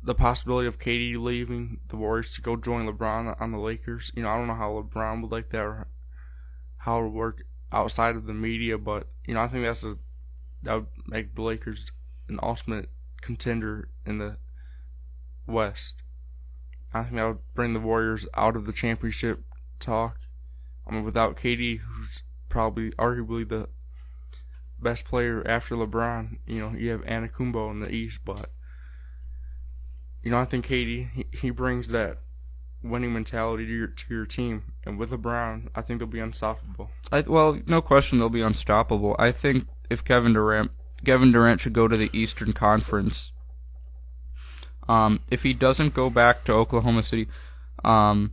the 0.03 0.15
possibility 0.15 0.67
of 0.67 0.79
KD 0.79 1.17
leaving 1.21 1.81
the 1.89 1.97
Warriors 1.97 2.35
to 2.35 2.43
go 2.43 2.57
join 2.57 2.87
LeBron 2.87 3.41
on 3.41 3.53
the 3.53 3.59
Lakers. 3.59 4.13
You 4.15 4.23
know, 4.23 4.29
I 4.31 4.37
don't 4.37 4.49
know 4.49 4.55
how 4.55 4.73
LeBron 4.73 5.23
would 5.23 5.31
like 5.33 5.51
that 5.51 5.63
or 5.63 5.87
how 6.79 6.99
it 7.01 7.05
would 7.05 7.13
work 7.13 7.45
outside 7.71 8.17
of 8.17 8.27
the 8.27 8.35
media, 8.35 8.77
but 8.77 9.07
you 9.27 9.35
know, 9.35 9.41
I 9.41 9.49
think 9.49 9.65
that's 9.65 9.85
a 9.85 9.97
that 10.65 10.75
would 10.75 10.87
make 11.07 11.35
the 11.35 11.43
Lakers 11.43 11.91
an 12.29 12.39
ultimate 12.43 12.89
contender 13.21 13.89
in 14.05 14.19
the 14.19 14.37
West. 15.47 16.02
I 16.95 17.03
think 17.05 17.17
that 17.17 17.27
would 17.27 17.55
bring 17.55 17.73
the 17.73 17.81
Warriors 17.81 18.27
out 18.35 18.57
of 18.57 18.67
the 18.67 18.73
championship 18.73 19.43
talk. 19.81 20.19
I 20.87 20.93
mean, 20.93 21.05
without 21.05 21.37
KD, 21.37 21.81
who's 21.81 22.23
probably 22.49 22.91
arguably 22.93 23.49
the 23.49 23.69
best 24.81 25.05
player 25.05 25.43
after 25.47 25.75
LeBron, 25.75 26.39
you 26.47 26.61
know, 26.61 26.77
you 26.77 26.91
have 26.91 27.03
Anakumbo 27.03 27.71
in 27.71 27.81
the 27.81 27.91
East, 27.91 28.21
but 28.25 28.51
you 30.23 30.31
know, 30.31 30.39
I 30.39 30.45
think 30.45 30.67
KD 30.67 31.11
he, 31.13 31.27
he 31.33 31.51
brings 31.51 31.89
that 31.89 32.19
winning 32.83 33.13
mentality 33.13 33.65
to 33.67 33.73
your 33.73 33.87
to 33.87 34.15
your 34.15 34.27
team, 34.27 34.73
and 34.85 34.99
with 34.99 35.11
LeBron, 35.11 35.69
I 35.75 35.83
think 35.83 36.01
they'll 36.01 36.09
be 36.09 36.21
unstoppable. 36.21 36.91
I, 37.11 37.21
well, 37.21 37.59
no 37.67 37.81
question 37.81 38.19
they'll 38.19 38.29
be 38.29 38.43
unstoppable. 38.43 39.17
I 39.19 39.33
think 39.33 39.67
if 39.89 40.05
Kevin 40.05 40.33
Durant, 40.33 40.71
Kevin 41.05 41.33
Durant 41.33 41.61
should 41.61 41.73
go 41.73 41.89
to 41.89 41.97
the 41.97 42.11
Eastern 42.13 42.53
Conference. 42.53 43.33
Um, 44.89 45.21
if 45.31 45.43
he 45.43 45.53
doesn't 45.53 45.95
go 45.95 46.11
back 46.11 46.45
to 46.45 46.53
Oklahoma 46.53 47.03
City, 47.03 47.29
um, 47.85 48.33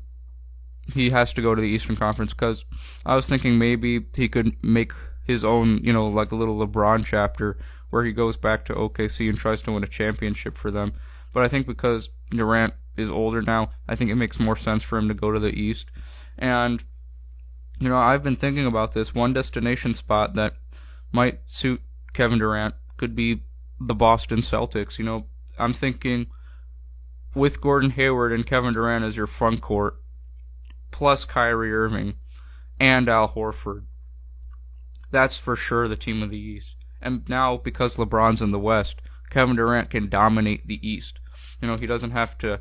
he 0.93 1.11
has 1.11 1.33
to 1.33 1.41
go 1.41 1.53
to 1.53 1.61
the 1.61 1.67
Eastern 1.67 1.95
Conference 1.95 2.33
because 2.33 2.65
I 3.05 3.15
was 3.15 3.27
thinking 3.27 3.57
maybe 3.57 4.05
he 4.15 4.27
could 4.27 4.61
make 4.63 4.93
his 5.25 5.43
own, 5.43 5.79
you 5.83 5.93
know, 5.93 6.07
like 6.07 6.31
a 6.31 6.35
little 6.35 6.65
LeBron 6.65 7.05
chapter 7.05 7.57
where 7.89 8.03
he 8.03 8.11
goes 8.11 8.37
back 8.37 8.65
to 8.65 8.73
OKC 8.73 9.29
and 9.29 9.37
tries 9.37 9.61
to 9.63 9.71
win 9.71 9.83
a 9.83 9.87
championship 9.87 10.57
for 10.57 10.71
them. 10.71 10.93
But 11.33 11.43
I 11.43 11.47
think 11.47 11.67
because 11.67 12.09
Durant 12.29 12.73
is 12.97 13.09
older 13.09 13.41
now, 13.41 13.71
I 13.87 13.95
think 13.95 14.09
it 14.09 14.15
makes 14.15 14.39
more 14.39 14.55
sense 14.55 14.83
for 14.83 14.97
him 14.97 15.07
to 15.07 15.13
go 15.13 15.31
to 15.31 15.39
the 15.39 15.49
East. 15.49 15.89
And 16.37 16.83
you 17.79 17.87
know, 17.87 17.97
I've 17.97 18.23
been 18.23 18.35
thinking 18.35 18.65
about 18.65 18.93
this 18.93 19.15
one 19.15 19.33
destination 19.33 19.93
spot 19.93 20.35
that 20.35 20.55
might 21.11 21.39
suit 21.45 21.81
Kevin 22.13 22.39
Durant 22.39 22.75
could 22.97 23.15
be 23.15 23.43
the 23.79 23.95
Boston 23.95 24.39
Celtics. 24.39 24.97
You 24.97 25.05
know, 25.05 25.25
I'm 25.57 25.73
thinking 25.73 26.27
with 27.39 27.61
Gordon 27.61 27.91
Hayward 27.91 28.31
and 28.31 28.45
Kevin 28.45 28.73
Durant 28.73 29.05
as 29.05 29.15
your 29.15 29.27
front 29.27 29.61
court, 29.61 29.99
plus 30.91 31.25
Kyrie 31.25 31.73
Irving 31.73 32.15
and 32.79 33.09
Al 33.09 33.29
Horford. 33.29 33.85
That's 35.11 35.37
for 35.37 35.55
sure 35.55 35.87
the 35.87 35.95
team 35.95 36.21
of 36.21 36.29
the 36.29 36.37
East. 36.37 36.75
And 37.01 37.27
now 37.27 37.57
because 37.57 37.95
LeBron's 37.95 38.41
in 38.41 38.51
the 38.51 38.59
West, 38.59 39.01
Kevin 39.29 39.55
Durant 39.55 39.89
can 39.89 40.09
dominate 40.09 40.67
the 40.67 40.85
East. 40.87 41.19
You 41.61 41.67
know, 41.67 41.77
he 41.77 41.87
doesn't 41.87 42.11
have 42.11 42.37
to 42.39 42.59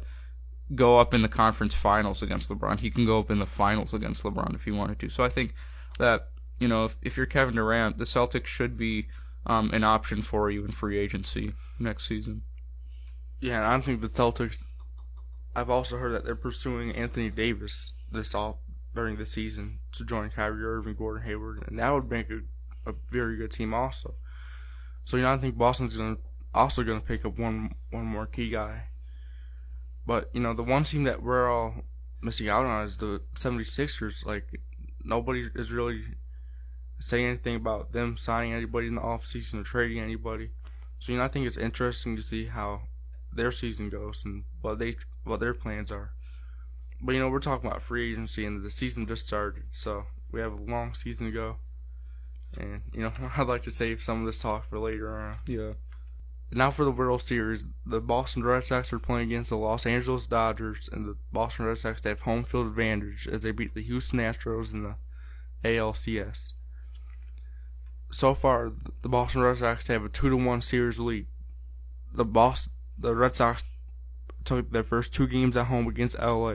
go 0.75 0.99
up 1.01 1.13
in 1.13 1.23
the 1.23 1.29
conference 1.29 1.75
finals 1.75 2.23
against 2.23 2.49
LeBron. 2.49 2.81
He 2.81 2.91
can 2.91 3.07
go 3.07 3.19
up 3.19 3.31
in 3.31 3.39
the 3.39 3.47
finals 3.47 3.93
against 3.93 4.23
LeBron 4.23 4.55
if 4.55 4.65
he 4.65 4.71
wanted 4.71 4.99
to. 5.01 5.09
So 5.09 5.25
I 5.25 5.29
think 5.29 5.55
that, 5.99 6.29
you 6.59 6.69
know, 6.69 6.85
if, 6.85 6.97
if 7.03 7.17
you're 7.17 7.27
Kevin 7.27 7.55
Durant, 7.55 7.99
the 7.99 8.05
Celtics 8.05 8.47
should 8.47 8.77
be 8.77 9.09
um, 9.47 9.71
an 9.73 9.83
option 9.83 10.23
for 10.23 10.51
you 10.51 10.65
in 10.65 10.73
free 10.73 10.99
agency 10.99 11.55
next 11.79 12.07
season. 12.07 12.43
Yeah, 13.41 13.57
and 13.57 13.67
I 13.67 13.85
think 13.85 14.01
the 14.01 14.09
Celtics. 14.09 14.65
I've 15.55 15.71
also 15.71 15.97
heard 15.97 16.13
that 16.13 16.25
they're 16.25 16.37
pursuing 16.37 16.93
Anthony 16.95 17.31
Davis 17.31 17.93
this 18.13 18.35
off 18.35 18.57
during 18.95 19.17
the 19.17 19.27
season 19.27 19.79
to 19.93 20.05
join 20.05 20.31
Kyrie 20.31 20.65
Irving, 20.65 20.95
Gordon 20.95 21.23
Hayward, 21.25 21.65
and 21.67 21.79
that 21.79 21.91
would 21.91 22.11
make 22.11 22.31
a, 22.31 22.41
a 22.89 22.95
very 23.11 23.37
good 23.37 23.51
team 23.51 23.75
also. 23.75 24.15
So 25.03 25.17
you 25.17 25.23
know, 25.23 25.33
I 25.33 25.37
think 25.37 25.57
Boston's 25.57 25.97
gonna 25.97 26.19
also 26.55 26.83
gonna 26.83 27.01
pick 27.01 27.25
up 27.25 27.39
one 27.39 27.75
one 27.91 28.05
more 28.05 28.27
key 28.27 28.51
guy. 28.51 28.85
But 30.07 30.31
you 30.33 30.41
know, 30.41 30.55
the 30.55 30.63
one 30.63 30.85
team 30.85 31.05
that 31.05 31.23
we're 31.23 31.51
all 31.51 31.85
missing 32.23 32.49
out 32.49 32.65
on 32.65 32.87
is 32.87 32.97
the 32.97 33.21
76ers. 33.35 34.25
Like 34.27 34.61
nobody 35.05 35.49
is 35.55 35.71
really 35.71 36.03
saying 36.99 37.27
anything 37.27 37.57
about 37.57 37.93
them 37.93 38.17
signing 38.17 38.53
anybody 38.53 38.89
in 38.89 38.97
the 38.97 39.01
offseason 39.01 39.61
or 39.61 39.63
trading 39.63 40.01
anybody. 40.01 40.51
So 40.99 41.13
you 41.13 41.19
know, 41.19 41.25
I 41.25 41.29
think 41.29 41.47
it's 41.47 41.57
interesting 41.57 42.17
to 42.17 42.23
see 42.23 42.47
how 42.47 42.83
their 43.33 43.51
season 43.51 43.91
goes 43.91 44.23
and 44.25 44.45
what 44.61 44.79
they 44.79 44.97
what 45.25 45.41
their 45.41 45.55
plans 45.55 45.91
are. 45.93 46.13
But 47.01 47.15
you 47.15 47.21
know, 47.21 47.29
we're 47.29 47.39
talking 47.39 47.69
about 47.69 47.83
free 47.83 48.13
agency 48.13 48.45
and 48.45 48.65
the 48.65 48.71
season 48.71 49.07
just 49.07 49.27
started, 49.27 49.65
so 49.73 50.05
we 50.33 50.41
have 50.41 50.53
a 50.53 50.63
long 50.71 50.95
season 50.95 51.27
to 51.27 51.33
go. 51.33 51.57
And 52.57 52.83
you 52.93 53.03
know, 53.03 53.13
I'd 53.37 53.47
like 53.47 53.63
to 53.65 53.71
save 53.71 54.03
some 54.03 54.21
of 54.21 54.27
this 54.27 54.39
talk 54.39 54.69
for 54.69 54.79
later 54.79 55.17
on. 55.17 55.37
Yeah. 55.47 55.73
Now 56.51 56.71
for 56.71 56.85
the 56.85 56.91
World 56.91 57.21
Series, 57.21 57.67
the 57.85 58.01
Boston 58.01 58.43
Red 58.43 58.65
Sox 58.65 58.91
are 58.93 58.99
playing 58.99 59.29
against 59.31 59.51
the 59.51 59.57
Los 59.59 59.85
Angeles 59.85 60.27
Dodgers, 60.27 60.89
and 60.91 61.07
the 61.07 61.17
Boston 61.31 61.67
Red 61.67 61.79
Sox 61.79 62.03
have 62.05 62.23
home 62.23 62.43
field 62.43 62.67
advantage 62.69 63.29
as 63.31 63.43
they 63.43 63.51
beat 63.51 63.75
the 63.75 63.83
Houston 63.83 64.19
Astros 64.19 64.73
in 64.73 64.83
the 64.83 64.95
ALCS. 65.63 66.55
So 68.11 68.33
far, 68.33 68.73
the 69.03 69.11
Boston 69.11 69.43
Red 69.43 69.59
Sox 69.59 69.87
have 69.89 70.05
a 70.05 70.09
two 70.09 70.31
to 70.31 70.37
one 70.37 70.63
series 70.63 70.99
lead. 70.99 71.27
The 72.15 72.25
Boston, 72.25 72.73
the 72.99 73.15
Red 73.15 73.35
Sox 73.35 73.65
took 74.45 74.71
their 74.71 74.83
first 74.83 75.15
two 75.15 75.27
games 75.27 75.57
at 75.57 75.67
home 75.67 75.87
against 75.87 76.19
LA, 76.19 76.55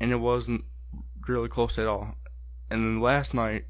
and 0.00 0.12
it 0.12 0.16
wasn't 0.16 0.64
really 1.26 1.48
close 1.48 1.78
at 1.78 1.86
all. 1.86 2.14
And 2.70 2.82
then 2.82 3.00
last 3.00 3.34
night, 3.34 3.66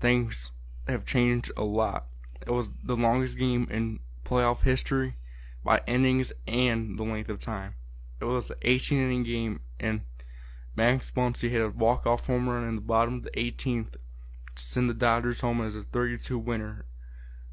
things 0.00 0.50
have 0.86 1.04
changed 1.04 1.50
a 1.56 1.64
lot. 1.64 2.06
It 2.46 2.50
was 2.50 2.70
the 2.84 2.96
longest 2.96 3.38
game 3.38 3.66
in 3.70 4.00
playoff 4.24 4.62
history 4.62 5.16
by 5.64 5.82
innings 5.86 6.32
and 6.46 6.98
the 6.98 7.02
length 7.02 7.28
of 7.28 7.40
time. 7.40 7.74
It 8.20 8.24
was 8.24 8.50
an 8.50 8.56
18 8.62 8.98
inning 8.98 9.24
game, 9.24 9.60
and 9.80 10.02
Max 10.76 11.10
Muncy 11.10 11.50
hit 11.50 11.62
a 11.62 11.68
walk 11.68 12.06
off 12.06 12.26
home 12.26 12.48
run 12.48 12.68
in 12.68 12.76
the 12.76 12.80
bottom 12.80 13.16
of 13.16 13.22
the 13.24 13.30
18th 13.30 13.92
to 13.92 14.62
send 14.62 14.88
the 14.88 14.94
Dodgers 14.94 15.40
home 15.40 15.64
as 15.64 15.74
a 15.74 15.82
32 15.82 16.38
winner 16.38 16.84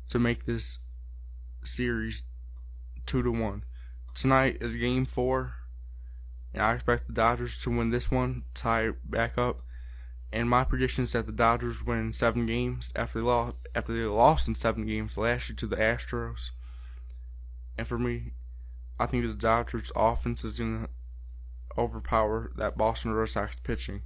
to 0.10 0.20
make 0.20 0.46
this 0.46 0.80
series 1.64 2.24
2 3.06 3.24
to 3.24 3.32
1. 3.32 3.64
Tonight 4.14 4.58
is 4.62 4.76
game 4.76 5.06
4, 5.06 5.56
and 6.54 6.62
I 6.64 6.74
expect 6.74 7.08
the 7.08 7.14
Dodgers 7.14 7.60
to 7.62 7.70
win 7.70 7.90
this 7.90 8.12
one, 8.12 8.44
tie 8.54 8.88
it 8.88 9.10
back 9.10 9.38
up. 9.38 9.62
And 10.32 10.50
my 10.50 10.64
prediction 10.64 11.04
is 11.04 11.14
that 11.14 11.26
the 11.26 11.32
Dodgers 11.32 11.84
win 11.84 12.12
seven 12.12 12.46
games 12.46 12.92
after 12.96 13.20
they 13.20 13.26
lost 13.26 13.56
after 13.76 13.94
they 13.94 14.04
lost 14.06 14.48
in 14.48 14.56
seven 14.56 14.86
games 14.88 15.16
last 15.16 15.50
year 15.50 15.56
to 15.56 15.68
the 15.68 15.76
Astros. 15.76 16.50
And 17.78 17.88
for 17.88 18.00
me, 18.00 18.32
I 19.00 19.06
think 19.06 19.26
the 19.26 19.34
Dodgers 19.34 19.92
offense 19.96 20.44
is 20.44 20.58
gonna 20.58 20.90
overpower 21.78 22.52
that 22.56 22.78
Boston 22.78 23.14
Red 23.14 23.30
Sox 23.30 23.58
pitching. 23.58 24.02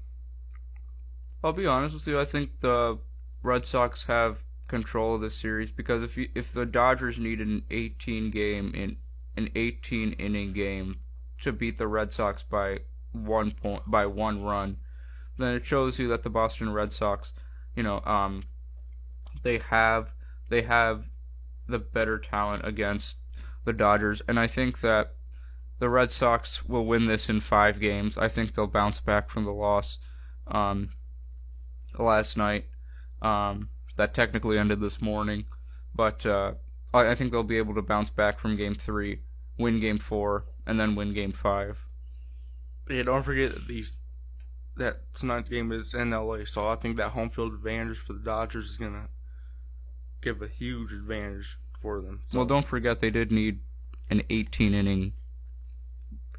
I'll 1.44 1.54
be 1.54 1.66
honest 1.66 1.94
with 1.94 2.08
you. 2.08 2.20
I 2.20 2.26
think 2.26 2.60
the 2.60 3.00
Red 3.42 3.66
Sox 3.66 4.06
have 4.06 4.44
control 4.68 5.16
of 5.16 5.22
the 5.22 5.30
series 5.30 5.72
because 5.72 6.04
if 6.04 6.18
you, 6.18 6.30
if 6.36 6.52
the 6.52 6.66
Dodgers 6.66 7.18
need 7.18 7.40
an 7.40 7.64
18 7.72 8.32
game 8.32 8.74
in 8.74 8.98
an 9.36 9.50
18 9.56 10.14
inning 10.14 10.54
game 10.54 10.98
to 11.42 11.52
beat 11.52 11.78
the 11.78 11.88
Red 11.88 12.12
Sox 12.12 12.44
by 12.44 12.80
one 13.12 13.52
point 13.52 13.84
by 13.88 14.06
one 14.06 14.44
run, 14.44 14.78
then 15.38 15.54
it 15.56 15.66
shows 15.66 16.00
you 16.00 16.08
that 16.10 16.24
the 16.24 16.30
Boston 16.30 16.72
Red 16.72 16.92
Sox, 16.92 17.34
you 17.76 17.84
know, 17.84 18.02
um, 18.06 18.44
they 19.44 19.60
have 19.60 20.14
they 20.50 20.64
have 20.64 21.06
the 21.68 21.80
better 21.80 22.18
talent 22.18 22.66
against 22.66 23.18
the 23.66 23.74
Dodgers, 23.74 24.22
and 24.28 24.40
I 24.40 24.48
think 24.48 24.82
that 24.82 25.14
the 25.80 25.90
Red 25.90 26.12
Sox 26.12 26.66
will 26.66 26.86
win 26.86 27.06
this 27.06 27.30
in 27.30 27.40
five 27.40 27.80
games. 27.80 28.18
I 28.18 28.28
think 28.28 28.54
they'll 28.54 28.68
bounce 28.68 29.00
back 29.00 29.30
from 29.30 29.46
the 29.46 29.52
loss 29.52 30.00
um, 30.48 30.90
last 32.00 32.36
night. 32.36 32.66
Um, 33.22 33.70
that 33.98 34.14
technically 34.14 34.58
ended 34.58 34.80
this 34.80 35.02
morning, 35.02 35.46
but 35.94 36.26
uh, 36.26 36.54
I, 36.94 37.10
I 37.10 37.16
think 37.16 37.32
they'll 37.32 37.44
be 37.44 37.58
able 37.58 37.76
to 37.76 37.82
bounce 37.82 38.10
back 38.10 38.40
from 38.40 38.56
Game 38.56 38.74
Three, 38.76 39.20
win 39.58 39.78
Game 39.80 39.98
Four, 39.98 40.46
and 40.66 40.80
then 40.80 40.96
win 40.96 41.14
Game 41.14 41.32
Five. 41.32 41.86
Yeah, 42.90 43.04
don't 43.04 43.24
forget 43.24 43.54
that 43.54 43.68
these 43.68 44.00
that 44.78 45.14
tonight's 45.14 45.50
game 45.50 45.72
is 45.72 45.94
in 45.94 46.12
LA, 46.12 46.46
so 46.46 46.68
I 46.68 46.76
think 46.76 46.98
that 46.98 47.10
home 47.10 47.30
field 47.30 47.54
advantage 47.54 47.98
for 47.98 48.14
the 48.14 48.20
Dodgers 48.20 48.70
is 48.70 48.78
gonna 48.78 49.08
give 50.22 50.42
a 50.42 50.48
huge 50.48 50.92
advantage 50.94 51.58
for 51.82 52.02
them. 52.02 52.22
So, 52.30 52.40
Well, 52.40 52.48
don't 52.48 52.66
forget 52.66 53.02
they 53.02 53.10
did 53.10 53.32
need 53.32 53.60
an 54.10 54.22
18 54.30 54.74
inning, 54.74 55.14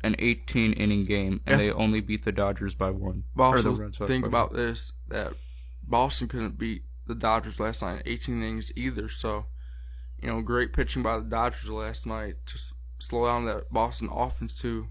an 0.02 0.14
18 0.18 0.72
inning 0.72 1.04
game, 1.04 1.40
and 1.46 1.61
they 1.61 1.70
only 1.72 2.00
beat 2.00 2.24
the 2.24 2.32
Dodgers 2.32 2.74
by 2.74 2.90
one. 2.90 3.24
but 3.34 3.42
also 3.66 3.90
think 4.06 4.24
about 4.24 4.52
this 4.52 4.92
that 5.09 5.34
Boston 5.86 6.28
couldn't 6.28 6.59
beat 6.59 6.82
the 7.09 7.14
Dodgers 7.14 7.59
last 7.59 7.82
night 7.82 8.02
18 8.06 8.36
innings 8.36 8.70
either. 8.76 9.09
So, 9.09 9.46
you 10.22 10.28
know, 10.28 10.40
great 10.42 10.72
pitching 10.72 11.02
by 11.02 11.18
the 11.18 11.24
Dodgers 11.24 11.68
last 11.68 12.06
night 12.06 12.36
to 12.46 12.54
s- 12.54 12.74
slow 13.00 13.26
down 13.26 13.46
that 13.46 13.72
Boston 13.72 14.09
offense 14.12 14.56
too. 14.56 14.88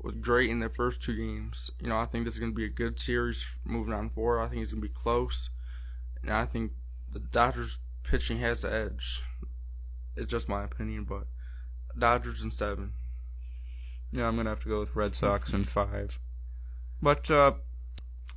Was 0.00 0.16
great 0.16 0.50
in 0.50 0.58
the 0.58 0.68
first 0.68 1.00
two 1.00 1.14
games. 1.16 1.70
You 1.80 1.88
know, 1.88 1.96
I 1.96 2.06
think 2.06 2.24
this 2.24 2.34
is 2.34 2.40
going 2.40 2.50
to 2.50 2.56
be 2.56 2.64
a 2.64 2.68
good 2.68 2.98
series 2.98 3.46
moving 3.64 3.94
on 3.94 4.10
forward. 4.10 4.40
I 4.40 4.48
think 4.48 4.62
it's 4.62 4.72
going 4.72 4.82
to 4.82 4.88
be 4.88 4.92
close, 4.92 5.48
and 6.22 6.32
I 6.32 6.44
think 6.44 6.72
the 7.12 7.20
Dodgers 7.20 7.78
pitching 8.02 8.40
has 8.40 8.62
the 8.62 8.74
edge. 8.74 9.22
It's 10.16 10.30
just 10.30 10.48
my 10.48 10.64
opinion, 10.64 11.04
but 11.04 11.26
Dodgers 11.96 12.42
in 12.42 12.50
seven. 12.50 12.94
Yeah, 14.10 14.26
I'm 14.26 14.36
gonna 14.36 14.50
have 14.50 14.62
to 14.64 14.68
go 14.68 14.80
with 14.80 14.94
Red 14.94 15.14
Sox 15.14 15.52
in 15.52 15.64
five. 15.64 16.18
But 17.00 17.30
uh, 17.30 17.52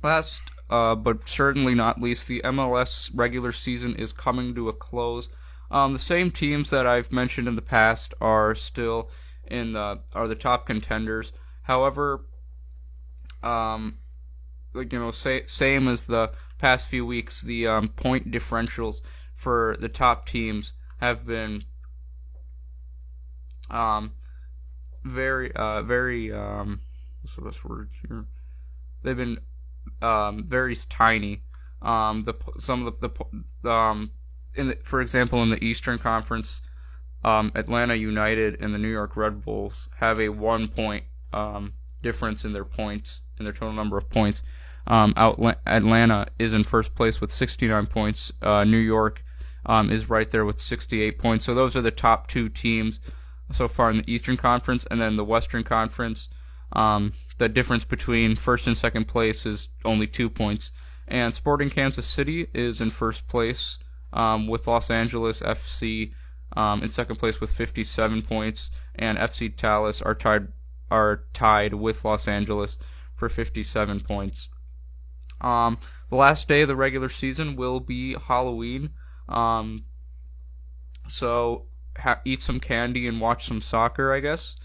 last, 0.02 0.42
uh, 0.70 0.94
but 0.94 1.28
certainly 1.28 1.74
not 1.74 2.00
least, 2.00 2.28
the 2.28 2.40
MLS 2.44 3.10
regular 3.14 3.52
season 3.52 3.94
is 3.96 4.12
coming 4.12 4.54
to 4.54 4.68
a 4.68 4.72
close. 4.72 5.28
Um, 5.70 5.92
the 5.92 5.98
same 5.98 6.30
teams 6.30 6.70
that 6.70 6.86
I've 6.86 7.10
mentioned 7.10 7.48
in 7.48 7.56
the 7.56 7.62
past 7.62 8.14
are 8.20 8.54
still 8.54 9.10
in 9.46 9.72
the 9.72 10.00
are 10.14 10.28
the 10.28 10.34
top 10.34 10.66
contenders. 10.66 11.32
However, 11.62 12.24
um, 13.42 13.98
like 14.72 14.92
you 14.92 14.98
know, 14.98 15.10
say, 15.10 15.44
same 15.46 15.88
as 15.88 16.06
the 16.06 16.30
past 16.58 16.86
few 16.86 17.04
weeks, 17.04 17.42
the 17.42 17.66
um, 17.66 17.88
point 17.88 18.30
differentials 18.30 19.00
for 19.34 19.76
the 19.80 19.88
top 19.88 20.26
teams 20.26 20.72
have 20.98 21.26
been 21.26 21.62
um, 23.70 24.12
very, 25.04 25.52
uh, 25.54 25.82
very, 25.82 26.32
um, 26.32 26.80
what's 27.22 27.36
the 27.36 27.42
best 27.42 27.64
word 27.64 27.90
here? 28.06 28.24
They've 29.02 29.16
been, 29.16 29.38
um, 30.02 30.44
very 30.44 30.76
tiny. 30.76 31.42
Um, 31.82 32.24
the 32.24 32.34
some 32.58 32.86
of 32.86 33.00
the, 33.00 33.10
the 33.62 33.70
um, 33.70 34.10
in 34.54 34.68
the, 34.68 34.78
for 34.82 35.00
example, 35.00 35.42
in 35.42 35.50
the 35.50 35.62
Eastern 35.62 35.98
Conference, 35.98 36.60
um, 37.24 37.52
Atlanta 37.54 37.94
United 37.94 38.60
and 38.60 38.74
the 38.74 38.78
New 38.78 38.90
York 38.90 39.16
Red 39.16 39.44
Bulls 39.44 39.88
have 39.98 40.20
a 40.20 40.30
one 40.30 40.68
point 40.68 41.04
um, 41.32 41.74
difference 42.02 42.44
in 42.44 42.52
their 42.52 42.64
points, 42.64 43.20
in 43.38 43.44
their 43.44 43.52
total 43.52 43.72
number 43.72 43.98
of 43.98 44.08
points. 44.08 44.42
Um, 44.86 45.14
Outla- 45.14 45.56
Atlanta 45.66 46.28
is 46.38 46.52
in 46.52 46.62
first 46.64 46.94
place 46.94 47.20
with 47.20 47.32
69 47.32 47.86
points. 47.88 48.32
Uh, 48.40 48.64
New 48.64 48.78
York 48.78 49.24
um, 49.66 49.90
is 49.90 50.08
right 50.08 50.30
there 50.30 50.44
with 50.44 50.60
68 50.60 51.18
points. 51.18 51.44
So 51.44 51.54
those 51.54 51.74
are 51.74 51.82
the 51.82 51.90
top 51.90 52.28
two 52.28 52.48
teams 52.48 53.00
so 53.52 53.68
far 53.68 53.90
in 53.90 53.98
the 53.98 54.12
Eastern 54.12 54.36
Conference, 54.36 54.86
and 54.90 55.00
then 55.00 55.16
the 55.16 55.24
Western 55.24 55.64
Conference. 55.64 56.28
Um, 56.72 57.12
the 57.38 57.48
difference 57.48 57.84
between 57.84 58.36
first 58.36 58.66
and 58.66 58.76
second 58.76 59.06
place 59.06 59.44
is 59.46 59.68
only 59.84 60.06
two 60.06 60.30
points. 60.30 60.72
And 61.08 61.34
Sporting 61.34 61.70
Kansas 61.70 62.06
City 62.06 62.48
is 62.52 62.80
in 62.80 62.90
first 62.90 63.28
place 63.28 63.78
um, 64.12 64.48
with 64.48 64.66
Los 64.66 64.90
Angeles 64.90 65.40
FC 65.40 66.12
um, 66.56 66.82
in 66.82 66.88
second 66.88 67.16
place 67.16 67.40
with 67.40 67.50
57 67.50 68.22
points, 68.22 68.70
and 68.94 69.18
FC 69.18 69.54
Dallas 69.54 70.00
are 70.00 70.14
tied 70.14 70.48
are 70.90 71.24
tied 71.34 71.74
with 71.74 72.04
Los 72.04 72.28
Angeles 72.28 72.78
for 73.16 73.28
57 73.28 74.00
points. 74.00 74.48
Um, 75.40 75.78
the 76.10 76.16
last 76.16 76.48
day 76.48 76.62
of 76.62 76.68
the 76.68 76.76
regular 76.76 77.08
season 77.08 77.56
will 77.56 77.80
be 77.80 78.14
Halloween. 78.14 78.90
Um, 79.28 79.84
so 81.08 81.64
ha- 81.98 82.20
eat 82.24 82.40
some 82.40 82.60
candy 82.60 83.06
and 83.08 83.20
watch 83.20 83.46
some 83.46 83.60
soccer, 83.60 84.12
I 84.12 84.20
guess. 84.20 84.56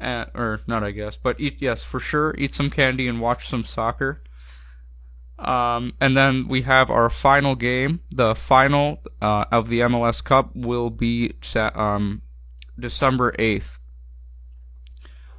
Uh, 0.00 0.26
or 0.34 0.60
not, 0.66 0.82
I 0.82 0.92
guess, 0.92 1.16
but 1.16 1.40
eat 1.40 1.58
yes 1.60 1.82
for 1.82 2.00
sure. 2.00 2.34
Eat 2.38 2.54
some 2.54 2.70
candy 2.70 3.06
and 3.06 3.20
watch 3.20 3.48
some 3.48 3.62
soccer. 3.62 4.22
Um, 5.38 5.94
and 6.00 6.16
then 6.16 6.48
we 6.48 6.62
have 6.62 6.90
our 6.90 7.08
final 7.08 7.54
game. 7.54 8.00
The 8.10 8.34
final 8.34 9.02
uh, 9.22 9.44
of 9.50 9.68
the 9.68 9.80
MLS 9.80 10.22
Cup 10.22 10.54
will 10.54 10.90
be 10.90 11.34
um, 11.54 12.22
December 12.78 13.34
eighth. 13.38 13.78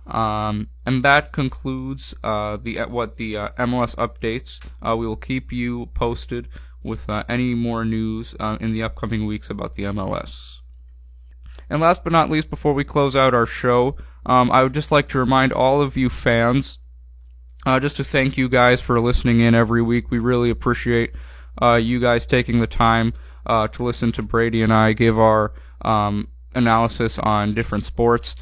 Um, 0.08 0.70
and 0.86 1.04
that 1.04 1.32
concludes 1.32 2.16
uh, 2.24 2.58
the 2.58 2.80
what 2.90 3.18
the 3.18 3.38
uh, 3.38 3.50
MLS 3.60 3.96
updates. 3.96 4.60
Uh, 4.82 4.96
we 4.96 5.06
will 5.06 5.16
keep 5.16 5.52
you 5.52 5.88
posted 5.94 6.48
with 6.84 7.08
uh, 7.08 7.24
any 7.30 7.54
more 7.54 7.86
news 7.86 8.36
uh, 8.40 8.58
in 8.60 8.74
the 8.74 8.82
upcoming 8.82 9.28
weeks 9.28 9.50
about 9.50 9.76
the 9.76 9.84
MLS. 9.84 10.58
And 11.70 11.80
last 11.80 12.04
but 12.04 12.12
not 12.12 12.30
least, 12.30 12.50
before 12.50 12.74
we 12.74 12.84
close 12.84 13.16
out 13.16 13.34
our 13.34 13.46
show, 13.46 13.96
Um, 14.26 14.52
I 14.52 14.64
would 14.64 14.74
just 14.74 14.92
like 14.92 15.10
to 15.10 15.20
remind 15.20 15.52
all 15.52 15.82
of 15.82 15.98
you 15.98 16.10
fans, 16.10 16.78
uh, 17.66 17.80
just 17.80 17.96
to 17.98 18.04
thank 18.04 18.38
you 18.38 18.50
guys 18.50 18.82
for 18.82 19.00
listening 19.00 19.40
in 19.40 19.56
every 19.56 19.82
week. 19.82 20.12
We 20.12 20.20
really 20.20 20.50
appreciate 20.50 21.12
uh, 21.62 21.76
you 21.76 22.00
guys 22.00 22.26
taking 22.26 22.60
the 22.60 22.68
time 22.68 23.14
uh, 23.46 23.68
to 23.70 23.84
listen 23.84 24.12
to 24.14 24.22
Brady 24.22 24.62
and 24.62 24.74
I 24.74 24.94
give 24.94 25.20
our 25.20 25.54
um, 25.82 26.28
analysis 26.54 27.18
on 27.20 27.54
different 27.54 27.84
sports. 27.84 28.36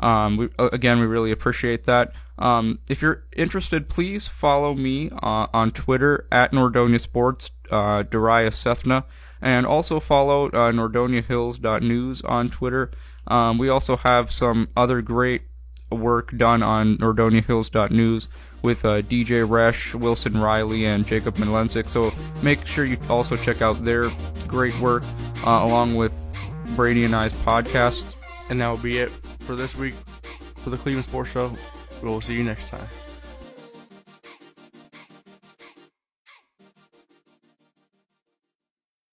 Um, 0.00 0.36
we, 0.36 0.48
again, 0.58 1.00
we 1.00 1.06
really 1.06 1.30
appreciate 1.30 1.84
that. 1.84 2.12
Um, 2.38 2.80
if 2.88 3.00
you're 3.00 3.24
interested, 3.34 3.88
please 3.88 4.28
follow 4.28 4.74
me 4.74 5.10
uh, 5.22 5.46
on 5.52 5.70
Twitter 5.70 6.26
at 6.30 6.52
Nordonia 6.52 7.00
Sports, 7.00 7.50
uh, 7.70 8.02
Daria 8.02 8.50
Sethna, 8.50 9.04
and 9.40 9.66
also 9.66 10.00
follow 10.00 10.46
uh, 10.48 10.72
NordoniaHills.news 10.72 12.22
on 12.22 12.48
Twitter. 12.48 12.90
Um, 13.26 13.58
we 13.58 13.68
also 13.68 13.96
have 13.96 14.30
some 14.30 14.68
other 14.76 15.02
great 15.02 15.42
work 15.90 16.36
done 16.36 16.62
on 16.62 16.98
NordoniaHills.news 16.98 18.28
with 18.62 18.84
uh, 18.84 19.02
DJ 19.02 19.46
Resch, 19.46 19.94
Wilson 19.94 20.34
Riley, 20.40 20.86
and 20.86 21.06
Jacob 21.06 21.36
Milensic. 21.36 21.86
So 21.86 22.12
make 22.42 22.66
sure 22.66 22.84
you 22.84 22.98
also 23.08 23.36
check 23.36 23.62
out 23.62 23.84
their 23.84 24.10
great 24.48 24.78
work 24.80 25.04
uh, 25.46 25.60
along 25.62 25.94
with 25.94 26.12
Brady 26.74 27.04
and 27.04 27.14
I's 27.14 27.32
podcast. 27.32 28.14
And 28.48 28.60
that 28.60 28.68
will 28.68 28.78
be 28.78 28.98
it 28.98 29.10
for 29.10 29.54
this 29.56 29.76
week 29.76 29.94
for 30.56 30.70
the 30.70 30.76
Cleveland 30.76 31.06
Sports 31.06 31.30
Show. 31.30 31.52
We 32.02 32.08
will 32.08 32.20
see 32.20 32.34
you 32.34 32.44
next 32.44 32.68
time. 32.68 32.88